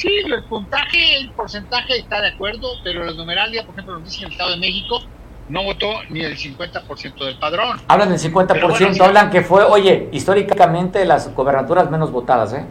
Sí, 0.02 0.10
el 0.26 0.44
puntaje, 0.46 1.18
el 1.18 1.30
porcentaje 1.30 2.00
está 2.00 2.22
de 2.22 2.30
acuerdo, 2.30 2.70
pero 2.84 3.04
la 3.04 3.14
numeralia, 3.14 3.64
por 3.64 3.76
ejemplo, 3.76 4.00
nos 4.00 4.06
dice 4.06 4.22
en 4.22 4.26
el 4.26 4.32
Estado 4.32 4.50
de 4.50 4.58
México, 4.58 5.00
no 5.48 5.64
votó 5.64 6.02
ni 6.10 6.22
el 6.22 6.36
50% 6.36 7.24
del 7.24 7.38
padrón. 7.38 7.80
Hablan 7.88 8.10
del 8.10 8.18
50%, 8.18 9.00
hablan 9.00 9.30
que 9.30 9.44
fue, 9.44 9.64
oye, 9.64 10.10
históricamente 10.12 11.06
las 11.06 11.32
gobernaturas 11.36 11.92
menos 11.92 12.12
votadas, 12.12 12.52
¿eh? 12.54 12.66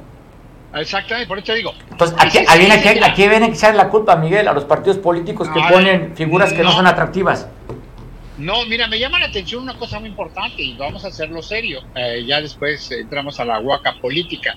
Exactamente, 0.75 1.29
por 1.29 1.39
eso 1.39 1.53
digo. 1.53 1.73
Entonces, 1.93 2.17
aquí, 2.19 2.39
viene, 2.59 2.75
aquí, 2.75 2.89
aquí 3.01 3.29
viene 3.29 3.47
que 3.47 3.55
echar 3.55 3.77
la 3.77 3.89
culpa, 3.91 4.17
Miguel, 4.17 4.49
a 4.49 4.53
los 4.53 4.65
partidos 4.65 4.99
políticos 4.99 5.49
que 5.51 5.61
ponen 5.71 6.17
figuras 6.17 6.53
que 6.53 6.65
no, 6.65 6.73
son 6.73 6.89
atractivas. 6.89 7.47
No, 8.39 8.65
mira, 8.65 8.89
me 8.89 8.99
llama 8.99 9.21
la 9.21 9.27
atención 9.27 9.63
una 9.63 9.75
cosa 9.75 10.01
muy 10.01 10.09
importante 10.09 10.63
y 10.63 10.77
vamos 10.77 11.05
a 11.05 11.09
hacerlo 11.09 11.43
serio. 11.43 11.83
Eh, 11.95 12.25
ya 12.27 12.41
después 12.41 12.91
entramos 12.91 13.39
a 13.39 13.45
la 13.45 13.61
huaca 13.61 13.95
política. 14.01 14.57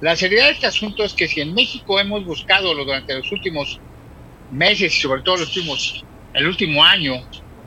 La 0.00 0.16
seriedad 0.16 0.46
de 0.46 0.52
este 0.52 0.66
asunto 0.66 1.04
es 1.04 1.14
que 1.14 1.28
si 1.28 1.40
en 1.40 1.54
México 1.54 1.98
hemos 2.00 2.24
buscado 2.24 2.74
durante 2.74 3.14
los 3.14 3.30
últimos 3.32 3.80
meses 4.50 4.96
y 4.96 5.00
sobre 5.00 5.22
todo 5.22 5.38
los 5.38 5.56
últimos, 5.56 6.04
el 6.32 6.46
último 6.46 6.84
año 6.84 7.14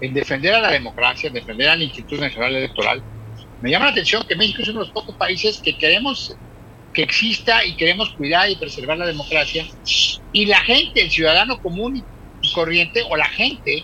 en 0.02 0.14
defender 0.14 0.54
a 0.54 0.62
la 0.62 0.72
democracia, 0.72 1.28
en 1.28 1.34
defender 1.34 1.70
al 1.70 1.82
Instituto 1.82 2.22
Nacional 2.22 2.56
Electoral, 2.56 3.02
me 3.62 3.72
llama 3.72 3.86
la 3.86 3.92
atención 3.92 4.24
que 4.28 4.36
México 4.36 4.62
es 4.62 4.68
uno 4.70 4.82
de 4.82 4.86
los 4.86 4.94
pocos 4.94 5.16
países 5.16 5.60
que 5.60 5.78
queremos 5.78 6.36
que 6.94 7.04
exista 7.04 7.64
y 7.66 7.76
queremos 7.76 8.10
cuidar 8.14 8.50
y 8.50 8.56
preservar 8.56 8.98
la 8.98 9.06
democracia. 9.06 9.66
Y 10.32 10.46
la 10.46 10.60
gente, 10.62 11.02
el 11.02 11.12
ciudadano 11.12 11.62
común 11.62 12.04
y 12.42 12.54
corriente, 12.54 13.04
o 13.10 13.16
la 13.16 13.30
gente, 13.30 13.84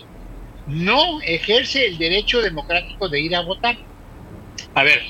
no 0.66 1.20
ejerce 1.22 1.86
el 1.86 1.98
derecho 1.98 2.40
democrático 2.40 3.08
de 3.08 3.20
ir 3.20 3.36
a 3.36 3.42
votar. 3.42 3.76
A 4.74 4.82
ver, 4.82 5.00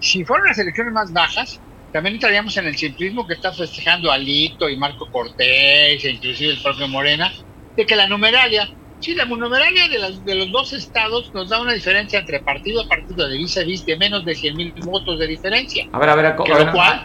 si 0.00 0.24
fueran 0.24 0.48
las 0.48 0.58
elecciones 0.58 0.92
más 0.92 1.12
bajas, 1.12 1.60
también 1.92 2.16
entraríamos 2.16 2.56
en 2.56 2.66
el 2.66 2.76
simplismo 2.76 3.26
que 3.26 3.34
está 3.34 3.52
festejando 3.52 4.10
Alito 4.10 4.68
y 4.68 4.76
Marco 4.76 5.10
Cortés, 5.10 6.04
e 6.04 6.10
inclusive 6.10 6.52
el 6.52 6.62
propio 6.62 6.88
Morena, 6.88 7.32
de 7.76 7.86
que 7.86 7.96
la 7.96 8.06
numeralia 8.06 8.68
Sí, 9.00 9.14
la 9.14 9.24
monumeralia 9.24 9.88
de, 9.88 9.98
de 10.26 10.34
los 10.34 10.52
dos 10.52 10.74
estados 10.74 11.32
nos 11.32 11.48
da 11.48 11.58
una 11.58 11.72
diferencia 11.72 12.18
entre 12.18 12.38
partido 12.40 12.82
a 12.82 12.86
partido 12.86 13.26
de 13.26 13.38
vis 13.38 13.56
a 13.56 13.62
vis 13.62 13.86
de 13.86 13.96
menos 13.96 14.26
de 14.26 14.34
100 14.34 14.56
mil 14.56 14.74
votos 14.84 15.18
de 15.18 15.26
diferencia. 15.26 15.86
A 15.90 15.98
ver, 15.98 16.10
a 16.10 16.14
ver, 16.14 16.26
a 16.26 16.36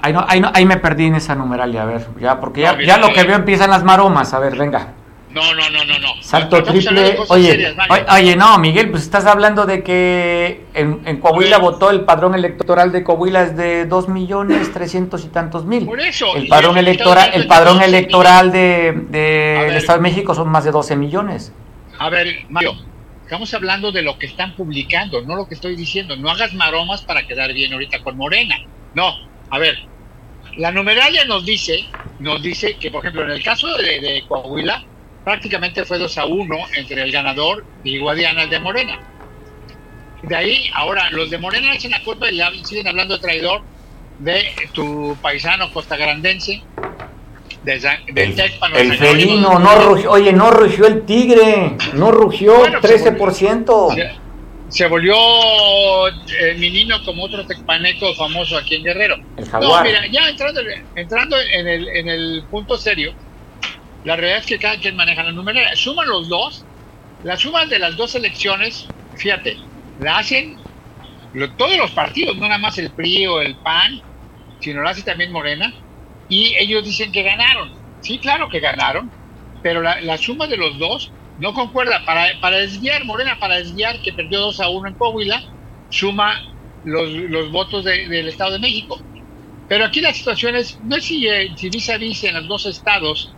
ahí, 0.02 0.12
no, 0.12 0.26
ahí, 0.28 0.42
no, 0.42 0.52
ahí, 0.54 0.66
me 0.66 0.76
perdí 0.76 1.06
en 1.06 1.16
esa 1.16 1.36
numeralia, 1.36 1.84
a 1.84 1.86
ver, 1.86 2.02
ya, 2.20 2.38
porque 2.42 2.62
ya, 2.62 2.78
ya 2.82 2.98
lo 2.98 3.14
que 3.14 3.24
veo 3.24 3.38
empiezan 3.38 3.70
las 3.70 3.86
maromas, 3.86 4.34
a 4.34 4.40
ver, 4.40 4.58
venga. 4.58 4.94
No, 5.36 5.54
no, 5.54 5.70
no, 5.70 5.84
no, 5.84 6.00
no. 6.00 6.24
Salto 6.24 6.64
triple. 6.64 7.18
Oye, 7.28 7.76
oye, 8.10 8.36
no, 8.38 8.58
Miguel, 8.58 8.90
pues 8.90 9.04
estás 9.04 9.26
hablando 9.26 9.66
de 9.66 9.84
que 9.84 10.64
en, 10.74 11.02
en 11.06 11.20
Coahuila 11.20 11.58
votó 11.58 11.90
el 11.90 12.06
padrón 12.06 12.36
electoral 12.36 12.94
de 12.94 13.04
Coahuila 13.04 13.44
es 13.44 13.58
de 13.58 13.86
dos 13.86 14.08
millones 14.08 14.72
trescientos 14.72 15.26
y 15.26 15.28
tantos 15.28 15.66
mil. 15.66 15.86
Por 15.86 16.00
eso. 16.00 16.38
El 16.38 16.48
padrón 16.48 16.78
electoral, 16.78 17.32
el 17.34 17.48
padrón 17.48 17.82
electoral 17.82 18.54
de, 18.54 18.94
de 19.10 19.68
el 19.68 19.76
Estado 19.76 20.00
de 20.00 20.04
México 20.04 20.34
son 20.34 20.48
más 20.48 20.64
de 20.64 20.72
12 20.72 20.96
millones. 20.96 21.52
A 22.00 22.10
ver, 22.10 22.46
Mario, 22.48 22.74
estamos 23.24 23.54
hablando 23.54 23.92
de 23.92 24.04
lo 24.04 24.18
que 24.18 24.28
están 24.28 24.56
publicando, 24.56 25.22
no 25.22 25.36
lo 25.36 25.50
que 25.50 25.56
estoy 25.56 25.76
diciendo. 25.76 26.16
No 26.16 26.30
hagas 26.30 26.54
maromas 26.54 27.02
para 27.02 27.28
quedar 27.28 27.52
bien 27.52 27.74
ahorita 27.74 28.00
con 28.04 28.16
Morena. 28.16 28.56
No, 28.94 29.14
a 29.50 29.60
ver, 29.60 29.80
la 30.56 30.72
numeralia 30.72 31.26
nos 31.26 31.46
dice, 31.46 31.86
nos 32.20 32.42
dice 32.42 32.78
que, 32.78 32.90
por 32.90 33.02
ejemplo, 33.02 33.24
en 33.24 33.32
el 33.32 33.44
caso 33.44 33.68
de, 33.76 34.24
Coahuila, 34.28 34.84
prácticamente 35.26 35.84
fue 35.84 35.98
2 35.98 36.18
a 36.18 36.26
1 36.26 36.58
entre 36.78 37.02
el 37.02 37.12
ganador 37.12 37.66
y 37.84 38.00
Guadiana, 38.00 38.44
el 38.44 38.50
de 38.50 38.60
Morena. 38.60 39.00
De 40.22 40.36
ahí, 40.36 40.70
ahora, 40.74 41.10
los 41.10 41.30
de 41.30 41.38
Morena 41.38 41.74
echan 41.74 41.92
la 41.92 42.04
culpa 42.04 42.32
y 42.32 42.40
siguen 42.64 42.88
hablando 42.88 43.16
de 43.16 43.22
traidor 43.22 43.62
de 44.20 44.46
tu 44.72 45.18
paisano 45.22 45.70
costagrandense, 45.74 46.64
el, 47.66 48.98
felino, 48.98 49.60
no 49.60 49.76
rugió, 49.82 50.12
oye, 50.12 50.32
no 50.32 50.52
rugió 50.52 50.86
el 50.86 51.04
tigre, 51.04 51.76
no 51.94 52.12
rugió 52.12 52.64
13%. 52.64 54.14
Se 54.70 54.88
volvió, 54.88 55.16
el 56.08 56.58
menino 56.58 57.04
como 57.06 57.24
otro 57.24 57.46
tecpaneco 57.46 58.14
famoso 58.16 58.58
aquí 58.58 58.76
en 58.76 58.84
Guerrero. 58.84 59.18
El 59.38 59.48
jaguar. 59.48 59.84
No, 59.84 59.90
mira, 59.90 60.08
ya 60.12 60.30
entrando, 60.30 60.62
entrando 60.96 61.38
en, 61.40 61.68
el, 61.68 61.88
en 61.88 62.10
el 62.10 62.44
punto 62.50 62.78
serio, 62.78 63.14
la 64.06 64.16
realidad 64.16 64.40
es 64.40 64.46
que 64.46 64.60
cada 64.60 64.78
quien 64.78 64.96
maneja 64.96 65.24
la 65.24 65.32
numeraria. 65.32 65.76
Suman 65.76 66.08
los 66.08 66.30
dos, 66.30 66.66
la 67.24 67.38
suma 67.38 67.66
de 67.66 67.80
las 67.80 67.98
dos 67.98 68.14
elecciones, 68.14 68.88
fíjate, 69.16 69.58
la 70.00 70.20
hacen 70.20 70.58
todos 71.58 71.76
los 71.76 71.92
partidos, 71.92 72.38
no 72.38 72.48
nada 72.48 72.60
más 72.60 72.78
el 72.78 72.92
PRI 72.92 73.26
o 73.26 73.42
el 73.42 73.56
PAN, 73.58 74.00
sino 74.60 74.82
lo 74.82 74.90
hace 74.90 75.02
también 75.02 75.32
Morena, 75.32 75.74
y 76.30 76.56
ellos 76.60 76.86
dicen 76.86 77.12
que 77.12 77.24
ganaron. 77.24 77.74
Sí, 78.00 78.20
claro 78.20 78.48
que 78.48 78.60
ganaron, 78.60 79.12
pero 79.64 79.82
la, 79.82 80.18
suma 80.20 80.46
de 80.46 80.58
los 80.58 80.78
dos 80.78 81.12
no 81.40 81.54
concuerda. 81.56 82.06
Para, 82.06 82.40
para 82.40 82.58
desviar, 82.58 83.04
Morena, 83.06 83.38
para 83.40 83.58
desviar 83.58 84.00
que 84.04 84.14
perdió 84.14 84.40
2 84.40 84.60
a 84.60 84.70
1 84.70 84.88
en 84.88 84.94
Coahuila, 84.94 85.44
suma 85.90 86.40
los, 86.84 87.10
los 87.10 87.52
votos 87.52 87.84
del 87.84 88.28
Estado 88.28 88.52
de 88.52 88.60
México. 88.60 89.02
Pero 89.68 89.86
aquí 89.86 90.00
la 90.00 90.14
situación 90.14 90.56
es, 90.56 90.80
no 90.84 90.96
es 90.96 91.06
si, 91.06 91.28
eh, 91.28 91.50
si 91.58 91.72
vis 91.72 91.90
a 91.90 91.98
vis 91.98 92.24
en 92.24 92.36
los 92.36 92.48
dos 92.48 92.68
estados 92.68 93.36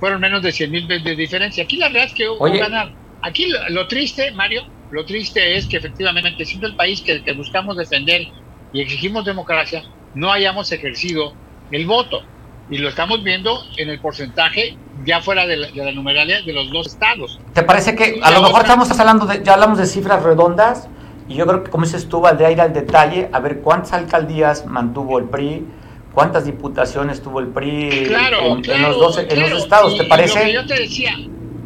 fueron 0.00 0.20
menos 0.20 0.42
de 0.42 0.52
100 0.52 0.70
mil 0.70 0.88
de 0.88 1.16
diferencia. 1.16 1.64
Aquí 1.64 1.76
la 1.76 1.86
realidad 1.86 2.06
es 2.06 2.14
que 2.14 2.28
hubo 2.28 2.50
ganar. 2.50 2.92
Aquí 3.22 3.48
lo, 3.68 3.88
triste, 3.88 4.30
Mario, 4.32 4.62
lo 4.90 5.04
triste 5.04 5.56
es 5.56 5.66
que 5.66 5.78
efectivamente, 5.78 6.44
siendo 6.44 6.66
el 6.66 6.76
país 6.76 7.00
que, 7.00 7.22
que 7.22 7.32
buscamos 7.32 7.76
defender 7.76 8.28
y 8.72 8.80
exigimos 8.80 9.24
democracia, 9.24 9.82
no 10.14 10.30
hayamos 10.32 10.70
ejercido 10.72 11.32
el 11.70 11.86
voto. 11.86 12.22
Y 12.70 12.78
lo 12.78 12.90
estamos 12.90 13.24
viendo 13.24 13.62
en 13.78 13.88
el 13.88 13.98
porcentaje 13.98 14.76
ya 15.04 15.20
fuera 15.20 15.46
de 15.46 15.56
la, 15.56 15.68
de 15.68 15.92
numeralia 15.92 16.42
de 16.42 16.52
los 16.52 16.70
dos 16.70 16.86
estados. 16.88 17.40
¿Te 17.54 17.62
parece 17.62 17.94
que 17.94 18.20
a 18.22 18.30
lo 18.30 18.42
mejor 18.42 18.62
estamos 18.62 18.90
hablando 18.98 19.26
de, 19.26 19.42
ya 19.42 19.54
hablamos 19.54 19.78
de 19.78 19.86
cifras 19.86 20.22
redondas? 20.22 20.88
Y 21.28 21.34
yo 21.34 21.46
creo 21.46 21.64
que 21.64 21.70
como 21.70 21.84
dices 21.84 22.08
tú, 22.08 22.22
de 22.22 22.52
ir 22.52 22.60
al 22.60 22.72
detalle, 22.72 23.28
a 23.32 23.40
ver 23.40 23.60
cuántas 23.60 23.92
alcaldías 23.94 24.66
mantuvo 24.66 25.18
el 25.18 25.24
PRI, 25.24 25.66
cuántas 26.12 26.44
diputaciones 26.46 27.22
tuvo 27.22 27.40
el 27.40 27.48
PRI 27.48 28.06
en, 28.06 28.82
los 28.82 28.96
dos, 28.96 29.18
en 29.18 29.40
los 29.40 29.62
estados, 29.62 29.96
¿te 29.96 30.04
parece? 30.04 30.38
lo 30.38 30.44
que 30.44 30.52
yo 30.52 30.66
te 30.66 30.80
decía, 30.80 31.18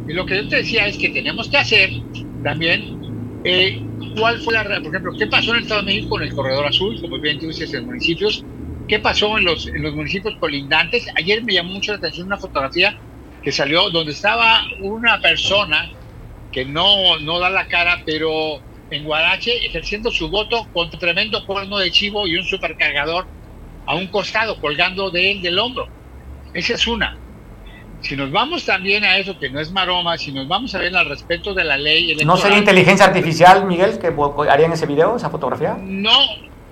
y 0.07 0.13
lo 0.13 0.25
que 0.25 0.35
yo 0.35 0.47
te 0.47 0.57
decía 0.57 0.87
es 0.87 0.97
que 0.97 1.09
tenemos 1.09 1.49
que 1.49 1.57
hacer 1.57 1.89
también 2.43 3.41
eh, 3.43 3.81
cuál 4.17 4.39
fue 4.41 4.53
la, 4.53 4.63
por 4.63 4.87
ejemplo, 4.87 5.13
qué 5.17 5.27
pasó 5.27 5.51
en 5.51 5.57
el 5.57 5.63
Estado 5.63 5.81
de 5.81 5.87
México 5.87 6.09
con 6.09 6.23
el 6.23 6.33
Corredor 6.33 6.65
Azul, 6.65 6.99
como 7.01 7.19
bien 7.19 7.39
tú 7.39 7.47
dices, 7.47 7.73
en 7.73 7.85
municipios, 7.85 8.43
qué 8.87 8.99
pasó 8.99 9.37
en 9.37 9.45
los, 9.45 9.67
en 9.67 9.81
los 9.81 9.93
municipios 9.95 10.35
colindantes. 10.39 11.05
Ayer 11.15 11.43
me 11.43 11.53
llamó 11.53 11.73
mucho 11.73 11.91
la 11.91 11.97
atención 11.97 12.27
una 12.27 12.37
fotografía 12.37 12.97
que 13.41 13.51
salió 13.51 13.89
donde 13.89 14.11
estaba 14.11 14.61
una 14.79 15.19
persona 15.19 15.89
que 16.51 16.65
no, 16.65 17.19
no 17.19 17.39
da 17.39 17.49
la 17.49 17.67
cara, 17.67 18.01
pero 18.05 18.61
en 18.89 19.03
Guarache 19.03 19.65
ejerciendo 19.65 20.11
su 20.11 20.29
voto 20.29 20.67
con 20.73 20.89
tremendo 20.91 21.45
cuerno 21.45 21.79
de 21.79 21.91
chivo 21.91 22.27
y 22.27 22.37
un 22.37 22.43
supercargador 22.43 23.25
a 23.85 23.95
un 23.95 24.07
costado, 24.07 24.59
colgando 24.59 25.09
de 25.09 25.31
él 25.31 25.41
del 25.41 25.59
hombro. 25.59 25.87
Esa 26.53 26.73
es 26.73 26.87
una. 26.87 27.17
Si 28.01 28.17
nos 28.17 28.31
vamos 28.31 28.65
también 28.65 29.05
a 29.05 29.17
eso 29.17 29.39
que 29.39 29.49
no 29.49 29.61
es 29.61 29.71
maroma, 29.71 30.17
si 30.17 30.31
nos 30.33 30.47
vamos 30.47 30.75
a 30.75 30.79
ver 30.79 30.95
al 30.95 31.07
respeto 31.07 31.53
de 31.53 31.63
la 31.63 31.77
ley... 31.77 32.15
¿No 32.25 32.35
sería 32.35 32.57
inteligencia 32.57 33.05
artificial, 33.05 33.65
Miguel, 33.65 33.97
que 33.97 34.13
harían 34.49 34.73
ese 34.73 34.85
video, 34.85 35.15
esa 35.15 35.29
fotografía? 35.29 35.77
No, 35.79 36.11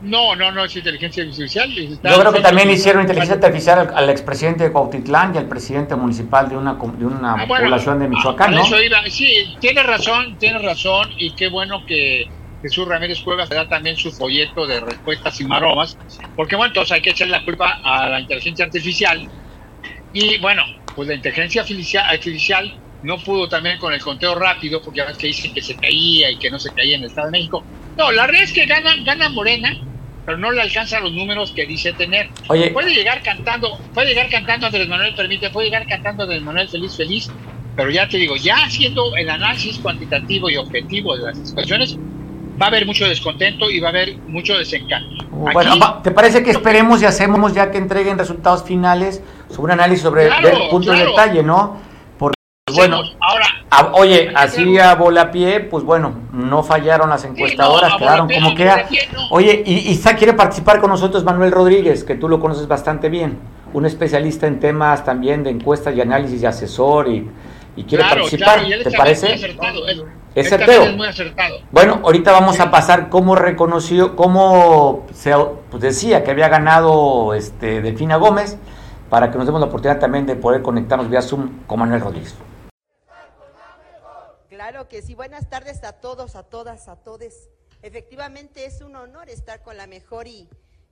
no, 0.01 0.35
no, 0.35 0.51
no 0.51 0.65
es 0.65 0.75
inteligencia 0.75 1.23
artificial. 1.23 1.69
Yo 1.71 2.19
creo 2.19 2.33
que 2.33 2.41
también 2.41 2.69
hicieron 2.69 3.03
inteligencia 3.03 3.35
artificial 3.35 3.93
al, 3.95 4.09
expresidente 4.09 4.65
de 4.65 4.71
Cuautitlán 4.73 5.33
y 5.33 5.37
al 5.37 5.47
presidente 5.47 5.95
municipal 5.95 6.49
de 6.49 6.57
una, 6.57 6.73
de 6.73 7.05
una 7.05 7.33
ah, 7.33 7.47
población 7.47 7.99
de 7.99 8.09
Michoacán, 8.09 8.53
¿no? 8.53 8.65
Sí, 9.07 9.55
tiene 9.61 9.83
razón, 9.83 10.37
tiene 10.37 10.59
razón, 10.59 11.09
y 11.17 11.31
qué 11.31 11.47
bueno 11.47 11.85
que 11.85 12.27
Jesús 12.61 12.87
Ramírez 12.87 13.21
Cuevas 13.21 13.49
da 13.49 13.67
también 13.67 13.95
su 13.95 14.11
folleto 14.11 14.67
de 14.67 14.79
respuestas 14.79 15.39
y 15.41 15.45
maromas, 15.45 15.97
porque 16.35 16.55
bueno, 16.55 16.69
entonces 16.69 16.91
hay 16.91 17.01
que 17.01 17.11
echarle 17.11 17.37
la 17.37 17.43
culpa 17.43 17.79
a 17.83 18.09
la 18.09 18.19
inteligencia 18.19 18.65
artificial. 18.65 19.27
Y 20.13 20.37
bueno, 20.39 20.63
pues 20.95 21.07
la 21.07 21.15
inteligencia 21.15 21.61
artificial 22.07 22.73
no 23.03 23.17
pudo 23.17 23.47
también 23.49 23.77
con 23.79 23.93
el 23.93 24.01
conteo 24.01 24.35
rápido, 24.35 24.81
porque 24.81 24.99
ya 24.99 25.05
ves 25.05 25.17
que 25.17 25.27
dicen 25.27 25.53
que 25.53 25.61
se 25.61 25.75
caía 25.75 26.29
y 26.29 26.37
que 26.37 26.51
no 26.51 26.59
se 26.59 26.71
caía 26.73 26.97
en 26.97 27.03
el 27.03 27.09
Estado 27.09 27.27
de 27.27 27.31
México. 27.31 27.63
No, 27.97 28.11
la 28.11 28.25
verdad 28.27 28.43
es 28.43 28.53
que 28.53 28.65
gana, 28.65 28.95
gana 29.03 29.29
Morena, 29.29 29.75
pero 30.25 30.37
no 30.37 30.51
le 30.51 30.61
alcanza 30.61 30.99
los 30.99 31.11
números 31.11 31.51
que 31.51 31.65
dice 31.65 31.93
tener. 31.93 32.29
Oye. 32.47 32.69
Puede 32.71 32.93
llegar 32.93 33.23
cantando, 33.23 33.77
puede 33.93 34.09
llegar 34.09 34.29
cantando 34.29 34.67
Andrés 34.67 34.87
Manuel, 34.87 35.15
permite, 35.15 35.49
puede 35.49 35.67
llegar 35.67 35.87
cantando 35.87 36.23
Andrés 36.23 36.41
Manuel 36.41 36.69
feliz, 36.69 36.95
feliz, 36.95 37.31
pero 37.75 37.89
ya 37.89 38.07
te 38.07 38.17
digo, 38.17 38.35
ya 38.35 38.55
haciendo 38.65 39.15
el 39.15 39.29
análisis 39.29 39.79
cuantitativo 39.79 40.49
y 40.49 40.57
objetivo 40.57 41.17
de 41.17 41.23
las 41.23 41.37
situaciones, 41.37 41.97
va 42.61 42.65
a 42.65 42.69
haber 42.69 42.85
mucho 42.85 43.07
descontento 43.07 43.69
y 43.69 43.79
va 43.79 43.87
a 43.87 43.91
haber 43.91 44.17
mucho 44.27 44.57
desencanto. 44.57 45.25
Bueno, 45.31 46.01
¿te 46.03 46.11
parece 46.11 46.43
que 46.43 46.51
esperemos 46.51 47.01
y 47.01 47.05
hacemos 47.05 47.53
ya 47.53 47.71
que 47.71 47.77
entreguen 47.77 48.17
resultados 48.17 48.63
finales 48.63 49.21
sobre 49.49 49.73
un 49.73 49.79
análisis 49.79 50.03
sobre 50.03 50.27
el 50.27 50.69
punto 50.69 50.91
de 50.91 51.05
detalle, 51.05 51.43
no? 51.43 51.91
bueno, 52.73 53.01
ahora, 53.19 53.91
oye, 53.93 54.31
así 54.33 54.77
a 54.77 54.95
bola 54.95 55.31
pie, 55.31 55.59
pues 55.59 55.83
bueno, 55.83 56.13
no 56.31 56.63
fallaron 56.63 57.09
las 57.09 57.25
encuestadoras, 57.25 57.95
quedaron 57.97 58.29
como 58.29 58.55
queda. 58.55 58.87
Oye, 59.29 59.63
y, 59.65 59.91
y 59.91 59.97
quiere 59.97 60.33
participar 60.33 60.79
con 60.79 60.89
nosotros 60.89 61.23
Manuel 61.23 61.51
Rodríguez, 61.51 62.03
que 62.03 62.15
tú 62.15 62.29
lo 62.29 62.39
conoces 62.39 62.67
bastante 62.67 63.09
bien, 63.09 63.39
un 63.73 63.85
especialista 63.85 64.47
en 64.47 64.59
temas 64.59 65.03
también 65.03 65.43
de 65.43 65.49
encuestas 65.49 65.95
y 65.95 66.01
análisis 66.01 66.41
y 66.41 66.45
asesor 66.45 67.09
y, 67.09 67.27
quiere 67.83 68.03
participar, 68.03 68.63
¿te 68.83 68.91
parece? 68.91 69.37
Es 70.35 70.49
certero. 70.49 70.91
muy 70.93 71.07
acertado. 71.07 71.57
Bueno, 71.71 72.01
ahorita 72.03 72.31
vamos 72.31 72.59
a 72.59 72.71
pasar 72.71 73.09
cómo 73.09 73.35
reconoció, 73.35 74.15
cómo 74.15 75.05
se 75.13 75.33
pues 75.69 75.81
decía 75.81 76.23
que 76.23 76.31
había 76.31 76.47
ganado 76.47 77.33
este 77.33 77.81
Delfina 77.81 78.15
Gómez, 78.17 78.57
para 79.09 79.29
que 79.29 79.37
nos 79.37 79.45
demos 79.45 79.59
la 79.59 79.67
oportunidad 79.67 79.99
también 79.99 80.25
de 80.25 80.35
poder 80.35 80.61
conectarnos 80.61 81.09
vía 81.09 81.21
Zoom 81.21 81.65
con 81.67 81.79
Manuel 81.79 82.01
Rodríguez. 82.01 82.35
Claro 84.49 84.87
que 84.87 85.01
sí. 85.01 85.15
Buenas 85.15 85.49
tardes 85.49 85.83
a 85.83 85.93
todos, 85.93 86.35
a 86.35 86.43
todas, 86.43 86.87
a 86.87 86.95
todes. 86.95 87.49
Efectivamente 87.81 88.65
es 88.65 88.81
un 88.81 88.95
honor 88.95 89.27
estar 89.27 89.63
con 89.63 89.75
la 89.75 89.87
mejor 89.87 90.27
y 90.27 90.47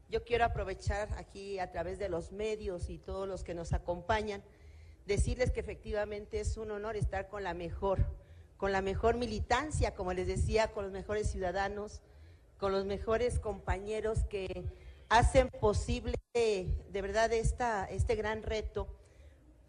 yo 0.09 0.23
quiero 0.23 0.43
aprovechar 0.43 1.07
aquí 1.17 1.59
a 1.59 1.71
través 1.71 1.99
de 1.99 2.09
los 2.09 2.31
medios 2.31 2.89
y 2.89 2.97
todos 2.97 3.27
los 3.27 3.43
que 3.43 3.53
nos 3.53 3.73
acompañan, 3.73 4.41
decirles 5.05 5.51
que 5.51 5.59
efectivamente 5.59 6.39
es 6.39 6.57
un 6.57 6.71
honor 6.71 6.95
estar 6.95 7.29
con 7.29 7.43
la 7.43 7.53
mejor, 7.53 7.99
con 8.59 8.71
la 8.71 8.83
mejor 8.83 9.17
militancia, 9.17 9.95
como 9.95 10.13
les 10.13 10.27
decía, 10.27 10.67
con 10.67 10.83
los 10.83 10.93
mejores 10.93 11.31
ciudadanos, 11.31 12.03
con 12.59 12.71
los 12.71 12.85
mejores 12.85 13.39
compañeros 13.39 14.25
que 14.29 14.65
hacen 15.09 15.49
posible 15.49 16.13
de 16.35 17.01
verdad 17.01 17.33
esta, 17.33 17.85
este 17.85 18.15
gran 18.15 18.43
reto 18.43 18.87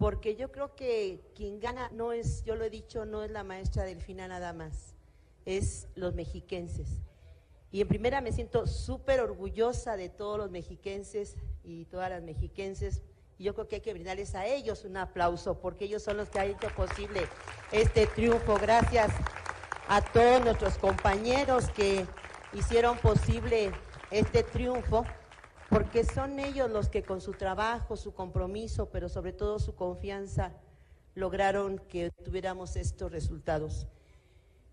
porque 0.01 0.35
yo 0.35 0.51
creo 0.51 0.75
que 0.75 1.21
quien 1.35 1.61
gana 1.61 1.91
no 1.93 2.13
es, 2.13 2.43
yo 2.45 2.57
lo 2.57 2.65
he 2.65 2.71
dicho, 2.71 3.05
no 3.05 3.23
es 3.23 3.31
la 3.31 3.45
maestra 3.45 3.85
Delfina 3.85 4.27
nada 4.29 4.55
más, 4.55 4.95
es 5.45 5.89
los 5.95 6.15
mexiquenses. 6.15 6.89
Y 7.71 7.83
en 7.83 7.89
primera 7.89 8.23
me 8.23 8.33
siento 8.33 8.67
súper 8.67 9.21
orgullosa 9.21 9.99
de 9.99 10.09
todos 10.09 10.39
los 10.39 10.51
mexiquenses 10.51 11.37
y 11.63 11.85
todas 11.85 12.09
las 12.09 12.23
mexiquenses. 12.23 13.03
Y 13.41 13.45
yo 13.45 13.55
creo 13.55 13.67
que 13.67 13.77
hay 13.77 13.81
que 13.81 13.95
brindarles 13.95 14.35
a 14.35 14.45
ellos 14.45 14.85
un 14.85 14.99
aplauso, 14.99 15.59
porque 15.59 15.87
ellos 15.87 16.03
son 16.03 16.19
los 16.19 16.29
que 16.29 16.41
han 16.41 16.49
hecho 16.49 16.69
posible 16.77 17.27
este 17.73 18.07
triunfo. 18.07 18.59
Gracias 18.61 19.11
a 19.89 20.03
todos 20.03 20.45
nuestros 20.45 20.77
compañeros 20.77 21.71
que 21.71 22.05
hicieron 22.53 22.99
posible 22.99 23.73
este 24.11 24.43
triunfo 24.43 25.07
porque 25.71 26.05
son 26.05 26.39
ellos 26.39 26.71
los 26.71 26.91
que 26.91 27.03
con 27.03 27.23
su 27.23 27.33
trabajo, 27.33 27.97
su 27.97 28.13
compromiso, 28.13 28.91
pero 28.91 29.09
sobre 29.09 29.33
todo 29.33 29.59
su 29.59 29.75
confianza, 29.75 30.53
lograron 31.15 31.79
que 31.79 32.11
tuviéramos 32.23 32.77
estos 32.77 33.11
resultados. 33.11 33.87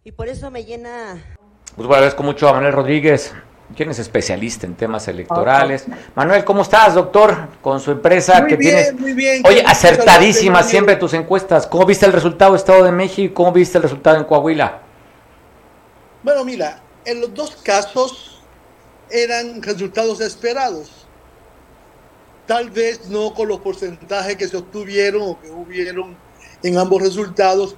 Y 0.03 0.11
por 0.11 0.28
eso 0.28 0.51
me 0.51 0.65
llena... 0.65 1.24
Pues 1.78 1.88
bueno, 1.88 1.93
agradezco 1.93 2.24
mucho 2.24 2.49
a 2.49 2.51
Manuel 2.51 2.74
Rodríguez, 2.74 3.34
quien 3.76 3.89
es 3.89 3.99
especialista 3.99 4.65
en 4.65 4.76
temas 4.76 5.07
electorales. 5.07 5.86
Manuel, 6.15 6.43
¿cómo 6.43 6.61
estás, 6.61 6.95
doctor? 6.95 7.36
Con 7.61 7.80
su 7.80 7.91
empresa 7.91 8.39
muy 8.39 8.49
que 8.49 8.55
bien, 8.55 8.76
tienes. 8.76 8.93
Muy 8.99 9.13
bien, 9.13 9.43
Oye, 9.45 9.63
acertadísimas 9.65 10.70
siempre 10.70 10.95
tus 10.95 11.13
encuestas. 11.13 11.68
¿Cómo 11.68 11.86
viste 11.86 12.05
el 12.05 12.13
resultado 12.13 12.53
de 12.53 12.57
Estado 12.57 12.84
de 12.84 12.91
México? 12.91 13.34
¿Cómo 13.34 13.51
viste 13.51 13.78
el 13.78 13.84
resultado 13.84 14.18
en 14.18 14.24
Coahuila? 14.24 14.82
Bueno, 16.24 16.43
mira, 16.45 16.82
en 17.05 17.22
los 17.22 17.34
dos 17.34 17.57
casos 17.57 18.41
eran 19.09 19.61
resultados 19.61 20.22
esperados. 20.22 21.05
Tal 22.45 22.70
vez 22.70 23.09
no 23.09 23.34
con 23.34 23.49
los 23.49 23.59
porcentajes 23.59 24.38
que 24.38 24.47
se 24.47 24.55
obtuvieron 24.55 25.22
o 25.22 25.39
que 25.41 25.51
hubieron 25.51 26.15
en 26.63 26.78
ambos 26.78 27.01
resultados, 27.01 27.76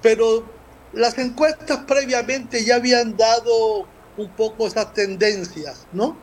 pero 0.00 0.44
las 0.92 1.18
encuestas 1.18 1.78
previamente 1.86 2.64
ya 2.64 2.76
habían 2.76 3.16
dado 3.16 3.86
un 4.16 4.28
poco 4.30 4.66
esas 4.66 4.92
tendencias, 4.92 5.86
¿no? 5.92 6.16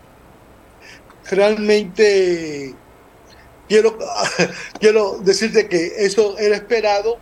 Realmente 1.29 2.73
quiero, 3.67 3.97
quiero 4.79 5.17
decirte 5.19 5.67
que 5.67 5.93
eso 5.97 6.37
era 6.37 6.55
esperado 6.55 7.17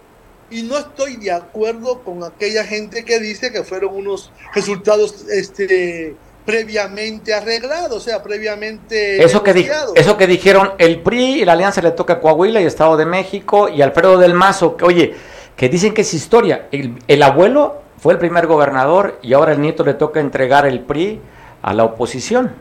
y 0.49 0.63
no 0.63 0.78
estoy 0.78 1.18
de 1.18 1.32
acuerdo 1.32 2.03
con 2.03 2.24
aquella 2.24 2.63
gente 2.63 3.03
que 3.03 3.20
dice 3.20 3.51
que 3.51 3.63
fueron 3.63 3.95
unos 3.95 4.32
resultados 4.53 5.26
este, 5.30 6.15
previamente 6.45 7.34
arreglado, 7.34 7.97
o 7.97 7.99
sea, 7.99 8.24
previamente 8.24 9.22
eso 9.22 9.43
que 9.43 9.70
eso 9.95 10.18
que 10.18 10.28
dijeron 10.28 10.72
el 10.78 11.01
PRI 11.01 11.41
y 11.41 11.45
la 11.45 11.51
alianza 11.51 11.82
le 11.82 11.91
toca 11.91 12.13
a 12.13 12.20
Coahuila 12.22 12.61
y 12.61 12.65
Estado 12.65 12.95
de 12.95 13.05
México 13.05 13.68
y 13.68 13.82
Alfredo 13.82 14.18
del 14.18 14.34
Mazo, 14.34 14.78
que 14.78 14.86
oye, 14.86 15.15
que 15.57 15.68
dicen 15.68 15.93
que 15.93 16.03
es 16.03 16.13
historia. 16.13 16.70
El, 16.72 17.24
abuelo 17.24 17.82
fue 17.98 18.14
el 18.14 18.20
primer 18.20 18.48
gobernador 18.48 19.20
y 19.22 19.34
ahora 19.34 19.54
el 19.54 19.62
nieto 19.62 19.84
le 19.84 19.93
toca 19.93 20.20
entregar 20.20 20.66
el 20.66 20.82
PRI 20.82 21.20
a 21.62 21.74
la 21.74 21.84
oposición. 21.84 22.56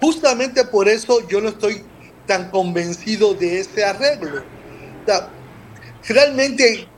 Justamente 0.00 0.64
por 0.64 0.88
eso 0.88 1.26
yo 1.28 1.40
no 1.40 1.48
estoy 1.50 1.84
tan 2.26 2.50
convencido 2.50 3.34
de 3.34 3.60
ese 3.60 3.84
arreglo. 3.84 4.42
Realmente 6.06 6.88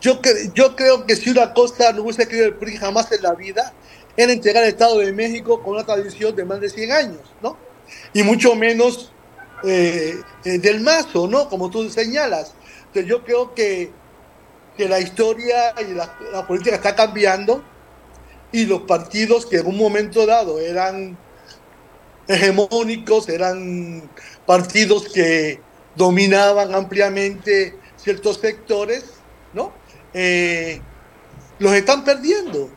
yo, 0.00 0.20
yo 0.54 0.76
creo 0.76 1.06
que 1.06 1.16
si 1.16 1.30
una 1.30 1.52
cosa 1.52 1.92
no 1.92 2.02
hubiese 2.02 2.26
querido 2.26 2.46
el 2.46 2.54
PRI 2.54 2.76
jamás 2.76 3.10
en 3.12 3.22
la 3.22 3.34
vida, 3.34 3.72
era 4.16 4.32
entregar 4.32 4.62
el 4.62 4.70
Estado 4.70 4.98
de 4.98 5.12
México 5.12 5.62
con 5.62 5.74
una 5.74 5.84
tradición 5.84 6.34
de 6.36 6.44
más 6.44 6.60
de 6.60 6.68
100 6.68 6.92
años, 6.92 7.20
¿no? 7.42 7.56
Y 8.12 8.22
mucho 8.22 8.54
menos 8.54 9.12
eh, 9.64 10.20
eh, 10.44 10.58
del 10.58 10.80
mazo, 10.80 11.26
¿no? 11.26 11.48
Como 11.48 11.70
tú 11.70 11.88
señalas. 11.90 12.54
Entonces 12.86 13.06
yo 13.06 13.24
creo 13.24 13.54
que, 13.54 13.90
que 14.76 14.88
la 14.88 15.00
historia 15.00 15.74
y 15.80 15.94
la, 15.94 16.16
la 16.32 16.46
política 16.46 16.76
está 16.76 16.94
cambiando 16.94 17.62
y 18.52 18.66
los 18.66 18.82
partidos 18.82 19.46
que 19.46 19.58
en 19.58 19.66
un 19.66 19.76
momento 19.76 20.26
dado 20.26 20.60
eran 20.60 21.16
hegemónicos, 22.28 23.28
eran 23.28 24.08
partidos 24.46 25.08
que 25.12 25.60
dominaban 25.96 26.74
ampliamente 26.74 27.76
ciertos 27.96 28.38
sectores, 28.40 29.04
¿no? 29.52 29.72
Eh, 30.12 30.80
los 31.58 31.72
están 31.72 32.04
perdiendo. 32.04 32.70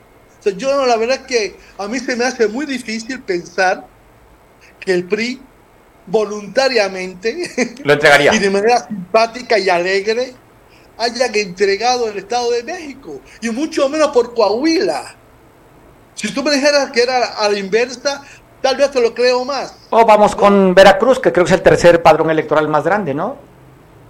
yo 0.56 0.86
la 0.86 0.96
verdad 0.98 1.22
es 1.22 1.28
que 1.28 1.56
a 1.78 1.88
mí 1.88 2.00
se 2.00 2.16
me 2.16 2.26
hace 2.26 2.48
muy 2.48 2.66
difícil 2.66 3.22
pensar 3.22 3.86
que 4.80 4.94
el 4.94 5.06
PRI 5.06 5.42
voluntariamente 6.06 7.76
lo 7.84 7.94
entregaría 7.94 8.34
y 8.36 8.40
de 8.40 8.50
manera 8.50 8.88
simpática 8.88 9.60
y 9.60 9.70
alegre 9.70 10.34
haya 10.98 11.28
entregado 11.28 12.10
el 12.10 12.18
Estado 12.18 12.52
de 12.52 12.64
México 12.64 13.22
y 13.42 13.50
mucho 13.50 13.88
menos 13.90 14.10
por 14.10 14.34
Coahuila. 14.34 15.16
Si 16.16 16.34
tú 16.34 16.42
me 16.42 16.52
dijeras 16.52 16.92
que 16.92 17.04
era 17.04 17.26
a 17.26 17.48
la 17.48 17.60
inversa, 17.60 18.24
Tal 18.62 18.76
vez 18.76 18.92
te 18.92 19.02
lo 19.02 19.14
creo 19.14 19.46
más. 19.46 19.74
O 19.92 20.06
vamos 20.06 20.36
con 20.36 20.74
Veracruz, 20.74 21.20
que 21.20 21.32
creo 21.32 21.46
que 21.46 21.52
es 21.52 21.58
el 21.58 21.64
tercer 21.64 22.02
padrón 22.02 22.30
electoral 22.30 22.68
más 22.68 22.84
grande, 22.84 23.14
¿no? 23.14 23.38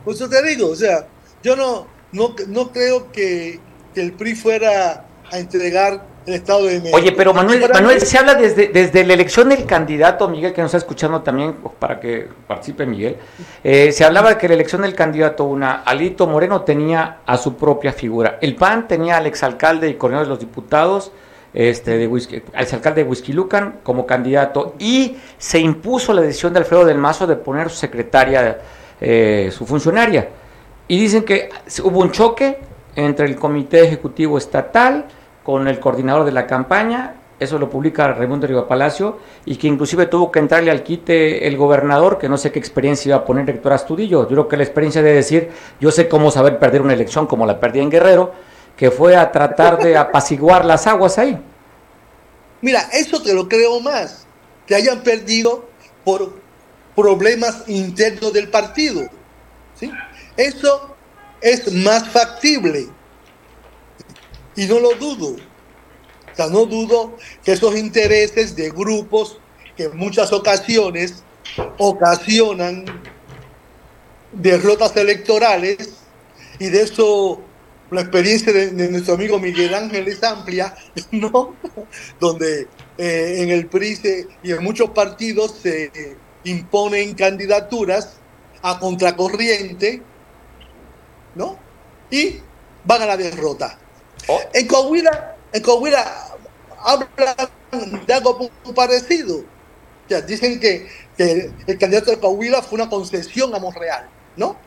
Pues 0.05 0.17
eso 0.17 0.29
te 0.29 0.41
digo, 0.43 0.69
o 0.69 0.75
sea, 0.75 1.05
yo 1.43 1.55
no, 1.55 1.87
no, 2.13 2.33
no 2.47 2.71
creo 2.71 3.11
que, 3.11 3.59
el 3.95 4.13
PRI 4.13 4.35
fuera 4.35 5.05
a 5.31 5.39
entregar 5.39 6.05
el 6.27 6.33
Estado 6.35 6.65
de 6.65 6.79
México. 6.79 6.97
Oye, 6.97 7.11
pero 7.13 7.33
Manuel, 7.33 7.69
Manuel 7.73 8.01
se 8.01 8.17
habla 8.17 8.35
desde, 8.35 8.67
desde 8.67 9.05
la 9.05 9.13
elección 9.13 9.49
del 9.49 9.65
candidato, 9.65 10.27
Miguel, 10.27 10.53
que 10.53 10.61
nos 10.61 10.69
está 10.69 10.77
escuchando 10.77 11.21
también, 11.21 11.55
para 11.79 11.99
que 11.99 12.27
participe 12.45 12.85
Miguel, 12.85 13.17
eh, 13.63 13.91
se 13.91 14.03
hablaba 14.03 14.29
de 14.29 14.37
que 14.37 14.47
la 14.47 14.53
elección 14.53 14.81
del 14.81 14.93
candidato, 14.93 15.45
una, 15.45 15.83
Alito 15.83 16.27
Moreno 16.27 16.61
tenía 16.61 17.19
a 17.25 17.37
su 17.37 17.55
propia 17.55 17.93
figura. 17.93 18.37
El 18.41 18.55
PAN 18.55 18.87
tenía 18.87 19.17
al 19.17 19.25
exalcalde 19.25 19.89
y 19.89 19.95
coordinador 19.95 20.27
de 20.27 20.29
los 20.29 20.39
diputados, 20.39 21.11
este, 21.53 21.97
de 21.97 22.07
Whisky, 22.07 22.43
al 22.53 22.67
alcalde 22.71 23.03
de 23.03 23.33
Lucan 23.33 23.79
como 23.81 24.05
candidato 24.05 24.75
y 24.77 25.17
se 25.37 25.57
impuso 25.57 26.13
la 26.13 26.21
decisión 26.21 26.53
de 26.53 26.59
Alfredo 26.59 26.85
del 26.85 26.97
Mazo 26.97 27.25
de 27.25 27.35
poner 27.35 27.69
su 27.69 27.77
secretaria, 27.77 28.59
eh, 28.99 29.49
su 29.51 29.65
funcionaria. 29.65 30.29
Y 30.87 30.99
dicen 30.99 31.23
que 31.23 31.49
hubo 31.83 32.01
un 32.01 32.11
choque 32.11 32.59
entre 32.95 33.25
el 33.25 33.35
Comité 33.37 33.83
Ejecutivo 33.83 34.37
Estatal 34.37 35.05
con 35.47 35.65
el 35.69 35.79
coordinador 35.79 36.25
de 36.25 36.33
la 36.33 36.45
campaña, 36.45 37.15
eso 37.39 37.57
lo 37.57 37.69
publica 37.69 38.11
Raimundo 38.11 38.47
Riva 38.47 38.67
Palacio, 38.67 39.19
y 39.45 39.55
que 39.55 39.67
inclusive 39.67 40.07
tuvo 40.07 40.29
que 40.29 40.39
entrarle 40.39 40.71
al 40.71 40.83
quite 40.83 41.47
el 41.47 41.55
gobernador, 41.55 42.17
que 42.17 42.27
no 42.27 42.37
sé 42.37 42.51
qué 42.51 42.59
experiencia 42.59 43.11
iba 43.11 43.15
a 43.15 43.23
poner 43.23 43.49
Héctor 43.49 43.71
Astudillo. 43.71 44.23
Yo 44.23 44.27
creo 44.27 44.47
que 44.49 44.57
la 44.57 44.63
experiencia 44.63 45.01
de 45.01 45.13
decir, 45.13 45.49
yo 45.79 45.89
sé 45.89 46.09
cómo 46.09 46.31
saber 46.31 46.59
perder 46.59 46.81
una 46.81 46.91
elección 46.91 47.27
como 47.27 47.45
la 47.45 47.61
perdí 47.61 47.79
en 47.79 47.89
Guerrero, 47.89 48.33
que 48.75 48.91
fue 48.91 49.15
a 49.15 49.31
tratar 49.31 49.81
de 49.81 49.95
apaciguar 49.97 50.65
las 50.65 50.85
aguas 50.85 51.17
ahí. 51.17 51.39
Mira, 52.59 52.81
eso 52.91 53.21
te 53.23 53.33
lo 53.33 53.47
creo 53.47 53.79
más, 53.79 54.27
que 54.65 54.75
hayan 54.75 55.01
perdido 55.01 55.69
por 56.03 56.33
problemas 56.93 57.63
internos 57.67 58.33
del 58.33 58.49
partido. 58.49 59.07
¿sí? 59.75 59.89
Eso 60.35 60.93
es 61.39 61.71
más 61.71 62.05
factible. 62.09 62.96
Y 64.57 64.65
no 64.65 64.79
lo 64.79 64.95
dudo. 64.95 65.35
O 65.35 66.35
sea, 66.35 66.47
no 66.47 66.65
dudo 66.65 67.15
que 67.45 67.53
esos 67.53 67.77
intereses 67.77 68.55
de 68.55 68.69
grupos 68.69 69.39
que 69.77 69.85
en 69.85 69.95
muchas 69.95 70.33
ocasiones 70.33 71.23
ocasionan 71.77 72.83
derrotas 74.33 74.97
electorales 74.97 75.93
y 76.59 76.69
de 76.69 76.81
eso 76.81 77.41
la 77.89 78.01
experiencia 78.01 78.51
de, 78.51 78.89
nuestro 78.89 79.13
amigo 79.13 79.39
Miguel 79.39 79.73
Ángel 79.73 80.07
es 80.07 80.21
amplia, 80.23 80.75
¿no? 81.11 81.55
Donde 82.19 82.67
eh, 82.97 83.35
en 83.37 83.49
el 83.49 83.67
PRI 83.67 84.27
y 84.43 84.51
en 84.51 84.63
muchos 84.63 84.89
partidos 84.89 85.55
se 85.61 86.17
imponen 86.43 87.13
candidaturas 87.13 88.17
a 88.61 88.79
contracorriente, 88.79 90.01
¿no? 91.35 91.57
Y 92.09 92.37
van 92.83 93.03
a 93.03 93.05
la 93.05 93.17
derrota. 93.17 93.79
Oh. 94.27 94.39
En 94.53 94.67
Coahuila, 94.67 95.35
en 95.53 95.61
Coahuila 95.61 96.05
hablan 96.79 97.35
de 98.05 98.13
algo 98.13 98.37
muy 98.37 98.73
parecido. 98.73 99.43
O 100.09 100.21
dicen 100.21 100.59
que, 100.59 100.87
que 101.17 101.51
el 101.67 101.77
candidato 101.77 102.11
de 102.11 102.19
Coahuila 102.19 102.61
fue 102.61 102.79
una 102.79 102.89
concesión 102.89 103.53
a 103.53 103.59
Monreal, 103.59 104.09
¿no? 104.35 104.57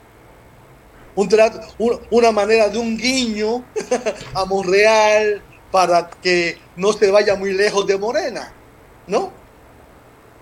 un 1.15 1.29
trato, 1.29 1.61
una 2.11 2.33
manera 2.33 2.69
de 2.69 2.79
un 2.79 2.97
guiño 2.97 3.65
a 4.35 4.45
Monreal 4.45 5.43
para 5.71 6.09
que 6.09 6.59
no 6.77 6.93
se 6.93 7.11
vaya 7.11 7.37
muy 7.37 7.53
lejos 7.53 7.87
de 7.87 7.99
Morena, 7.99 8.53
¿no? 9.07 9.33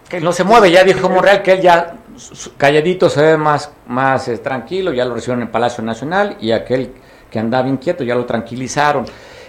Que 0.08 0.20
no 0.20 0.32
se 0.32 0.44
mueve, 0.44 0.70
ya 0.70 0.84
dijo 0.84 1.08
Monreal 1.08 1.42
que 1.42 1.52
él 1.52 1.60
ya 1.60 1.96
calladito 2.56 3.10
se 3.10 3.22
ve 3.22 3.36
más, 3.36 3.70
más 3.86 4.28
eh, 4.28 4.38
tranquilo, 4.38 4.92
ya 4.92 5.04
lo 5.04 5.14
recibieron 5.14 5.42
en 5.42 5.48
el 5.48 5.52
Palacio 5.52 5.84
Nacional 5.84 6.36
y 6.40 6.52
aquel 6.52 6.94
que 7.30 7.38
andaba 7.38 7.68
inquieto 7.68 8.04
ya 8.04 8.14
lo 8.14 8.26
tranquilizaron. 8.26 9.04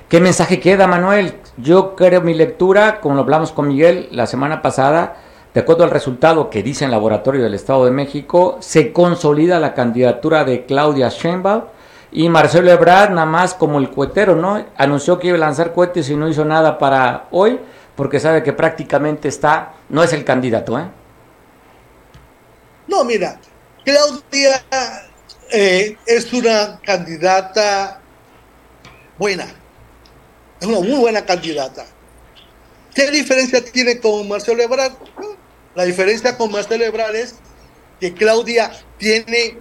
¿Qué 0.08 0.20
mensaje 0.20 0.60
queda, 0.60 0.88
Manuel? 0.88 1.36
Yo 1.58 1.96
creo 1.96 2.22
mi 2.22 2.34
lectura, 2.34 3.00
como 3.00 3.16
lo 3.16 3.22
hablamos 3.22 3.52
con 3.52 3.68
Miguel 3.68 4.10
la 4.12 4.26
semana 4.26 4.62
pasada, 4.62 5.18
de 5.54 5.60
acuerdo 5.60 5.84
al 5.84 5.92
resultado 5.92 6.50
que 6.50 6.64
dice 6.64 6.86
el 6.86 6.92
laboratorio 6.92 7.44
del 7.44 7.54
Estado 7.54 7.86
de 7.86 7.92
México, 7.92 8.58
se 8.60 8.92
consolida 8.92 9.60
la 9.60 9.74
candidatura 9.74 10.46
de 10.46 10.66
Claudia 10.66 11.10
Sheinbaum 11.10 11.64
y 12.12 12.28
Marcelo 12.30 12.72
Ebrard 12.72 13.12
nada 13.12 13.26
más 13.26 13.54
como 13.54 13.78
el 13.78 13.90
cuetero, 13.90 14.36
¿no? 14.36 14.66
Anunció 14.78 15.20
que 15.20 15.28
iba 15.28 15.38
a 15.38 15.40
lanzar 15.40 15.74
cohetes 15.74 16.10
y 16.10 16.16
no 16.16 16.28
hizo 16.28 16.44
nada 16.44 16.78
para 16.78 17.28
hoy 17.32 17.60
porque 17.96 18.20
sabe 18.20 18.42
que 18.42 18.54
prácticamente 18.54 19.28
está, 19.28 19.74
no 19.90 20.02
es 20.02 20.14
el 20.14 20.24
candidato, 20.24 20.80
¿eh? 20.80 20.86
No, 22.88 23.04
mira, 23.04 23.40
Claudia 23.84 24.64
eh, 25.52 25.98
es 26.06 26.32
una 26.34 26.80
candidata 26.84 28.02
buena, 29.18 29.46
es 30.60 30.68
una 30.68 30.80
muy 30.80 31.00
buena 31.00 31.26
candidata. 31.26 31.86
¿Qué 32.94 33.10
diferencia 33.12 33.64
tiene 33.64 34.00
con 34.00 34.28
Marcelo 34.28 34.62
Ebrard? 34.62 34.94
La 35.76 35.86
diferencia 35.86 36.38
con 36.38 36.52
Marcelo 36.52 36.84
Ebrard 36.86 37.16
es 37.16 37.36
que 38.00 38.14
Claudia 38.14 38.72
tiene, 38.98 39.58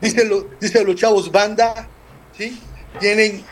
dicen, 0.00 0.28
lo, 0.28 0.48
los 0.84 0.96
chavos, 0.96 1.30
banda, 1.30 1.88
¿sí? 2.36 2.60
Tienen, 3.00 3.44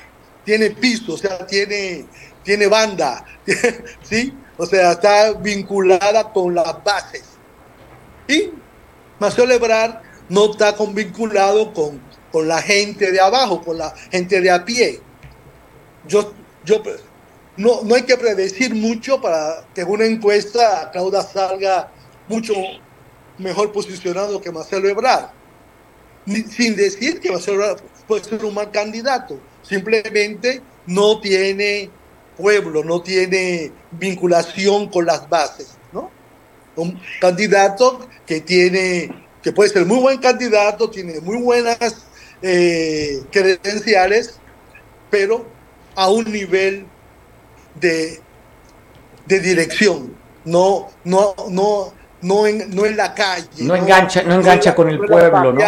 tiene 0.45 0.71
piso, 0.71 1.15
o 1.15 1.19
sea, 1.19 1.47
tiene, 1.47 2.07
tiene 2.45 2.67
banda, 2.67 3.25
¿sí? 4.03 4.33
O 4.57 4.67
sea, 4.67 4.93
está 4.93 5.33
vinculada 5.33 6.33
con 6.33 6.55
las 6.55 6.83
bases. 6.85 7.25
Y 8.29 8.51
Marcelo 9.19 9.53
Ebrard 9.53 10.12
no 10.33 10.51
está 10.51 10.75
vinculado 10.95 11.75
con, 11.75 12.01
con 12.33 12.49
la 12.49 12.63
gente 12.63 13.13
de 13.13 13.21
abajo, 13.21 13.63
con 13.63 13.77
la 13.77 13.95
gente 14.11 14.41
de 14.41 14.51
a 14.51 14.65
pie. 14.65 14.99
Yo, 16.09 16.33
yo 16.65 16.83
no, 17.59 17.83
no 17.85 17.95
hay 17.95 18.03
que 18.05 18.17
predecir 18.17 18.75
mucho 18.75 19.21
para 19.21 19.67
que 19.75 19.85
una 19.85 20.07
encuesta 20.07 20.91
Claudia 20.91 21.21
salga 21.21 21.93
mucho 22.29 22.55
mejor 23.37 23.73
posicionado 23.73 24.41
que 24.41 24.51
Marcelo 24.51 24.89
Ebrard. 24.89 25.31
sin 26.25 26.77
decir 26.77 27.21
que 27.21 27.31
Marcelo 27.31 27.57
Ebrard 27.65 27.83
puede 28.09 28.25
ser 28.25 28.43
un 28.43 28.55
mal 28.55 28.71
candidato, 28.71 29.39
simplemente 29.63 30.63
no 30.87 31.21
tiene 31.21 31.91
pueblo, 32.39 32.83
no 32.83 33.03
tiene 33.03 33.71
vinculación 33.91 34.89
con 34.89 35.05
las 35.05 35.29
bases, 35.29 35.77
¿no? 35.93 36.11
Un 36.75 36.99
candidato 37.21 38.09
que 38.25 38.41
tiene, 38.41 39.22
que 39.43 39.53
puede 39.53 39.71
ser 39.71 39.85
muy 39.87 39.99
buen 39.99 40.19
candidato, 40.19 40.89
tiene 40.91 41.21
muy 41.21 41.37
buenas 41.43 42.07
eh, 42.43 43.23
credenciales, 43.31 44.39
pero 45.11 45.47
a 45.95 46.09
un 46.11 46.31
nivel 46.31 46.87
de, 47.75 48.21
de 49.27 49.41
dirección, 49.41 50.17
no, 50.45 50.89
no, 51.05 51.35
no, 51.51 51.93
no 52.23 52.47
en, 52.47 52.75
no 52.75 52.87
en 52.87 52.97
la 52.97 53.15
calle. 53.15 53.47
No, 53.59 53.75
engancha, 53.75 54.23
no 54.23 54.35
engancha 54.35 54.75
con 54.75 54.89
el 54.89 54.99
pueblo, 54.99 55.53
¿no? 55.53 55.61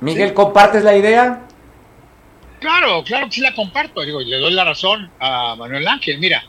Miguel, 0.00 0.34
¿compartes 0.34 0.84
la 0.84 0.96
idea? 0.96 1.46
Claro, 2.60 3.02
claro 3.04 3.26
que 3.26 3.32
sí 3.32 3.40
la 3.40 3.54
comparto. 3.54 4.02
Digo, 4.02 4.20
le 4.20 4.38
doy 4.38 4.52
la 4.52 4.64
razón 4.64 5.10
a 5.18 5.56
Manuel 5.56 5.88
Ángel. 5.88 6.18
Mira, 6.18 6.42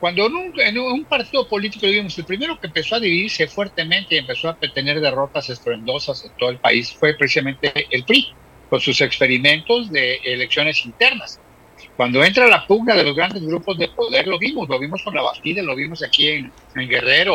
Cuando 0.00 0.26
en 0.26 0.34
un, 0.34 0.60
en 0.60 0.78
un 0.78 1.04
partido 1.04 1.46
político, 1.46 1.86
digamos, 1.86 2.16
el 2.18 2.24
primero 2.24 2.58
que 2.58 2.68
empezó 2.68 2.94
a 2.96 3.00
dividirse 3.00 3.46
fuertemente 3.46 4.14
y 4.14 4.18
empezó 4.18 4.48
a 4.48 4.56
tener 4.56 4.98
derrotas 4.98 5.50
estruendosas 5.50 6.24
en 6.24 6.32
todo 6.38 6.48
el 6.48 6.56
país 6.56 6.90
fue 6.90 7.12
precisamente 7.14 7.86
el 7.90 8.04
PRI, 8.04 8.32
con 8.70 8.80
sus 8.80 8.98
experimentos 9.02 9.90
de 9.90 10.18
elecciones 10.24 10.86
internas. 10.86 11.38
Cuando 11.96 12.24
entra 12.24 12.46
la 12.46 12.66
pugna 12.66 12.94
de 12.94 13.04
los 13.04 13.14
grandes 13.14 13.42
grupos 13.42 13.76
de 13.76 13.88
poder, 13.88 14.26
lo 14.26 14.38
vimos, 14.38 14.66
lo 14.70 14.78
vimos 14.78 15.02
con 15.02 15.14
la 15.14 15.20
Bastida, 15.20 15.62
lo 15.62 15.76
vimos 15.76 16.02
aquí 16.02 16.28
en, 16.28 16.52
Guerrero, 16.74 17.34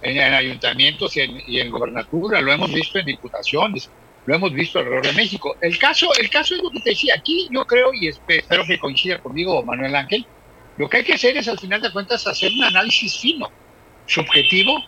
en, 0.00 0.16
en 0.16 0.32
ayuntamientos 0.32 1.14
y 1.14 1.20
en, 1.20 1.42
y 1.46 1.68
gobernatura, 1.68 2.40
lo 2.40 2.50
hemos 2.50 2.72
visto 2.72 2.98
en 2.98 3.04
diputaciones, 3.04 3.90
lo 4.24 4.34
hemos 4.34 4.54
visto 4.54 4.78
alrededor 4.78 5.06
de 5.06 5.12
México. 5.12 5.56
El 5.60 5.78
caso, 5.78 6.08
el 6.18 6.30
caso 6.30 6.54
es 6.54 6.62
lo 6.62 6.70
que 6.70 6.80
te 6.80 6.90
decía, 6.90 7.16
aquí 7.18 7.48
yo 7.50 7.66
creo, 7.66 7.92
y 7.92 8.08
espero 8.08 8.64
que 8.64 8.78
coincida 8.78 9.18
conmigo 9.18 9.62
Manuel 9.62 9.94
Ángel, 9.94 10.24
lo 10.78 10.88
que 10.88 10.98
hay 10.98 11.04
que 11.04 11.14
hacer 11.14 11.36
es 11.36 11.48
al 11.48 11.58
final 11.58 11.82
de 11.82 11.90
cuentas 11.90 12.26
hacer 12.26 12.52
un 12.52 12.64
análisis 12.64 13.18
fino, 13.18 13.50
subjetivo, 14.06 14.82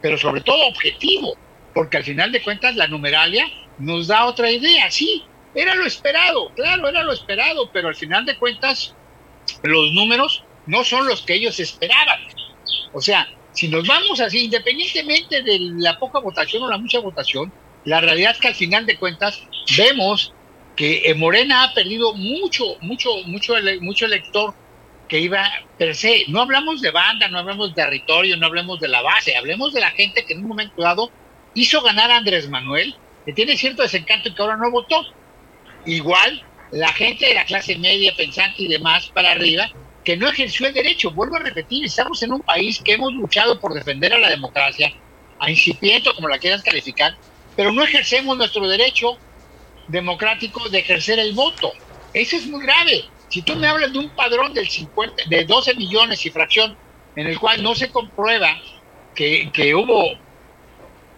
pero 0.00 0.16
sobre 0.16 0.40
todo 0.40 0.66
objetivo, 0.68 1.36
porque 1.74 1.96
al 1.96 2.04
final 2.04 2.30
de 2.32 2.42
cuentas 2.42 2.76
la 2.76 2.86
numeralia 2.86 3.44
nos 3.78 4.06
da 4.06 4.26
otra 4.26 4.50
idea, 4.50 4.90
sí, 4.90 5.24
era 5.54 5.74
lo 5.74 5.84
esperado, 5.84 6.50
claro, 6.54 6.88
era 6.88 7.02
lo 7.02 7.12
esperado, 7.12 7.70
pero 7.72 7.88
al 7.88 7.96
final 7.96 8.24
de 8.24 8.36
cuentas 8.36 8.94
los 9.62 9.92
números 9.92 10.44
no 10.66 10.84
son 10.84 11.06
los 11.06 11.22
que 11.22 11.34
ellos 11.34 11.58
esperaban. 11.58 12.20
O 12.92 13.00
sea, 13.00 13.28
si 13.52 13.68
nos 13.68 13.86
vamos 13.86 14.20
así, 14.20 14.44
independientemente 14.44 15.42
de 15.42 15.58
la 15.78 15.98
poca 15.98 16.20
votación 16.20 16.62
o 16.62 16.70
la 16.70 16.78
mucha 16.78 17.00
votación, 17.00 17.52
la 17.84 18.00
realidad 18.00 18.32
es 18.32 18.38
que 18.38 18.48
al 18.48 18.54
final 18.54 18.86
de 18.86 18.96
cuentas 18.96 19.42
vemos 19.76 20.32
que 20.76 21.02
eh, 21.04 21.14
Morena 21.14 21.64
ha 21.64 21.74
perdido 21.74 22.14
mucho, 22.14 22.76
mucho, 22.80 23.10
mucho, 23.26 23.54
mucho 23.80 24.06
elector 24.06 24.54
que 25.08 25.20
iba 25.20 25.50
per 25.78 25.94
se. 25.94 26.24
No 26.28 26.42
hablamos 26.42 26.80
de 26.80 26.90
banda, 26.90 27.28
no 27.28 27.38
hablamos 27.38 27.68
de 27.68 27.82
territorio, 27.82 28.36
no 28.36 28.46
hablemos 28.46 28.80
de 28.80 28.88
la 28.88 29.02
base, 29.02 29.36
hablemos 29.36 29.72
de 29.72 29.80
la 29.80 29.90
gente 29.90 30.24
que 30.24 30.34
en 30.34 30.40
un 30.40 30.48
momento 30.48 30.82
dado 30.82 31.10
hizo 31.54 31.82
ganar 31.82 32.10
a 32.10 32.16
Andrés 32.16 32.48
Manuel, 32.48 32.94
que 33.24 33.32
tiene 33.32 33.56
cierto 33.56 33.82
desencanto 33.82 34.28
y 34.28 34.34
que 34.34 34.42
ahora 34.42 34.56
no 34.56 34.70
votó. 34.70 35.04
Igual 35.84 36.42
la 36.70 36.92
gente 36.92 37.26
de 37.26 37.34
la 37.34 37.44
clase 37.44 37.76
media, 37.76 38.14
pensante 38.16 38.62
y 38.62 38.68
demás 38.68 39.10
para 39.14 39.32
arriba, 39.32 39.68
que 40.04 40.16
no 40.16 40.28
ejerció 40.28 40.66
el 40.66 40.74
derecho. 40.74 41.10
Vuelvo 41.10 41.36
a 41.36 41.40
repetir, 41.40 41.84
estamos 41.84 42.22
en 42.22 42.32
un 42.32 42.40
país 42.40 42.80
que 42.82 42.94
hemos 42.94 43.12
luchado 43.12 43.60
por 43.60 43.74
defender 43.74 44.12
a 44.14 44.18
la 44.18 44.30
democracia, 44.30 44.92
a 45.38 45.50
incipiente, 45.50 46.10
como 46.14 46.28
la 46.28 46.38
quieras 46.38 46.62
calificar, 46.62 47.16
pero 47.56 47.72
no 47.72 47.82
ejercemos 47.82 48.36
nuestro 48.36 48.66
derecho 48.68 49.18
democrático 49.88 50.68
de 50.68 50.78
ejercer 50.78 51.18
el 51.18 51.34
voto. 51.34 51.72
Eso 52.14 52.36
es 52.36 52.46
muy 52.46 52.62
grave. 52.62 53.04
Si 53.32 53.40
tú 53.40 53.56
me 53.56 53.66
hablas 53.66 53.90
de 53.94 53.98
un 53.98 54.10
padrón 54.10 54.52
del 54.52 54.68
50, 54.68 55.24
de 55.26 55.46
12 55.46 55.74
millones 55.76 56.26
y 56.26 56.28
fracción, 56.28 56.76
en 57.16 57.28
el 57.28 57.40
cual 57.40 57.62
no 57.62 57.74
se 57.74 57.90
comprueba 57.90 58.60
que, 59.14 59.50
que 59.50 59.74
hubo 59.74 60.10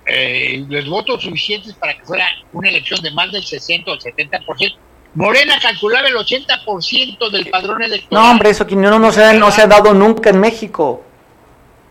eh, 0.07 0.65
los 0.69 0.89
votos 0.89 1.25
suficientes 1.25 1.75
para 1.75 1.99
que 1.99 2.05
fuera 2.05 2.29
una 2.53 2.69
elección 2.69 3.03
de 3.03 3.11
más 3.11 3.33
del 3.33 3.43
60 3.43 3.91
o 3.91 3.95
el 3.95 4.01
70%, 4.01 4.77
Morena 5.17 5.59
calculaba 5.61 6.07
el 6.07 6.15
80% 6.15 7.31
del 7.31 7.51
padrón 7.51 7.83
electoral. 7.83 8.23
No, 8.25 8.31
hombre, 8.31 8.51
eso 8.51 8.65
que 8.65 8.77
no, 8.77 8.97
no, 8.97 9.11
se 9.11 9.25
ha, 9.25 9.33
no 9.33 9.51
se 9.51 9.62
ha 9.62 9.67
dado 9.67 9.93
nunca 9.93 10.31
en 10.31 10.39
México. 10.39 11.05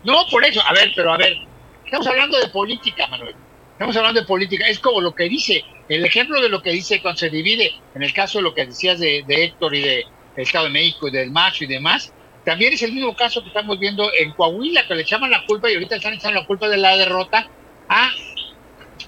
No, 0.04 0.24
por 0.30 0.42
eso, 0.46 0.62
a 0.66 0.72
ver, 0.72 0.90
pero 0.96 1.12
a 1.12 1.18
ver, 1.18 1.36
estamos 1.84 2.06
hablando 2.06 2.38
de 2.38 2.48
política, 2.48 3.06
Manuel. 3.08 3.34
Estamos 3.72 3.94
hablando 3.94 4.22
de 4.22 4.26
política. 4.26 4.66
Es 4.68 4.78
como 4.78 5.02
lo 5.02 5.14
que 5.14 5.24
dice, 5.24 5.62
el 5.88 6.04
ejemplo 6.04 6.40
de 6.40 6.48
lo 6.48 6.62
que 6.62 6.70
dice 6.70 7.00
cuando 7.02 7.18
se 7.18 7.30
divide, 7.30 7.72
en 7.94 8.02
el 8.02 8.12
caso 8.12 8.38
de 8.38 8.42
lo 8.42 8.54
que 8.54 8.66
decías 8.66 8.98
de, 8.98 9.24
de 9.26 9.44
Héctor 9.44 9.74
y 9.74 9.82
de 9.82 10.04
Estado 10.36 10.64
de 10.64 10.70
México 10.70 11.08
y 11.08 11.10
del 11.10 11.30
Macho 11.30 11.64
y 11.64 11.66
demás, 11.66 12.12
también 12.44 12.72
es 12.72 12.82
el 12.82 12.92
mismo 12.92 13.14
caso 13.16 13.42
que 13.42 13.48
estamos 13.48 13.78
viendo 13.78 14.10
en 14.18 14.32
Coahuila, 14.32 14.86
que 14.86 14.94
le 14.94 15.02
echaban 15.02 15.30
la 15.30 15.44
culpa 15.46 15.70
y 15.70 15.74
ahorita 15.74 15.96
están 15.96 16.14
echando 16.14 16.40
la 16.40 16.46
culpa 16.46 16.68
de 16.68 16.76
la 16.76 16.96
derrota 16.96 17.48
a 17.88 18.10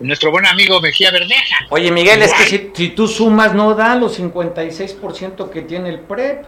nuestro 0.00 0.30
buen 0.30 0.46
amigo 0.46 0.80
Mejía 0.80 1.10
Verdeja. 1.10 1.66
Oye, 1.70 1.90
Miguel, 1.90 2.22
es 2.22 2.32
que 2.32 2.44
si, 2.44 2.70
si 2.74 2.88
tú 2.90 3.06
sumas, 3.08 3.54
no 3.54 3.74
da 3.74 3.94
los 3.94 4.18
56% 4.18 5.50
que 5.50 5.62
tiene 5.62 5.90
el 5.90 6.00
PREP. 6.00 6.44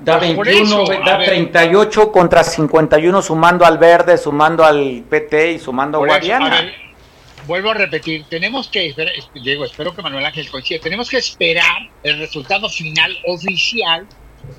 Da 0.00 0.18
Pues 0.18 0.34
por 0.34 0.46
21, 0.46 0.82
eso, 0.82 0.92
da 1.04 1.14
a 1.14 1.18
ver. 1.18 1.28
38 1.28 2.12
contra 2.12 2.44
51, 2.44 3.20
sumando 3.20 3.64
al 3.64 3.78
Verde, 3.78 4.16
sumando 4.16 4.64
al 4.64 5.02
PT 5.08 5.52
y 5.52 5.58
sumando 5.58 5.98
a 5.98 6.06
eso, 6.06 6.06
Guadiana. 6.06 6.46
a 6.46 6.62
ver, 6.62 6.74
vuelvo 7.48 7.70
a 7.70 7.74
repetir, 7.74 8.24
tenemos 8.28 8.68
que, 8.68 8.86
espera, 8.86 9.10
es- 9.10 9.28
Diego, 9.42 9.64
espero 9.64 9.94
que 9.96 10.02
Manuel 10.02 10.26
Ángel 10.26 10.48
coincida, 10.50 10.78
tenemos 10.80 11.08
que 11.08 11.16
esperar 11.16 11.90
el 12.02 12.18
resultado 12.18 12.68
final 12.68 13.16
oficial 13.26 14.06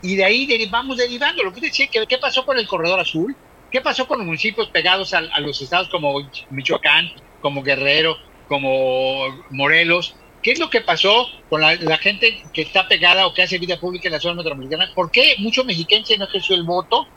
y 0.02 0.16
de 0.16 0.26
ahí 0.26 0.68
vamos 0.70 0.98
derivando. 0.98 1.44
Lo 1.44 1.54
que 1.54 1.62
te 1.62 1.68
decía, 1.68 1.88
que, 1.88 2.06
¿qué 2.08 2.18
pasó 2.18 2.46
con 2.46 2.58
el 2.58 2.68
Corredor 2.68 3.00
Azul? 3.00 3.36
¿Qué 3.72 3.80
pasó 3.80 4.08
con 4.08 4.18
los 4.18 4.26
municipios 4.26 4.68
pegados 4.70 5.14
a, 5.14 5.22
los 5.40 5.62
estados 5.62 5.88
como 5.90 6.20
Michoacán, 6.50 7.12
como 7.40 7.62
Guerrero, 7.62 8.18
como 8.48 9.46
Morelos? 9.52 10.16
¿Qué 10.42 10.52
es 10.52 10.60
lo 10.60 10.72
que 10.72 10.82
pasó 10.82 11.28
con 11.50 11.62
la, 11.62 11.98
gente 11.98 12.42
que 12.52 12.64
está 12.64 12.88
pegada 12.88 13.28
o 13.28 13.34
que 13.34 13.44
hace 13.44 13.60
vida 13.60 13.80
pública 13.80 14.08
en 14.08 14.14
la 14.14 14.20
zona 14.20 14.36
metropolitana? 14.36 14.92
¿Por 14.96 15.12
qué 15.12 15.36
mucho 15.38 15.64
mexiquense 15.64 16.18
no 16.18 16.26
ejerció 16.26 16.56
el 16.56 16.64
voto? 16.64 17.08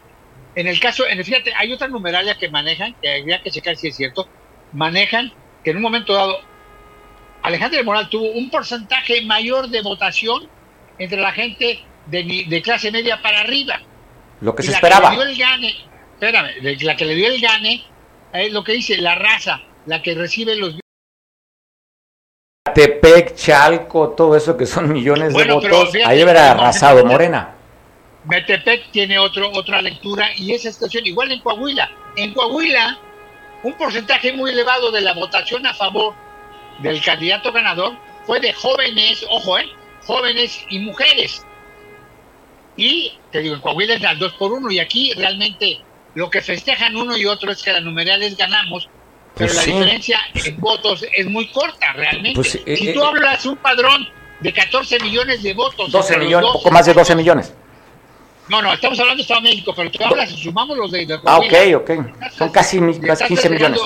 En 0.54 0.66
el 0.66 0.78
caso, 0.78 1.06
en 1.08 1.18
el, 1.18 1.24
fíjate, 1.24 1.54
hay 1.56 1.72
otra 1.72 1.88
numeralia 1.88 2.36
que 2.36 2.50
manejan, 2.50 2.94
que 3.00 3.20
habría 3.20 3.40
que 3.40 3.50
checar 3.50 3.76
si 3.76 3.88
es 3.88 3.96
cierto, 3.96 4.28
manejan 4.72 5.32
que 5.62 5.70
en 5.70 5.76
un 5.76 5.82
momento 5.82 6.12
dado 6.12 6.38
Alejandro 7.42 7.76
del 7.76 7.86
Moral 7.86 8.08
tuvo 8.08 8.30
un 8.30 8.50
porcentaje 8.50 9.22
mayor 9.22 9.68
de 9.68 9.82
votación 9.82 10.48
entre 10.98 11.20
la 11.20 11.32
gente 11.32 11.84
de, 12.06 12.44
de 12.48 12.62
clase 12.62 12.90
media 12.90 13.20
para 13.20 13.40
arriba. 13.40 13.80
Lo 14.40 14.54
que 14.54 14.62
Y 14.62 14.66
se 14.66 14.70
la 14.72 14.76
esperaba. 14.78 15.10
Que 15.10 15.16
le 15.16 15.22
dio 15.22 15.32
el 15.32 15.38
gane, 15.38 15.74
espérame, 16.14 16.82
la 16.82 16.96
que 16.96 17.04
le 17.04 17.14
dio 17.14 17.28
el 17.28 17.40
gane 17.40 17.84
es 18.32 18.52
lo 18.52 18.62
que 18.64 18.72
dice 18.72 18.96
la 18.98 19.14
raza, 19.14 19.60
la 19.86 20.02
que 20.02 20.14
recibe 20.14 20.56
los 20.56 20.76
Tepec, 22.74 23.34
Chalco, 23.34 24.10
todo 24.10 24.36
eso 24.36 24.56
que 24.56 24.66
son 24.66 24.92
millones 24.92 25.32
Bueno, 25.32 25.60
de 25.60 25.68
votos, 25.68 25.92
fíjate, 25.92 26.10
ahí 26.10 26.24
no, 26.24 26.30
arrasado. 26.30 27.04
Morena. 27.04 27.54
Metepec 28.24 28.90
tiene 28.92 29.18
otro, 29.18 29.50
otra 29.52 29.82
lectura 29.82 30.28
y 30.36 30.52
esa 30.52 30.72
situación 30.72 31.06
igual 31.06 31.32
en 31.32 31.40
Coahuila. 31.40 31.90
En 32.16 32.32
Coahuila, 32.32 32.98
un 33.62 33.74
porcentaje 33.74 34.32
muy 34.32 34.50
elevado 34.50 34.90
de 34.90 35.00
la 35.00 35.14
votación 35.14 35.66
a 35.66 35.74
favor 35.74 36.14
del 36.80 37.00
candidato 37.02 37.52
ganador 37.52 37.94
fue 38.26 38.40
de 38.40 38.52
jóvenes, 38.52 39.24
ojo, 39.30 39.58
eh, 39.58 39.68
jóvenes 40.04 40.64
y 40.68 40.78
mujeres. 40.80 41.44
Y 42.76 43.12
te 43.30 43.40
digo, 43.40 43.54
en 43.54 43.60
Coahuila 43.60 43.94
es 43.94 44.04
al 44.04 44.18
2 44.18 44.32
por 44.34 44.52
1 44.52 44.70
y 44.70 44.78
aquí 44.78 45.12
realmente 45.14 45.80
lo 46.14 46.30
que 46.30 46.40
festejan 46.40 46.96
uno 46.96 47.16
y 47.16 47.26
otro 47.26 47.52
es 47.52 47.62
que 47.62 47.72
la 47.72 47.80
numeral 47.80 48.22
es 48.22 48.36
ganamos, 48.36 48.88
pero 49.34 49.52
Pues 49.52 49.56
la 49.56 49.62
sí. 49.62 49.72
diferencia 49.72 50.20
en 50.34 50.60
votos 50.60 51.04
es 51.14 51.26
muy 51.26 51.46
corta 51.48 51.92
realmente. 51.92 52.34
Pues, 52.34 52.54
eh, 52.54 52.76
si 52.76 52.88
eh, 52.88 52.92
tú 52.94 53.02
hablas 53.02 53.44
un 53.46 53.56
padrón 53.56 54.08
de 54.40 54.52
14 54.52 54.98
millones 55.00 55.42
de 55.42 55.54
votos, 55.54 55.90
12 55.90 55.96
entre 56.14 56.16
los 56.16 56.26
millones, 56.26 56.46
dos 56.52 56.62
poco 56.62 56.70
más 56.70 56.86
de 56.86 56.94
12 56.94 57.14
millones. 57.16 57.54
No, 58.48 58.60
no, 58.62 58.72
estamos 58.72 58.98
hablando 59.00 59.16
de 59.18 59.22
Estado 59.22 59.40
de 59.40 59.48
México, 59.50 59.72
pero 59.74 59.90
tú 59.90 59.98
hablas, 60.04 60.30
si 60.30 60.36
sumamos 60.42 60.76
los 60.76 60.90
de, 60.90 61.06
de 61.06 61.18
Ah, 61.24 61.38
ok, 61.38 61.54
ok. 61.76 61.90
Son 62.36 62.50
casi, 62.50 62.78
estás 62.78 63.22
15 63.22 63.50
millones. 63.50 63.80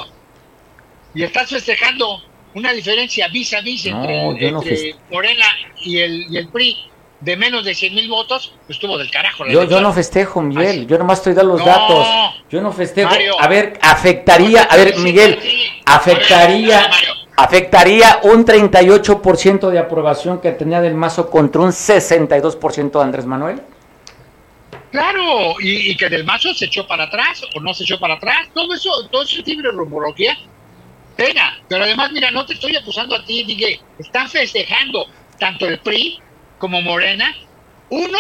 Y 1.15 1.23
estás 1.23 1.49
festejando 1.49 2.21
una 2.55 2.73
diferencia 2.73 3.29
vis 3.29 3.53
a 3.55 3.61
vis 3.61 3.87
No, 3.87 4.01
entre, 4.31 4.51
no 4.53 4.63
entre 4.63 4.95
Morena 5.11 5.45
y 5.83 5.99
el, 5.99 6.27
y 6.33 6.37
el 6.39 6.49
PRI 6.49 6.77
de 7.21 7.37
menos 7.37 7.65
de 7.65 7.75
100 7.75 7.95
mil 7.95 8.09
votos, 8.11 8.53
pues 8.67 8.77
estuvo 8.77 8.99
del 8.99 9.11
carajo. 9.11 9.45
la 9.45 9.53
Yo, 9.53 9.81
no 9.81 9.93
festejo, 9.93 10.43
Miguel. 10.43 10.81
Así- 10.81 10.87
Yo 10.87 10.99
nomás 10.99 11.19
estoy 11.19 11.33
dando 11.33 11.53
los 11.53 11.61
No, 11.61 11.67
datos. 11.67 12.07
Yo 12.51 12.61
no 12.61 12.73
festejo. 12.73 13.09
Mario. 13.11 13.35
a 13.41 13.49
ver, 13.49 13.79
afectaría, 13.81 14.63
a 14.65 14.77
ver, 14.77 14.99
Miguel, 14.99 15.39
afectaría, 15.87 16.81
ver, 16.81 16.91
Mario. 16.91 17.15
afectaría 17.37 18.21
un 18.25 18.45
38% 18.45 19.71
de 19.71 19.79
aprobación 19.79 20.41
que 20.41 20.53
tenía 20.53 20.81
del 20.83 20.95
Mazo 20.95 21.31
contra 21.31 21.63
un 21.63 21.73
62% 21.73 22.99
de 22.99 23.05
Andrés 23.05 23.25
Manuel. 23.27 23.63
Claro, 24.91 25.61
y, 25.61 25.91
y 25.91 25.97
que 25.97 26.09
del 26.09 26.25
mazo 26.25 26.55
se 26.55 26.67
echó 26.67 26.87
para 26.87 27.05
atrás 27.05 27.43
o 27.55 27.61
no 27.61 27.75
se 27.75 27.85
echó 27.85 27.99
para 27.99 28.15
atrás, 28.15 28.49
todo 28.55 28.73
eso, 28.75 28.91
todo 29.11 29.23
eso 29.23 29.43
tiene 29.43 29.69
rumorología. 29.71 30.37
Pena, 31.17 31.59
pero 31.69 31.85
además, 31.85 32.13
mira, 32.13 32.31
no 32.31 32.45
te 32.45 32.53
estoy 32.53 32.77
acusando 32.77 33.17
a 33.17 33.25
ti, 33.25 33.43
dije, 33.45 33.81
están 33.99 34.29
festejando 34.29 35.07
tanto 35.39 35.67
el 35.67 35.79
PRI 35.79 36.19
como 36.59 36.83
Morena, 36.83 37.35
uno 37.89 38.19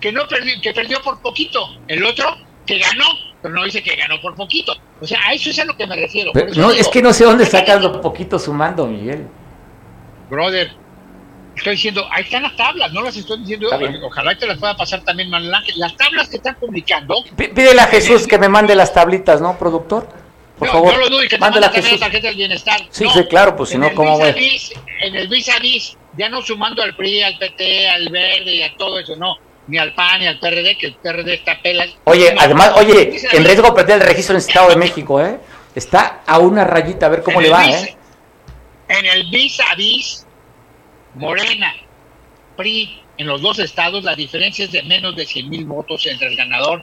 que 0.00 0.12
no 0.12 0.26
perdió, 0.26 0.60
que 0.60 0.72
perdió 0.72 1.02
por 1.02 1.20
poquito, 1.20 1.76
el 1.88 2.04
otro 2.04 2.36
que 2.66 2.78
ganó, 2.78 3.04
pero 3.40 3.54
no 3.54 3.64
dice 3.64 3.82
que 3.82 3.96
ganó 3.96 4.20
por 4.20 4.34
poquito. 4.34 4.72
O 5.00 5.06
sea, 5.06 5.20
a 5.26 5.32
eso 5.32 5.50
es 5.50 5.58
a 5.58 5.64
lo 5.64 5.76
que 5.76 5.86
me 5.86 5.96
refiero. 5.96 6.30
Pero 6.32 6.46
no, 6.48 6.70
digo, 6.70 6.70
es 6.72 6.88
que 6.88 7.02
no 7.02 7.12
sé 7.12 7.24
dónde 7.24 7.44
sacas 7.44 7.82
lo 7.82 8.00
poquito 8.00 8.38
sumando, 8.38 8.86
Miguel. 8.86 9.26
Brother, 10.30 10.72
estoy 11.56 11.72
diciendo, 11.74 12.06
ahí 12.10 12.22
están 12.24 12.42
las 12.42 12.56
tablas, 12.56 12.92
no 12.92 13.02
las 13.02 13.16
estoy 13.16 13.38
diciendo, 13.40 13.68
ojalá 14.04 14.36
te 14.36 14.46
las 14.46 14.58
pueda 14.58 14.76
pasar 14.76 15.02
también 15.02 15.28
Manuel 15.30 15.54
Ángel. 15.54 15.74
Las 15.78 15.96
tablas 15.96 16.28
que 16.28 16.36
están 16.36 16.54
publicando, 16.56 17.22
Pídele 17.36 17.80
a 17.80 17.86
Jesús 17.86 18.26
que 18.26 18.38
me 18.38 18.48
mande 18.48 18.74
las 18.74 18.92
tablitas, 18.92 19.40
¿no, 19.40 19.58
productor? 19.58 20.08
Por 20.58 20.68
no, 20.68 20.74
favor, 20.74 20.92
no 20.94 20.98
lo 21.00 21.08
dudo, 21.08 21.24
y 21.24 21.28
que 21.28 21.36
te 21.36 21.40
también 21.40 21.60
la 21.62 21.70
Jesús. 21.70 21.98
tarjeta 21.98 22.28
del 22.28 22.36
bienestar. 22.36 22.80
Sí, 22.90 23.04
No, 23.04 23.12
sí, 23.12 23.24
claro, 23.24 23.56
pues 23.56 23.70
si 23.70 23.78
no, 23.78 23.92
¿cómo 23.94 24.18
voy? 24.18 24.32
vis- 24.32 24.72
En 25.00 25.16
el 25.16 25.26
vis 25.28 25.48
a 25.48 25.58
vis, 25.58 25.96
ya 26.16 26.28
no 26.28 26.40
sumando 26.42 26.82
al 26.82 26.94
PRI, 26.94 27.22
al 27.22 27.36
PT, 27.38 27.88
al 27.88 28.08
Verde 28.10 28.54
y 28.54 28.62
a 28.62 28.76
todo 28.76 28.98
eso, 29.00 29.16
no. 29.16 29.36
ni 29.68 29.78
al 29.78 29.94
PAN 29.94 30.20
ni 30.20 30.26
al 30.26 30.38
PRD, 30.40 30.76
que 30.76 30.86
el 30.88 30.94
PRD 30.96 31.34
está 31.34 31.60
pelas. 31.62 31.88
Oye, 32.04 32.32
No, 32.34 32.40
además, 32.40 32.72
oye, 32.76 33.16
en 33.32 33.44
riesgo 33.44 33.68
de 33.68 33.72
perder 33.72 34.02
el 34.02 34.06
registro 34.08 34.34
en 34.36 34.42
el 34.42 34.46
Estado 34.48 34.68
de 34.70 34.76
México, 34.76 35.20
¿eh? 35.20 35.38
Está 35.74 36.22
a 36.26 36.38
una 36.38 36.64
rayita, 36.64 37.06
a 37.06 37.08
ver 37.08 37.22
cómo 37.22 37.40
le 37.40 37.48
va, 37.48 37.64
¿eh? 37.66 37.96
En 38.88 39.06
el 39.06 39.30
vis 39.30 39.58
a 39.60 39.74
vis, 39.74 40.21
Morena, 41.14 41.72
PRI, 42.56 43.00
en 43.18 43.26
los 43.26 43.42
dos 43.42 43.58
estados, 43.58 44.04
la 44.04 44.14
diferencia 44.14 44.64
es 44.64 44.72
de 44.72 44.82
menos 44.82 45.14
de 45.16 45.26
100 45.26 45.48
mil 45.48 45.64
votos 45.66 46.06
entre 46.06 46.28
el 46.28 46.36
ganador 46.36 46.82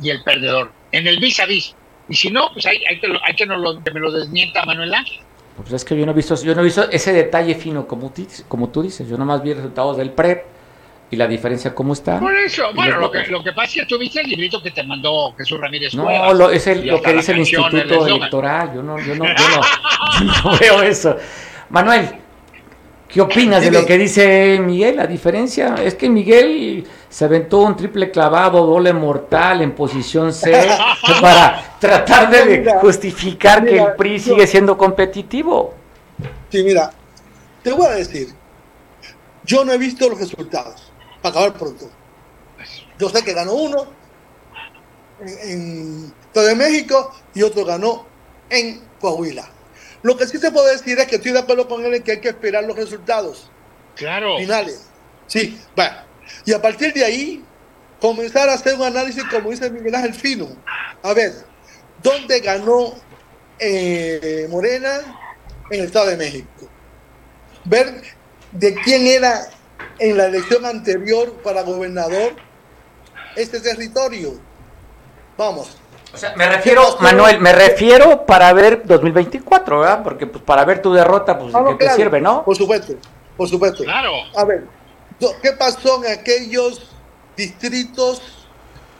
y 0.00 0.10
el 0.10 0.22
perdedor. 0.22 0.72
En 0.92 1.06
el 1.06 1.18
vis 1.18 1.40
a 1.40 1.46
vis. 1.46 1.74
Y 2.08 2.14
si 2.14 2.30
no, 2.30 2.50
pues 2.52 2.66
hay, 2.66 2.82
hay 2.88 2.98
que, 3.00 3.08
lo- 3.08 3.20
hay 3.24 3.34
que, 3.34 3.46
nos 3.46 3.60
lo- 3.60 3.82
que 3.82 3.90
me 3.90 4.00
lo 4.00 4.10
desmienta 4.12 4.64
Manuel 4.64 4.92
Ángel. 4.94 5.18
Pues 5.56 5.72
es 5.72 5.84
que 5.84 5.96
yo 5.96 6.04
no 6.06 6.12
he 6.12 6.14
visto, 6.14 6.34
yo 6.42 6.54
no 6.54 6.62
he 6.62 6.64
visto 6.64 6.90
ese 6.90 7.12
detalle 7.12 7.54
fino 7.54 7.86
como, 7.86 8.10
tú 8.10 8.22
dices- 8.22 8.44
como 8.48 8.68
tú 8.70 8.82
dices. 8.82 9.08
Yo 9.08 9.16
nomás 9.16 9.42
vi 9.42 9.52
resultados 9.54 9.96
del 9.96 10.10
PREP 10.10 10.44
y 11.10 11.16
la 11.16 11.26
diferencia 11.26 11.74
cómo 11.74 11.92
está. 11.92 12.18
Por 12.20 12.34
eso, 12.36 12.72
bueno, 12.74 12.98
lo 12.98 13.10
que, 13.10 13.26
lo 13.28 13.42
que 13.44 13.52
pasa 13.52 13.68
es 13.68 13.74
que 13.74 13.86
tú 13.86 13.98
viste 13.98 14.20
el 14.22 14.28
librito 14.30 14.62
que 14.62 14.70
te 14.70 14.82
mandó 14.82 15.34
Jesús 15.36 15.60
Ramírez 15.60 15.94
No, 15.94 16.04
Cuevas, 16.04 16.36
lo, 16.38 16.50
es 16.50 16.66
el- 16.66 16.86
lo 16.86 17.00
que 17.02 17.12
dice 17.12 17.32
el 17.32 17.38
Instituto. 17.38 18.06
Electoral. 18.06 18.74
Yo 18.74 18.82
no, 18.82 18.98
yo 18.98 19.14
no, 19.14 19.24
yo 19.26 19.34
no, 19.34 19.60
yo 20.20 20.42
no 20.52 20.58
veo 20.58 20.82
eso. 20.82 21.16
Manuel, 21.70 22.08
¿qué 23.12 23.20
opinas 23.20 23.62
de 23.62 23.70
lo 23.70 23.84
que 23.84 23.98
dice 23.98 24.58
Miguel? 24.58 24.96
La 24.96 25.06
diferencia 25.06 25.74
es 25.74 25.94
que 25.94 26.08
Miguel 26.08 26.86
se 27.08 27.24
aventó 27.26 27.60
un 27.60 27.76
triple 27.76 28.10
clavado, 28.10 28.64
doble 28.66 28.92
mortal 28.92 29.60
en 29.60 29.74
posición 29.74 30.32
C 30.32 30.52
para 31.20 31.76
tratar 31.78 32.30
de 32.30 32.58
Mira, 32.58 32.80
justificar 32.80 33.64
que 33.64 33.78
el 33.78 33.94
PRI 33.94 34.18
sigue 34.18 34.46
siendo 34.46 34.78
competitivo. 34.78 35.74
Sí, 36.50 36.62
mira, 36.64 36.90
te 37.62 37.72
voy 37.72 37.86
a 37.86 37.90
decir, 37.90 38.28
yo 39.44 39.64
no 39.64 39.72
he 39.72 39.78
visto 39.78 40.08
los 40.08 40.18
resultados, 40.18 40.90
para 41.20 41.32
acabar 41.34 41.52
pronto. 41.58 41.90
Yo 42.98 43.08
sé 43.10 43.22
que 43.22 43.34
ganó 43.34 43.54
uno 43.54 43.86
en, 45.20 45.50
en 45.50 46.12
de 46.34 46.54
México 46.54 47.12
y 47.34 47.42
otro 47.42 47.64
ganó 47.64 48.06
en 48.48 48.80
Coahuila. 49.00 49.51
Lo 50.02 50.16
que 50.16 50.26
sí 50.26 50.38
te 50.38 50.50
puedo 50.50 50.66
decir 50.66 50.98
es 50.98 51.06
que 51.06 51.16
estoy 51.16 51.32
de 51.32 51.38
acuerdo 51.38 51.68
con 51.68 51.84
él 51.84 51.94
en 51.94 52.02
que 52.02 52.12
hay 52.12 52.20
que 52.20 52.28
esperar 52.30 52.64
los 52.64 52.76
resultados 52.76 53.50
Claro. 53.94 54.38
finales. 54.38 54.86
Sí, 55.26 55.58
bueno. 55.76 55.96
Y 56.44 56.52
a 56.52 56.60
partir 56.60 56.92
de 56.92 57.04
ahí, 57.04 57.44
comenzar 58.00 58.48
a 58.48 58.54
hacer 58.54 58.74
un 58.74 58.82
análisis, 58.82 59.22
como 59.24 59.50
dice 59.50 59.70
Miguel 59.70 59.94
Ángel 59.94 60.14
Fino. 60.14 60.48
A 61.02 61.12
ver, 61.14 61.32
¿dónde 62.02 62.40
ganó 62.40 62.94
eh, 63.58 64.46
Morena 64.50 65.00
en 65.70 65.80
el 65.80 65.86
Estado 65.86 66.06
de 66.06 66.16
México? 66.16 66.68
Ver 67.64 68.02
de 68.50 68.74
quién 68.82 69.06
era 69.06 69.48
en 69.98 70.16
la 70.16 70.26
elección 70.26 70.64
anterior 70.66 71.32
para 71.42 71.62
gobernador 71.62 72.34
este 73.36 73.60
territorio. 73.60 74.40
Vamos. 75.38 75.76
O 76.14 76.16
sea, 76.16 76.34
me 76.36 76.46
refiero, 76.48 76.82
Manuel, 77.00 77.40
me 77.40 77.52
refiero 77.52 78.26
para 78.26 78.52
ver 78.52 78.82
2024, 78.84 79.80
¿verdad? 79.80 80.02
Porque 80.02 80.26
pues 80.26 80.44
para 80.44 80.64
ver 80.64 80.82
tu 80.82 80.92
derrota, 80.92 81.38
pues 81.38 81.54
Ah, 81.54 81.60
no, 81.62 81.78
¿qué 81.78 81.86
te 81.86 81.90
sirve, 81.94 82.20
no? 82.20 82.44
Por 82.44 82.54
supuesto, 82.56 82.94
por 83.36 83.48
supuesto. 83.48 83.82
Claro. 83.84 84.12
A 84.36 84.44
ver, 84.44 84.66
¿qué 85.42 85.52
pasó 85.52 86.04
en 86.04 86.12
aquellos 86.12 86.90
distritos 87.36 88.20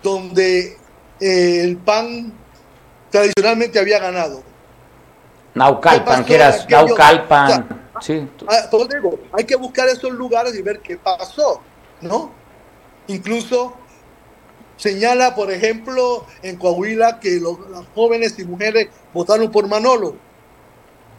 donde 0.02 0.78
eh, 1.20 1.60
el 1.64 1.76
PAN 1.76 2.32
tradicionalmente 3.10 3.78
había 3.78 3.98
ganado? 3.98 4.38
¿Qué 4.38 5.58
Naucalpan, 5.58 6.24
que 6.24 6.34
eras 6.34 6.62
aquellos- 6.64 6.88
Naucalpan. 6.88 7.82
Sí, 8.00 8.26
tú- 8.38 8.46
Ah, 8.48 8.68
por 8.70 8.80
eso 8.80 8.88
digo, 8.88 9.18
hay 9.32 9.44
que 9.44 9.54
buscar 9.54 9.86
esos 9.88 10.10
lugares 10.12 10.54
y 10.54 10.62
ver 10.62 10.80
qué 10.80 10.96
pasó, 10.96 11.60
¿no? 12.00 12.32
Incluso 13.06 13.76
señala, 14.82 15.36
por 15.36 15.52
ejemplo, 15.52 16.26
en 16.42 16.56
Coahuila 16.56 17.20
que 17.20 17.38
los, 17.38 17.56
las 17.70 17.84
jóvenes 17.94 18.36
y 18.40 18.44
mujeres 18.44 18.88
votaron 19.14 19.48
por 19.52 19.68
Manolo. 19.68 20.16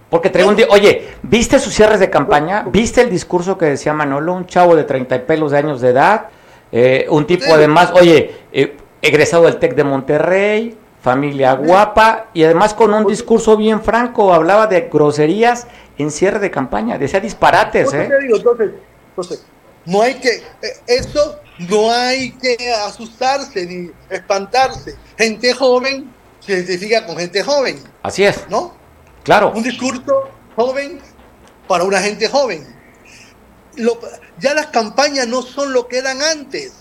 Porque 0.09 0.29
traigo 0.29 0.49
un 0.49 0.57
día, 0.57 0.67
oye, 0.69 1.13
¿viste 1.23 1.57
sus 1.59 1.73
cierres 1.73 2.01
de 2.01 2.09
campaña? 2.09 2.65
¿Viste 2.69 2.99
el 2.99 3.09
discurso 3.09 3.57
que 3.57 3.65
decía 3.65 3.93
Manolo? 3.93 4.33
Un 4.33 4.47
chavo 4.47 4.75
de 4.75 4.83
30 4.83 5.15
y 5.15 5.19
pelos 5.19 5.51
de 5.53 5.57
años 5.59 5.79
de 5.79 5.89
edad, 5.89 6.25
eh, 6.73 7.07
un 7.09 7.25
tipo 7.25 7.53
además, 7.53 7.93
oye, 7.95 8.35
eh, 8.51 8.75
egresado 9.01 9.45
del 9.45 9.57
TEC 9.57 9.75
de 9.75 9.83
Monterrey, 9.85 10.77
familia 11.01 11.53
guapa, 11.53 12.27
y 12.33 12.43
además 12.43 12.73
con 12.73 12.93
un 12.93 13.07
discurso 13.07 13.55
bien 13.55 13.81
franco, 13.81 14.33
hablaba 14.33 14.67
de 14.67 14.89
groserías 14.91 15.67
en 15.97 16.11
cierre 16.11 16.39
de 16.39 16.51
campaña, 16.51 16.97
decía 16.97 17.21
disparates, 17.21 17.93
¿eh? 17.93 18.09
entonces, 18.29 19.45
no 19.85 20.01
hay 20.01 20.15
que, 20.15 20.29
eh, 20.29 20.73
eso 20.87 21.39
no 21.59 21.91
hay 21.91 22.31
que 22.31 22.73
asustarse 22.73 23.65
ni 23.65 23.91
espantarse. 24.09 24.95
Gente 25.17 25.53
joven 25.53 26.11
se 26.39 26.53
identifica 26.53 27.05
con 27.05 27.17
gente 27.17 27.41
joven, 27.43 27.79
Así 28.01 28.23
es, 28.23 28.49
¿no? 28.49 28.75
claro. 29.23 29.51
Un 29.55 29.63
discurso 29.63 30.29
joven 30.55 30.99
para 31.67 31.83
una 31.85 31.99
gente 32.01 32.27
joven. 32.27 32.65
Lo- 33.75 33.99
ya 34.39 34.53
las 34.53 34.67
campañas 34.67 35.27
no 35.27 35.41
son 35.41 35.71
lo 35.73 35.87
que 35.87 35.97
eran 35.99 36.21
antes. 36.21 36.73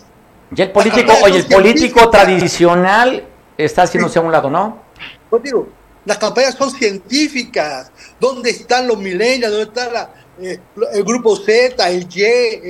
Ya 0.51 0.65
el 0.65 0.73
político, 0.73 1.13
oye, 1.23 1.39
el 1.39 1.47
político 1.47 2.11
tradicional 2.11 3.27
está 3.57 3.83
haciéndose 3.83 4.19
a 4.19 4.23
un 4.23 4.33
lado, 4.33 4.51
¿no? 4.51 4.83
Pues 5.31 5.43
digo, 5.45 5.69
las 6.05 6.19
campañas 6.19 6.55
son 6.57 6.71
científicas. 6.71 7.91
¿Dónde 8.19 8.51
están 8.51 8.87
los 8.89 8.99
millennials? 8.99 9.53
¿Dónde 9.53 9.63
está 9.69 9.91
la, 9.91 10.11
eh, 10.41 10.59
el 10.93 11.05
grupo 11.05 11.37
Z, 11.37 11.89
el 11.89 12.09
Y, 12.13 12.23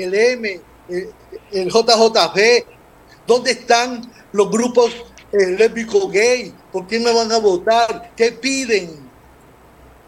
el 0.02 0.14
M, 0.14 0.60
eh, 0.90 1.10
el 1.52 1.68
JJB? 1.70 2.64
¿Dónde 3.26 3.52
están 3.52 4.10
los 4.32 4.50
grupos 4.50 4.90
eh, 5.32 5.56
lésbicos 5.58 6.10
gay? 6.10 6.54
¿Por 6.72 6.86
quién 6.86 7.04
me 7.04 7.12
van 7.12 7.30
a 7.32 7.38
votar? 7.38 8.10
¿Qué 8.16 8.32
piden? 8.32 9.10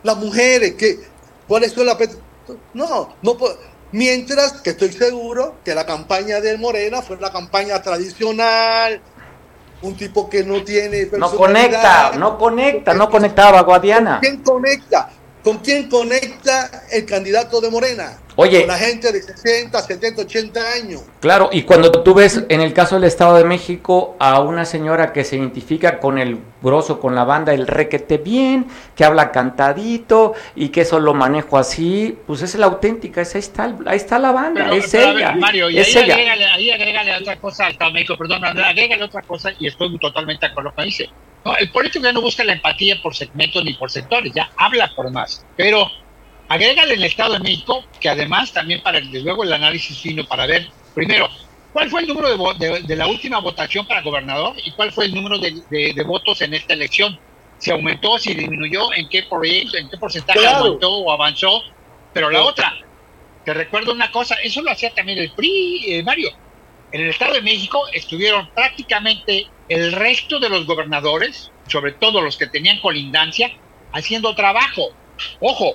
Las 0.02 0.16
mujeres, 0.16 0.74
¿qué, 0.74 0.98
¿cuáles 1.48 1.72
son 1.72 1.86
las... 1.86 1.96
pet- 1.96 2.18
No, 2.74 3.16
no 3.22 3.36
Mientras 3.92 4.54
que 4.60 4.70
estoy 4.70 4.92
seguro 4.92 5.54
que 5.64 5.72
la 5.74 5.86
campaña 5.86 6.40
de 6.40 6.58
Morena 6.58 7.00
fue 7.00 7.16
la 7.20 7.30
campaña 7.30 7.80
tradicional, 7.80 9.00
un 9.82 9.96
tipo 9.96 10.28
que 10.28 10.42
no 10.42 10.64
tiene 10.64 11.08
No 11.12 11.30
conecta, 11.30 12.12
no 12.16 12.36
conecta, 12.36 12.92
no 12.94 13.08
conectaba 13.08 13.62
Guadiana. 13.62 14.18
¿Con 14.18 14.20
quién 14.20 14.42
conecta? 14.42 15.10
¿Con 15.44 15.58
quién 15.58 15.88
conecta 15.88 16.84
el 16.90 17.06
candidato 17.06 17.60
de 17.60 17.70
Morena? 17.70 18.18
Oye. 18.36 18.60
Con 18.60 18.68
la 18.68 18.78
gente 18.78 19.12
de 19.12 19.22
60, 19.22 19.80
70, 19.80 20.22
80 20.22 20.60
años. 20.72 21.02
Claro, 21.20 21.50
y 21.52 21.62
cuando 21.62 21.92
tú 21.92 22.14
ves 22.14 22.44
en 22.48 22.60
el 22.60 22.72
caso 22.72 22.96
del 22.96 23.04
Estado 23.04 23.36
de 23.36 23.44
México 23.44 24.16
a 24.18 24.40
una 24.40 24.64
señora 24.64 25.12
que 25.12 25.22
se 25.24 25.36
identifica 25.36 26.00
con 26.00 26.18
el 26.18 26.38
grosso, 26.60 26.98
con 26.98 27.14
la 27.14 27.24
banda, 27.24 27.54
el 27.54 27.66
requete 27.66 28.18
bien, 28.18 28.66
que 28.96 29.04
habla 29.04 29.30
cantadito 29.30 30.34
y 30.56 30.70
que 30.70 30.80
eso 30.82 30.98
lo 30.98 31.14
manejo 31.14 31.58
así, 31.58 32.18
pues 32.26 32.42
esa 32.42 32.56
es 32.56 32.60
la 32.60 32.66
auténtica, 32.66 33.20
esa 33.20 33.38
ahí 33.38 33.40
está, 33.40 33.64
el- 33.66 33.76
ahí 33.88 33.96
está 33.96 34.18
la 34.18 34.32
banda, 34.32 34.64
Pero, 34.64 34.74
es 34.76 34.90
pero, 34.90 35.10
ella, 35.16 35.28
ver, 35.30 35.36
Mario, 35.36 35.70
y 35.70 35.78
es 35.78 35.94
ahí 35.96 36.02
ella. 36.04 36.14
agrégale, 36.14 36.44
ahí 36.46 36.70
agrégale 36.70 37.16
otra 37.16 37.36
cosa 37.36 37.66
al 37.66 37.72
Estado 37.72 37.90
de 37.90 37.94
México, 37.94 38.16
perdón, 38.18 38.44
agrégale 38.44 39.04
otra 39.04 39.22
cosa 39.22 39.50
y 39.58 39.66
estoy 39.68 39.96
totalmente 39.98 40.46
de 40.46 40.52
acuerdo 40.52 40.70
con 40.74 40.82
lo 40.84 40.84
que 40.84 40.86
dice. 40.90 41.10
No, 41.44 41.56
el 41.56 41.70
político 41.70 42.02
ya 42.04 42.12
no 42.12 42.22
busca 42.22 42.42
la 42.42 42.54
empatía 42.54 42.96
por 43.02 43.14
segmentos 43.14 43.62
ni 43.64 43.74
por 43.74 43.90
sectores, 43.90 44.32
ya 44.34 44.50
habla 44.56 44.90
por 44.96 45.10
más. 45.10 45.44
Pero 45.56 45.86
agrégale 46.48 46.94
en 46.94 46.98
el 47.00 47.04
Estado 47.06 47.34
de 47.34 47.40
México, 47.40 47.84
que 48.00 48.08
además 48.08 48.52
también 48.52 48.80
para 48.82 49.00
desde 49.00 49.22
luego 49.22 49.44
el 49.44 49.52
análisis 49.52 50.00
fino 50.00 50.24
para 50.24 50.46
ver, 50.46 50.66
primero, 50.92 51.28
cuál 51.70 51.90
fue 51.90 52.02
el 52.02 52.08
número 52.08 52.54
de, 52.54 52.66
de- 52.68 52.82
de 52.82 52.96
la 52.96 53.06
última 53.06 53.40
votación 53.40 53.86
para 53.86 54.02
gobernador 54.02 54.54
y 54.64 54.72
cuál 54.74 54.92
fue 54.92 55.06
el 55.06 55.14
número 55.14 55.38
de, 55.38 55.52
de- 55.68 55.92
de 55.94 56.02
votos 56.04 56.40
en 56.42 56.54
esta 56.54 56.74
elección. 56.74 57.16
Si 57.56 57.70
aumentó, 57.70 58.18
si 58.18 58.34
disminuyó, 58.34 58.92
en 58.94 59.08
qué 59.08 59.24
proyecto, 59.28 59.78
en 59.78 59.88
qué 59.88 59.96
porcentaje 59.98 60.40
Claro. 60.40 60.64
aumentó 60.64 60.90
o 60.92 61.12
avanzó. 61.12 61.62
Pero 62.12 62.30
la 62.30 62.42
otra, 62.44 62.72
te 63.42 63.54
recuerdo 63.54 63.92
una 63.92 64.10
cosa, 64.10 64.36
eso 64.42 64.62
lo 64.62 64.70
hacía 64.70 64.92
también 64.94 65.18
el 65.18 65.32
PRI, 65.34 65.94
eh, 65.94 66.02
Mario. 66.02 66.30
En 66.90 67.02
el 67.02 67.10
Estado 67.10 67.34
de 67.34 67.42
México 67.42 67.82
estuvieron 67.92 68.48
prácticamente 68.54 69.46
el 69.66 69.92
resto 69.92 70.38
de 70.38 70.48
los 70.48 70.66
gobernadores, 70.66 71.54
sobre 71.66 71.92
todo 71.92 72.20
los 72.20 72.36
que 72.36 72.46
tenían 72.48 72.78
colindancia, 72.80 73.50
haciendo 73.92 74.34
trabajo. 74.34 74.96
Ojo, 75.40 75.74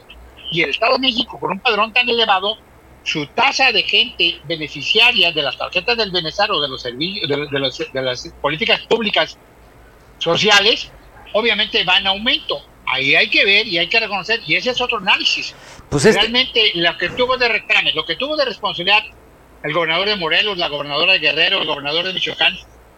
y 0.52 0.62
el 0.64 0.70
Estado 0.72 0.93
de 0.93 1.00
México, 1.00 1.39
con 1.39 1.52
un 1.52 1.60
padrón 1.60 1.93
tan 1.93 2.08
elevado, 2.10 2.58
su 3.04 3.26
tasa 3.28 3.72
de 3.72 3.82
gente 3.84 4.39
beneficiaria 4.45 5.32
de 5.32 5.41
las 5.41 5.58
tarjetas 5.58 5.97
del 5.97 6.12
bienestar 6.12 6.52
o 6.52 6.60
de 6.62 6.68
los 6.68 6.82
servicios, 6.82 7.28
de, 7.30 7.36
de 7.47 7.60
los- 7.60 7.78
de 7.78 8.02
las 8.02 8.28
políticas 8.41 8.82
públicas 8.82 9.38
sociales, 10.18 10.91
obviamente 11.34 11.84
va 11.84 11.97
en 11.97 12.08
aumento. 12.08 12.62
Ahí 12.86 13.16
hay 13.16 13.30
que 13.30 13.45
ver 13.45 13.68
y 13.68 13.78
hay 13.78 13.88
que 13.88 14.00
reconocer, 14.00 14.41
y 14.47 14.56
ese 14.56 14.72
es 14.72 14.82
otro 14.82 14.97
análisis. 14.97 15.54
Pues 15.89 16.06
este- 16.06 16.20
Realmente 16.22 16.72
lo 16.76 16.97
que 16.97 17.10
tuvo 17.10 17.38
de 17.38 17.47
reclame, 17.47 17.93
lo 17.93 18.04
que 18.06 18.16
tuvo 18.16 18.36
de 18.36 18.45
responsabilidad 18.45 19.04
el 19.64 19.74
gobernador 19.74 20.08
de 20.08 20.16
Morelos, 20.16 20.58
la 20.58 20.70
gobernadora 20.70 21.14
de 21.14 21.20
Guerrero, 21.20 21.62
el 21.62 21.68
gobernador 21.68 22.06
de 22.06 22.14
Michoacán, 22.14 22.58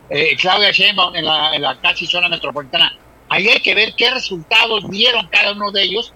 eh, 0.09 0.35
Claudia 0.39 0.71
Sheinbaum 0.71 1.15
en 1.15 1.25
la, 1.25 1.55
en 1.55 1.61
la 1.63 1.79
casi 1.81 2.05
zona 2.05 2.29
metropolitana. 2.29 2.95
Ahí 3.29 3.47
hay 3.49 3.59
que 3.61 3.73
ver 3.73 3.93
qué 3.95 4.11
resultados 4.11 4.89
dieron 4.89 5.27
cada 5.27 5.53
uno 5.53 5.71
de 5.71 5.83
ellos 5.83 6.13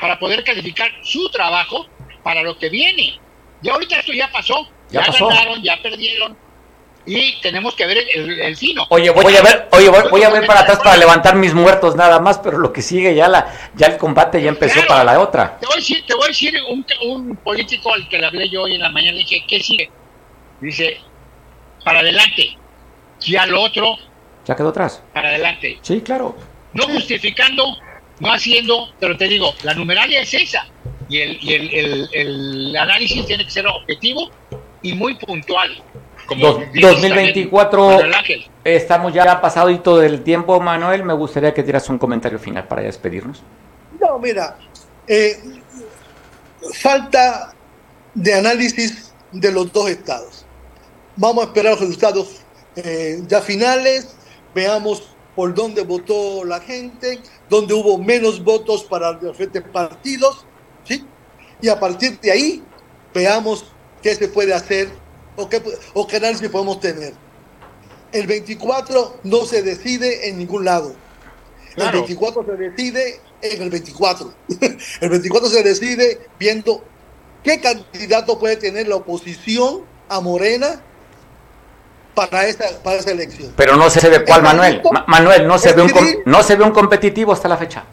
para 0.00 0.18
poder 0.18 0.44
calificar 0.44 0.90
su 1.02 1.28
trabajo 1.30 1.86
para 2.22 2.42
lo 2.42 2.58
que 2.58 2.68
viene. 2.68 3.18
Ya 3.62 3.72
ahorita 3.74 3.98
esto 4.00 4.12
ya 4.12 4.30
pasó, 4.30 4.68
Ya 4.90 5.00
ya, 5.00 5.06
pasó. 5.06 5.26
ganaron, 5.28 5.62
ya 5.62 5.80
perdieron. 5.82 6.36
y 7.06 7.40
tenemos 7.40 7.74
que 7.74 7.86
ver 7.86 7.98
el, 8.14 8.38
el 8.40 8.56
fino. 8.56 8.84
Oye, 8.90 9.08
voy 9.10 9.34
a 9.34 9.40
ver, 9.42 9.68
oye, 9.72 9.88
voy, 9.88 10.02
voy 10.10 10.22
a 10.24 10.28
ver 10.30 10.46
para 10.46 10.60
atrás 10.60 10.78
para 10.84 10.96
levantar 10.98 11.36
mis 11.36 11.54
muertos 11.54 11.96
nada 11.96 12.20
más, 12.20 12.38
pero 12.38 12.58
lo 12.58 12.70
que 12.72 12.82
sigue 12.82 13.14
ya 13.14 13.28
la, 13.28 13.50
ya 13.74 13.86
el 13.86 13.96
combate 13.96 14.42
ya 14.42 14.50
empezó 14.50 14.74
Claro. 14.74 14.88
para 14.88 15.04
la 15.04 15.18
otra. 15.20 15.58
Te 15.58 15.64
voy 15.66 15.74
a 15.74 15.76
decir, 15.76 16.04
te 16.06 16.14
voy 16.14 16.24
a 16.24 16.28
decir 16.28 16.54
un, 16.68 16.84
un 17.06 17.36
político 17.36 17.94
al 17.94 18.06
que 18.10 18.18
le 18.18 18.26
hablé 18.26 18.50
yo 18.50 18.62
hoy 18.64 18.74
en 18.74 18.82
la 18.82 18.90
mañana, 18.90 19.12
le 19.12 19.18
dije, 19.20 19.42
¿qué 19.48 19.58
sigue? 19.60 19.90
Dice, 20.60 20.98
para 21.82 22.00
adelante. 22.00 22.58
Y 23.24 23.36
al 23.36 23.54
otro, 23.54 23.96
Ya 24.44 24.54
quedó 24.54 24.68
atrás. 24.68 25.02
para 25.14 25.30
adelante. 25.30 25.78
Sí, 25.80 26.02
claro. 26.02 26.36
No 26.74 26.84
justificando, 26.84 27.64
no 28.20 28.32
haciendo, 28.32 28.88
pero 29.00 29.16
te 29.16 29.26
digo, 29.28 29.52
la 29.62 29.74
numeralia 29.74 30.20
es 30.22 30.34
esa. 30.34 30.66
Y 31.08 31.20
el, 31.20 31.38
y 31.42 31.54
el, 31.54 31.74
el- 31.74 32.08
el 32.12 32.76
análisis 32.76 33.24
tiene 33.26 33.44
que 33.44 33.50
ser 33.50 33.66
objetivo 33.66 34.30
y 34.82 34.92
muy 34.92 35.14
puntual. 35.14 35.82
Como 36.26 36.46
Dos- 36.46 36.58
dices 36.72 36.90
2024 36.92 37.78
también, 37.78 37.96
Manuel 38.00 38.14
Ángel. 38.14 38.46
estamos 38.64 39.14
ya 39.14 39.40
pasadito 39.40 39.96
del 39.98 40.22
tiempo, 40.22 40.60
Manuel. 40.60 41.02
Me 41.04 41.14
gustaría 41.14 41.54
que 41.54 41.62
dieras 41.62 41.88
un 41.88 41.96
comentario 41.98 42.38
final 42.38 42.68
para 42.68 42.82
despedirnos. 42.82 43.42
No, 43.98 44.18
mira, 44.18 44.58
eh, 45.06 45.36
falta 46.74 47.54
de 48.14 48.34
análisis 48.34 49.12
de 49.32 49.52
los 49.52 49.72
dos 49.72 49.88
estados. 49.90 50.44
Vamos 51.16 51.44
a 51.44 51.46
esperar 51.48 51.72
los 51.72 51.80
resultados 51.80 52.42
eh, 52.76 53.20
ya 53.26 53.40
finales, 53.40 54.14
veamos 54.54 55.02
por 55.38 55.54
dónde 55.54 55.82
votó 55.82 56.44
la 56.44 56.58
gente, 56.58 57.20
dónde 57.48 57.72
hubo 57.72 57.96
menos 57.96 58.42
votos 58.42 58.82
para 58.82 59.12
diferentes 59.12 59.62
partidos, 59.62 60.44
¿sí? 60.82 61.06
Y 61.62 61.68
a 61.68 61.78
partir 61.78 62.18
de 62.18 62.32
ahí, 62.32 62.64
veamos 63.14 63.64
qué 64.02 64.16
se 64.16 64.26
puede 64.26 64.52
hacer 64.52 64.88
o 65.36 65.48
qué, 65.48 65.62
o 65.94 66.08
qué 66.08 66.16
análisis 66.16 66.48
podemos 66.48 66.80
tener. 66.80 67.14
El 68.10 68.26
24 68.26 69.20
no 69.22 69.46
se 69.46 69.62
decide 69.62 70.28
en 70.28 70.38
ningún 70.38 70.64
lado. 70.64 70.96
Claro. 71.76 71.98
El 71.98 72.04
24 72.06 72.44
se 72.44 72.56
decide 72.56 73.20
en 73.40 73.62
el 73.62 73.70
24. 73.70 74.34
el 75.00 75.08
24 75.08 75.50
se 75.50 75.62
decide 75.62 76.18
viendo 76.36 76.82
qué 77.44 77.60
candidato 77.60 78.40
puede 78.40 78.56
tener 78.56 78.88
la 78.88 78.96
oposición 78.96 79.84
a 80.08 80.18
Morena 80.18 80.82
para 82.26 82.46
esa, 82.46 82.64
para 82.82 82.96
esa 82.98 83.10
elección. 83.12 83.52
Pero 83.56 83.76
no 83.76 83.88
se 83.90 84.08
ve 84.08 84.24
cuál, 84.24 84.38
El 84.38 84.44
Manuel. 84.44 84.82
Ma- 84.92 85.04
Manuel, 85.06 85.46
no 85.46 85.58
se, 85.58 85.72
ve 85.72 85.82
un 85.82 85.92
no 86.26 86.42
se 86.42 86.56
ve 86.56 86.64
un 86.64 86.72
competitivo 86.72 87.32
hasta 87.32 87.48
la 87.48 87.56
fecha. 87.56 87.84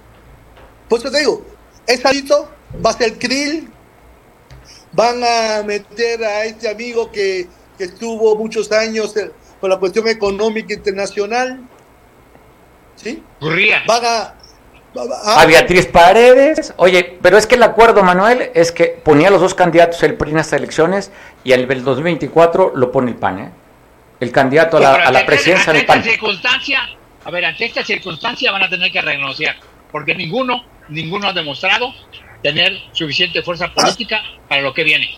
Por 0.90 1.00
eso 1.00 1.12
te 1.12 1.20
digo, 1.20 1.44
es 1.86 2.02
salito, 2.02 2.50
va 2.86 2.90
a 2.90 2.94
ser 2.94 3.18
Krill, 3.20 3.70
van 4.92 5.22
a 5.24 5.64
meter 5.64 6.24
a 6.24 6.44
este 6.46 6.70
amigo 6.70 7.12
que, 7.12 7.48
que 7.78 7.84
estuvo 7.86 8.36
muchos 8.36 8.72
años 8.72 9.16
eh, 9.18 9.32
con 9.62 9.70
la 9.70 9.78
cuestión 9.78 10.08
económica 10.08 10.74
internacional, 10.74 11.60
¿sí? 12.96 13.24
Gurría. 13.42 13.84
Van 13.88 14.06
a... 14.06 14.10
a- 14.22 15.42
A 15.42 15.46
Beatriz 15.46 15.88
Paredes. 15.88 16.74
Oye, 16.78 17.18
pero 17.22 17.38
es 17.38 17.46
que 17.48 17.56
el 17.56 17.64
acuerdo, 17.64 18.02
Manuel, 18.04 18.52
es 18.54 18.72
que 18.72 18.86
ponía 19.04 19.28
a 19.28 19.32
los 19.32 19.42
dos 19.42 19.54
candidatos 19.54 20.02
el 20.04 20.16
PRI 20.16 20.32
en 20.32 20.38
estas 20.40 20.54
elecciones 20.60 21.12
y 21.44 21.52
nivel 21.58 21.84
2024 21.84 22.72
lo 22.76 22.92
pone 22.92 23.12
el 23.12 23.18
PAN, 23.18 23.40
¿eh? 23.40 23.52
El 24.20 24.32
candidato 24.32 24.78
a 24.78 24.80
la, 24.80 24.94
a 24.96 25.12
la 25.12 25.26
presidencia 25.26 25.72
ante 25.72 25.78
del 25.80 25.86
PAN. 25.86 26.00
esta 26.00 26.12
circunstancia, 26.12 26.80
a 27.24 27.32
ver, 27.32 27.46
ante 27.46 27.66
esta 27.66 27.84
circunstancia 27.84 28.52
van 28.52 28.64
a 28.64 28.70
tener 28.70 28.92
que 28.92 29.02
renunciar, 29.02 29.56
porque 29.92 30.16
ninguno, 30.16 30.64
ninguno 30.90 31.28
ha 31.28 31.34
demostrado 31.34 31.94
tener 32.42 32.74
suficiente 32.94 33.42
fuerza 33.42 33.74
política 33.74 34.22
para 34.48 34.62
lo 34.62 34.74
que 34.74 34.84
viene. 34.84 35.18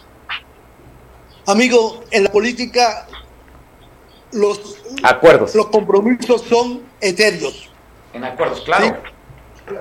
Amigo, 1.45 2.04
en 2.12 2.24
la 2.24 2.32
política 2.32 3.08
los, 4.32 4.78
Acuerdos. 5.04 5.56
los 5.56 5.68
compromisos 5.68 6.41
son 6.43 6.82
etéreos. 7.00 7.70
En 8.14 8.24
acuerdos, 8.24 8.62
claro. 8.62 8.98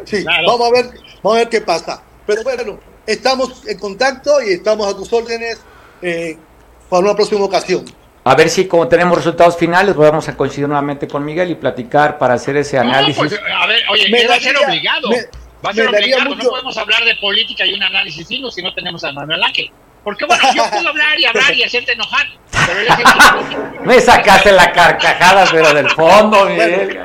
Sí, 0.05 0.23
Claro. 0.23 0.47
vamos 0.49 0.69
a 0.69 0.73
ver, 0.73 0.91
vamos 1.23 1.37
a 1.37 1.41
ver 1.41 1.49
qué 1.49 1.61
pasa. 1.61 2.03
Pero 2.27 2.43
bueno, 2.43 2.79
estamos 3.07 3.67
en 3.67 3.79
contacto 3.79 4.43
y 4.43 4.51
estamos 4.55 4.87
a 4.93 4.97
tus 4.97 5.13
órdenes 5.13 5.59
eh, 6.03 6.37
para 6.89 7.03
una 7.03 7.15
próxima 7.15 7.45
ocasión. 7.45 7.85
A 8.29 8.35
ver 8.35 8.51
si 8.51 8.67
como 8.67 8.89
tenemos 8.89 9.17
resultados 9.17 9.57
finales, 9.57 9.95
vamos 9.95 10.29
a 10.29 10.37
coincidir 10.37 10.67
nuevamente 10.67 11.07
con 11.07 11.25
Miguel 11.25 11.49
y 11.53 11.55
platicar 11.55 12.19
para 12.19 12.35
hacer 12.35 12.57
ese 12.57 12.77
análisis. 12.77 13.23
No, 13.23 13.29
pues, 13.29 13.41
a 13.57 13.67
ver, 13.69 13.83
oye, 13.89 14.09
Me 14.11 14.19
¿qué 14.23 14.27
va 14.27 14.35
a 14.35 14.41
ser 14.41 14.57
obligado? 14.57 15.09
me- 15.11 15.27
va 15.65 15.71
a 15.71 15.73
ser 15.73 15.87
obligado. 15.89 16.25
mucho- 16.31 16.43
No 16.43 16.51
podemos 16.51 16.77
hablar 16.77 17.05
de 17.05 17.15
política 17.21 17.65
y 17.65 17.73
un 17.75 17.83
análisis 17.85 18.27
fino 18.27 18.51
si 18.51 18.63
no 18.63 18.75
tenemos 18.75 19.05
a 19.05 19.13
Manuel 19.13 19.41
Ángel. 19.45 19.71
Porque 20.03 20.25
bueno, 20.25 20.43
yo 20.57 20.69
puedo 20.71 20.89
hablar 20.89 21.21
y 21.21 21.25
hablar 21.25 21.55
y 21.55 21.63
hacerte 21.63 21.93
enojar, 21.93 22.27
pero 22.67 22.81
él 22.81 22.89
Me 23.85 24.01
sacaste 24.01 24.51
la 24.51 24.73
carcajada, 24.73 25.45
pero 25.49 25.73
del 25.73 25.89
fondo, 25.91 26.47
Miguel. 26.47 27.01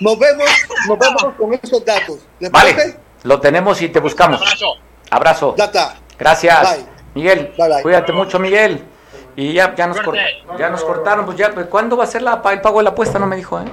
Nos 0.00 0.18
vemos, 0.18 0.48
nos 0.88 0.98
vemos 0.98 1.24
con 1.36 1.52
esos 1.62 1.84
datos. 1.84 2.20
¿Les 2.40 2.50
Vale, 2.50 2.72
parece? 2.72 2.98
lo 3.24 3.38
tenemos 3.38 3.82
y 3.82 3.90
te 3.90 4.00
buscamos. 4.00 4.40
abrazo. 4.40 4.74
Abrazo. 5.10 5.54
Ya 5.58 5.64
está. 5.66 5.94
Gracias. 6.18 6.76
Bye. 6.76 6.86
Miguel, 7.14 7.52
Bye, 7.58 7.68
bye. 7.68 7.82
cuídate 7.82 8.12
mucho, 8.12 8.38
Miguel. 8.38 8.82
Y 9.36 9.52
ya, 9.54 9.74
ya, 9.74 9.86
nos, 9.86 9.98
ya 10.58 10.68
nos 10.70 10.84
cortaron, 10.84 11.24
pues 11.24 11.38
ya, 11.38 11.50
pues, 11.52 11.66
¿cuándo 11.66 11.96
va 11.96 12.04
a 12.04 12.06
ser 12.06 12.22
la, 12.22 12.42
pa- 12.42 12.52
el 12.52 12.60
pago 12.60 12.78
de 12.78 12.84
la 12.84 12.90
apuesta? 12.90 13.18
No 13.18 13.26
me 13.26 13.36
dijo, 13.36 13.58
¿eh? 13.60 13.64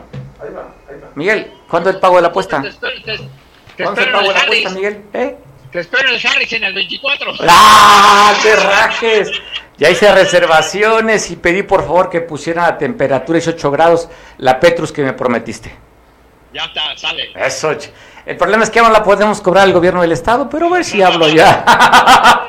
Miguel, 1.16 1.52
¿cuándo 1.70 1.90
el 1.90 2.00
pago 2.00 2.16
de 2.16 2.22
la 2.22 2.28
apuesta? 2.30 2.62
Te, 2.62 2.70
espero- 2.70 3.04
te- 3.04 3.18
te 3.76 3.84
¿Cuándo 3.84 4.02
es 4.02 4.08
el 4.08 4.14
pago 4.14 4.28
de 4.30 4.34
la 4.34 4.42
apuesta. 4.42 4.70
Miguel? 4.70 5.04
¿Eh? 5.14 5.38
Te 5.72 5.80
espero 5.82 6.10
en 6.10 6.16
el 6.16 6.22
Harris 6.26 6.54
en 6.54 6.64
el 6.64 6.74
24. 6.74 7.32
¡Ah! 7.48 8.34
¡Te 8.42 8.56
rajes! 8.56 9.32
Ya 9.78 9.90
hice 9.90 10.12
reservaciones 10.14 11.30
y 11.32 11.36
pedí 11.36 11.64
por 11.64 11.82
favor 11.86 12.10
que 12.10 12.22
pusieran 12.22 12.66
a 12.66 12.78
temperatura 12.78 13.38
18 13.40 13.72
grados 13.72 14.10
la 14.38 14.60
Petrus 14.60 14.92
que 14.92 15.04
me 15.04 15.14
prometiste. 15.14 15.74
Ya 16.54 16.66
está, 16.66 16.98
sale. 16.98 17.32
Eso. 17.36 17.76
El 18.26 18.36
problema 18.38 18.64
es 18.64 18.70
que 18.72 18.82
no 18.82 18.90
la 18.90 19.04
podemos 19.04 19.40
cobrar 19.42 19.64
al 19.66 19.74
gobierno 19.74 20.02
del 20.02 20.12
estado, 20.12 20.50
pero 20.50 20.68
a 20.68 20.70
ver 20.72 20.84
si 20.86 21.02
hablo 21.02 21.28
ya. 21.30 22.46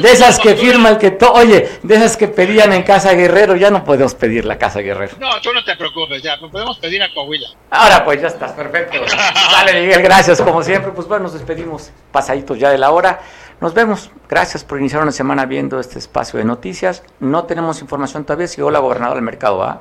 De 0.00 0.10
esas 0.10 0.38
que 0.38 0.54
firma 0.54 0.88
el 0.88 0.98
que 0.98 1.10
to 1.10 1.32
Oye, 1.32 1.68
de 1.82 1.94
esas 1.94 2.16
que 2.16 2.28
pedían 2.28 2.72
en 2.72 2.82
Casa 2.82 3.12
Guerrero, 3.12 3.56
ya 3.56 3.70
no 3.70 3.84
podemos 3.84 4.14
pedir 4.14 4.44
la 4.44 4.58
Casa 4.58 4.80
Guerrero. 4.80 5.16
No, 5.18 5.40
tú 5.40 5.52
no 5.52 5.62
te 5.64 5.76
preocupes, 5.76 6.22
ya, 6.22 6.38
pues 6.38 6.50
podemos 6.50 6.78
pedir 6.78 7.02
a 7.02 7.12
Coahuila. 7.12 7.48
Ahora 7.70 8.04
pues 8.04 8.20
ya 8.20 8.28
estás, 8.28 8.52
perfecto. 8.52 8.98
Dale, 9.52 9.80
Miguel, 9.80 10.02
gracias 10.02 10.40
como 10.40 10.62
siempre. 10.62 10.92
Pues 10.92 11.06
bueno, 11.08 11.24
nos 11.24 11.34
despedimos 11.34 11.90
pasaditos 12.10 12.58
ya 12.58 12.70
de 12.70 12.78
la 12.78 12.90
hora. 12.90 13.20
Nos 13.60 13.74
vemos. 13.74 14.10
Gracias 14.28 14.64
por 14.64 14.80
iniciar 14.80 15.02
una 15.02 15.12
semana 15.12 15.46
viendo 15.46 15.78
este 15.78 15.98
espacio 15.98 16.38
de 16.38 16.44
noticias. 16.44 17.02
No 17.20 17.44
tenemos 17.44 17.80
información 17.80 18.24
todavía 18.24 18.48
si 18.48 18.60
la 18.60 18.78
gobernadora 18.78 19.16
del 19.16 19.24
mercado, 19.24 19.58
¿va? 19.58 19.80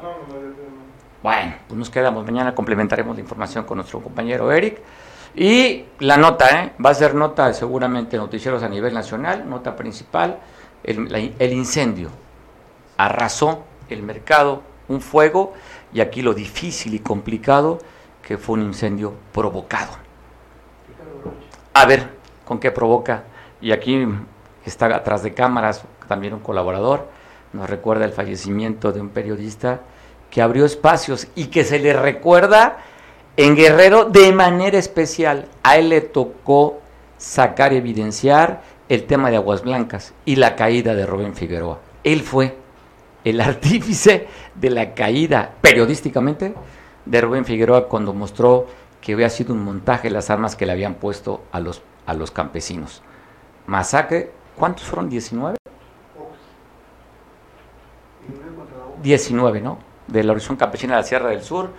Bueno, 1.23 1.55
pues 1.67 1.77
nos 1.77 1.89
quedamos. 1.89 2.25
Mañana 2.25 2.53
complementaremos 2.53 3.15
la 3.15 3.21
información 3.21 3.63
con 3.63 3.77
nuestro 3.77 4.01
compañero 4.01 4.51
Eric. 4.51 4.81
Y 5.35 5.85
la 5.99 6.17
nota, 6.17 6.47
¿eh? 6.63 6.73
Va 6.83 6.89
a 6.89 6.93
ser 6.93 7.15
nota 7.15 7.53
seguramente 7.53 8.17
noticieros 8.17 8.63
a 8.63 8.69
nivel 8.69 8.93
nacional, 8.93 9.49
nota 9.49 9.75
principal, 9.75 10.39
el, 10.83 11.11
la- 11.11 11.19
el 11.19 11.53
incendio. 11.53 12.09
Arrasó 12.97 13.63
el 13.89 14.03
mercado, 14.03 14.61
un 14.89 14.99
fuego, 15.01 15.53
y 15.93 16.01
aquí 16.01 16.21
lo 16.21 16.33
difícil 16.33 16.93
y 16.93 16.99
complicado 16.99 17.79
que 18.21 18.37
fue 18.37 18.55
un 18.55 18.63
incendio 18.63 19.13
provocado. 19.31 19.91
A 21.73 21.85
ver, 21.85 22.09
¿con 22.45 22.59
qué 22.59 22.71
provoca? 22.71 23.23
Y 23.61 23.71
aquí 23.71 24.05
está 24.65 24.87
atrás 24.87 25.23
de 25.23 25.33
cámaras 25.33 25.83
también 26.07 26.33
un 26.33 26.39
colaborador, 26.41 27.07
nos 27.53 27.69
recuerda 27.69 28.05
el 28.05 28.11
fallecimiento 28.11 28.91
de 28.91 28.99
un 29.01 29.09
periodista 29.09 29.79
que 30.29 30.41
abrió 30.41 30.65
espacios 30.65 31.27
y 31.35 31.47
que 31.47 31.63
se 31.63 31.79
le 31.79 31.93
recuerda 31.93 32.77
en 33.41 33.55
Guerrero 33.55 34.05
de 34.05 34.31
manera 34.31 34.77
especial. 34.77 35.47
A 35.63 35.77
él 35.77 35.89
le 35.89 36.01
tocó 36.01 36.79
sacar, 37.17 37.73
evidenciar 37.73 38.61
el 38.87 39.05
tema 39.05 39.31
de 39.31 39.37
Aguas 39.37 39.63
Blancas 39.63 40.13
y 40.25 40.35
la 40.35 40.55
caída 40.55 40.93
de 40.93 41.07
Rubén 41.07 41.33
Figueroa. 41.33 41.79
Él 42.03 42.21
fue 42.21 42.55
el 43.23 43.41
artífice 43.41 44.27
de 44.53 44.69
la 44.69 44.93
caída 44.93 45.55
periodísticamente 45.59 46.53
de 47.05 47.21
Rubén 47.21 47.45
Figueroa 47.45 47.87
cuando 47.87 48.13
mostró 48.13 48.67
que 49.01 49.13
había 49.13 49.29
sido 49.29 49.55
un 49.55 49.63
montaje 49.63 50.11
las 50.11 50.29
armas 50.29 50.55
que 50.55 50.67
le 50.67 50.73
habían 50.73 50.93
puesto 50.93 51.41
a 51.51 51.59
los, 51.59 51.81
a 52.05 52.13
los 52.13 52.29
campesinos. 52.29 53.01
Masacre, 53.65 54.31
¿cuántos 54.55 54.85
fueron? 54.85 55.09
¿19? 55.09 55.55
19, 59.01 59.61
¿no? 59.61 59.79
De 60.05 60.23
la 60.23 60.31
Organización 60.33 60.57
Campesina 60.57 60.93
de 60.93 61.01
la 61.01 61.07
Sierra 61.07 61.29
del 61.29 61.41
Sur, 61.41 61.71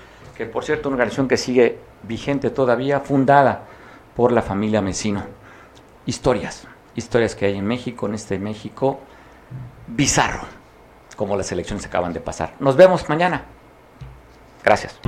por 0.46 0.64
cierto 0.64 0.88
una 0.88 0.96
organización 0.96 1.28
que 1.28 1.36
sigue 1.36 1.78
vigente 2.02 2.50
todavía, 2.50 3.00
fundada 3.00 3.64
por 4.16 4.32
la 4.32 4.42
familia 4.42 4.80
Mesino. 4.82 5.24
Historias, 6.06 6.66
historias 6.94 7.34
que 7.34 7.46
hay 7.46 7.56
en 7.56 7.66
México, 7.66 8.06
en 8.06 8.14
este 8.14 8.38
México 8.38 9.00
bizarro, 9.86 10.46
como 11.16 11.36
las 11.36 11.50
elecciones 11.52 11.86
acaban 11.86 12.12
de 12.12 12.20
pasar. 12.20 12.54
Nos 12.60 12.76
vemos 12.76 13.08
mañana. 13.08 13.44
Gracias. 14.64 14.98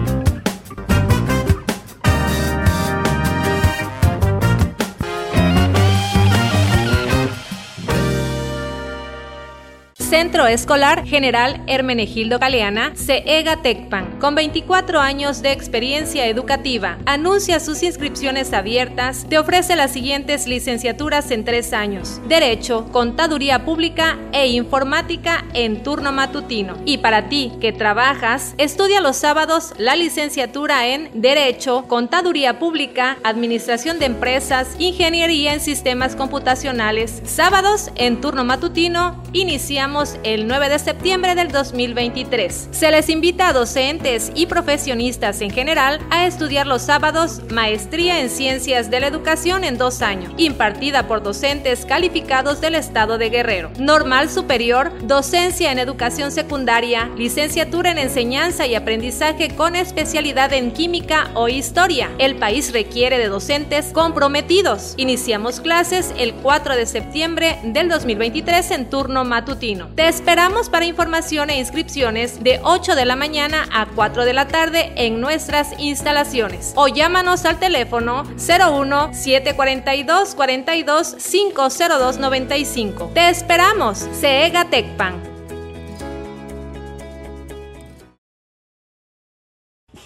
Centro 10.14 10.46
Escolar 10.46 11.04
General 11.04 11.60
Hermenegildo 11.66 12.38
Galeana, 12.38 12.92
CEGA 12.94 13.62
Tecpan, 13.62 14.20
con 14.20 14.36
24 14.36 15.00
años 15.00 15.42
de 15.42 15.50
experiencia 15.50 16.28
educativa. 16.28 16.98
Anuncia 17.04 17.58
sus 17.58 17.82
inscripciones 17.82 18.52
abiertas. 18.52 19.26
Te 19.28 19.40
ofrece 19.40 19.74
las 19.74 19.90
siguientes 19.90 20.46
licenciaturas 20.46 21.32
en 21.32 21.44
tres 21.44 21.72
años: 21.72 22.20
Derecho, 22.28 22.86
Contaduría 22.92 23.64
Pública 23.64 24.16
e 24.30 24.46
Informática 24.46 25.46
en 25.52 25.82
turno 25.82 26.12
matutino. 26.12 26.76
Y 26.84 26.98
para 26.98 27.28
ti 27.28 27.50
que 27.60 27.72
trabajas, 27.72 28.54
estudia 28.56 29.00
los 29.00 29.16
sábados 29.16 29.72
la 29.78 29.96
licenciatura 29.96 30.86
en 30.86 31.10
Derecho, 31.20 31.86
Contaduría 31.88 32.60
Pública, 32.60 33.18
Administración 33.24 33.98
de 33.98 34.06
Empresas, 34.06 34.76
Ingeniería 34.78 35.54
en 35.54 35.60
Sistemas 35.60 36.14
Computacionales. 36.14 37.20
Sábados 37.24 37.90
en 37.96 38.20
turno 38.20 38.44
matutino, 38.44 39.20
iniciamos 39.32 40.03
el 40.22 40.46
9 40.46 40.68
de 40.68 40.78
septiembre 40.78 41.34
del 41.34 41.50
2023. 41.50 42.68
Se 42.70 42.90
les 42.90 43.08
invita 43.08 43.48
a 43.48 43.52
docentes 43.52 44.30
y 44.34 44.46
profesionistas 44.46 45.40
en 45.40 45.50
general 45.50 46.00
a 46.10 46.26
estudiar 46.26 46.66
los 46.66 46.82
sábados 46.82 47.40
Maestría 47.50 48.20
en 48.20 48.28
Ciencias 48.28 48.90
de 48.90 49.00
la 49.00 49.06
Educación 49.06 49.64
en 49.64 49.78
dos 49.78 50.02
años, 50.02 50.32
impartida 50.36 51.06
por 51.06 51.22
docentes 51.22 51.86
calificados 51.86 52.60
del 52.60 52.74
Estado 52.74 53.18
de 53.18 53.30
Guerrero. 53.30 53.70
Normal 53.78 54.30
Superior, 54.30 54.92
Docencia 55.06 55.72
en 55.72 55.78
Educación 55.78 56.30
Secundaria, 56.30 57.10
Licenciatura 57.16 57.90
en 57.90 57.98
Enseñanza 57.98 58.66
y 58.66 58.74
Aprendizaje 58.74 59.54
con 59.56 59.76
especialidad 59.76 60.52
en 60.52 60.72
Química 60.72 61.30
o 61.34 61.48
Historia. 61.48 62.10
El 62.18 62.36
país 62.36 62.72
requiere 62.72 63.18
de 63.18 63.28
docentes 63.28 63.86
comprometidos. 63.92 64.94
Iniciamos 64.96 65.60
clases 65.60 66.12
el 66.18 66.34
4 66.34 66.76
de 66.76 66.86
septiembre 66.86 67.58
del 67.64 67.88
2023 67.88 68.70
en 68.72 68.90
turno 68.90 69.24
matutino. 69.24 69.83
Te 69.94 70.08
esperamos 70.08 70.68
para 70.68 70.84
información 70.84 71.50
e 71.50 71.58
inscripciones 71.58 72.42
de 72.42 72.60
8 72.62 72.94
de 72.94 73.04
la 73.04 73.16
mañana 73.16 73.66
a 73.72 73.86
4 73.86 74.24
de 74.24 74.32
la 74.32 74.48
tarde 74.48 74.92
en 74.96 75.20
nuestras 75.20 75.78
instalaciones 75.78 76.72
o 76.76 76.88
llámanos 76.88 77.44
al 77.44 77.58
teléfono 77.58 78.24
01 78.24 79.14
742 79.14 80.34
42 80.34 81.16
502 81.16 82.18
95. 82.18 83.10
Te 83.14 83.28
esperamos, 83.28 84.08
CEGA 84.20 84.64
Tecpan. 84.66 85.33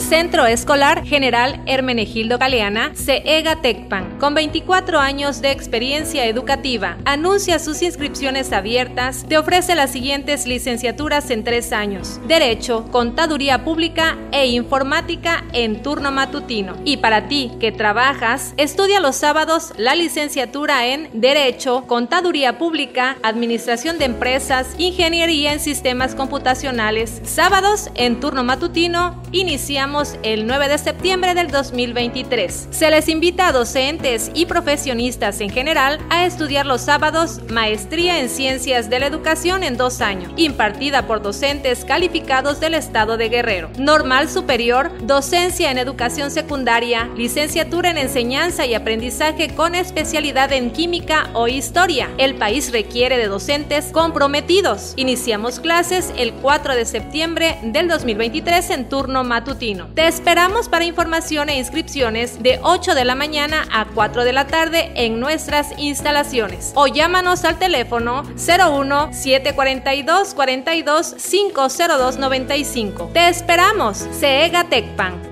Centro 0.00 0.46
Escolar 0.46 1.04
General 1.04 1.60
Hermenegildo 1.66 2.38
Galeana, 2.38 2.92
CEGA 2.94 3.60
Tecpan, 3.60 4.18
con 4.18 4.34
24 4.34 4.98
años 4.98 5.42
de 5.42 5.50
experiencia 5.50 6.26
educativa. 6.26 6.96
Anuncia 7.04 7.58
sus 7.58 7.82
inscripciones 7.82 8.52
abiertas. 8.52 9.26
Te 9.28 9.36
ofrece 9.36 9.74
las 9.74 9.90
siguientes 9.90 10.46
licenciaturas 10.46 11.30
en 11.30 11.44
tres 11.44 11.72
años: 11.72 12.18
Derecho, 12.26 12.86
Contaduría 12.90 13.62
Pública 13.62 14.16
e 14.32 14.46
Informática 14.46 15.44
en 15.52 15.82
turno 15.82 16.10
matutino. 16.10 16.76
Y 16.84 16.96
para 16.96 17.28
ti 17.28 17.52
que 17.60 17.70
trabajas, 17.70 18.54
estudia 18.56 19.00
los 19.00 19.16
sábados 19.16 19.72
la 19.76 19.94
licenciatura 19.94 20.86
en 20.86 21.10
Derecho, 21.12 21.84
Contaduría 21.86 22.58
Pública, 22.58 23.18
Administración 23.22 23.98
de 23.98 24.06
Empresas, 24.06 24.68
Ingeniería 24.78 25.52
en 25.52 25.60
Sistemas 25.60 26.14
Computacionales. 26.14 27.20
Sábados 27.24 27.90
en 27.94 28.18
turno 28.18 28.44
matutino, 28.44 29.22
iniciamos 29.32 29.89
el 30.22 30.46
9 30.46 30.68
de 30.68 30.78
septiembre 30.78 31.34
del 31.34 31.50
2023. 31.50 32.68
Se 32.70 32.90
les 32.90 33.08
invita 33.08 33.48
a 33.48 33.52
docentes 33.52 34.30
y 34.34 34.46
profesionistas 34.46 35.40
en 35.40 35.50
general 35.50 35.98
a 36.10 36.26
estudiar 36.26 36.64
los 36.64 36.82
sábados 36.82 37.40
Maestría 37.50 38.20
en 38.20 38.28
Ciencias 38.28 38.88
de 38.88 39.00
la 39.00 39.06
Educación 39.06 39.64
en 39.64 39.76
dos 39.76 40.00
años, 40.00 40.32
impartida 40.36 41.08
por 41.08 41.22
docentes 41.22 41.84
calificados 41.84 42.60
del 42.60 42.74
Estado 42.74 43.16
de 43.16 43.30
Guerrero. 43.30 43.68
Normal 43.78 44.30
Superior, 44.30 44.92
Docencia 45.02 45.72
en 45.72 45.78
Educación 45.78 46.30
Secundaria, 46.30 47.10
Licenciatura 47.16 47.90
en 47.90 47.98
Enseñanza 47.98 48.66
y 48.66 48.74
Aprendizaje 48.74 49.56
con 49.56 49.74
especialidad 49.74 50.52
en 50.52 50.70
Química 50.70 51.30
o 51.34 51.48
Historia. 51.48 52.08
El 52.16 52.36
país 52.36 52.70
requiere 52.70 53.18
de 53.18 53.26
docentes 53.26 53.86
comprometidos. 53.86 54.94
Iniciamos 54.94 55.58
clases 55.58 56.12
el 56.16 56.32
4 56.34 56.76
de 56.76 56.86
septiembre 56.86 57.58
del 57.64 57.88
2023 57.88 58.70
en 58.70 58.88
turno 58.88 59.24
matutino. 59.24 59.79
Te 59.94 60.06
esperamos 60.06 60.68
para 60.68 60.84
información 60.84 61.48
e 61.48 61.58
inscripciones 61.58 62.42
de 62.42 62.58
8 62.62 62.94
de 62.94 63.04
la 63.04 63.14
mañana 63.14 63.66
a 63.72 63.86
4 63.86 64.24
de 64.24 64.32
la 64.32 64.46
tarde 64.46 64.92
en 64.94 65.20
nuestras 65.20 65.78
instalaciones 65.78 66.72
o 66.74 66.86
llámanos 66.86 67.44
al 67.44 67.58
teléfono 67.58 68.22
01 68.22 69.12
742 69.12 70.34
42 70.34 71.14
502 71.14 72.16
95. 72.18 73.10
Te 73.12 73.28
esperamos, 73.28 74.06
CEGA 74.18 74.64
Tecpan. 74.64 75.29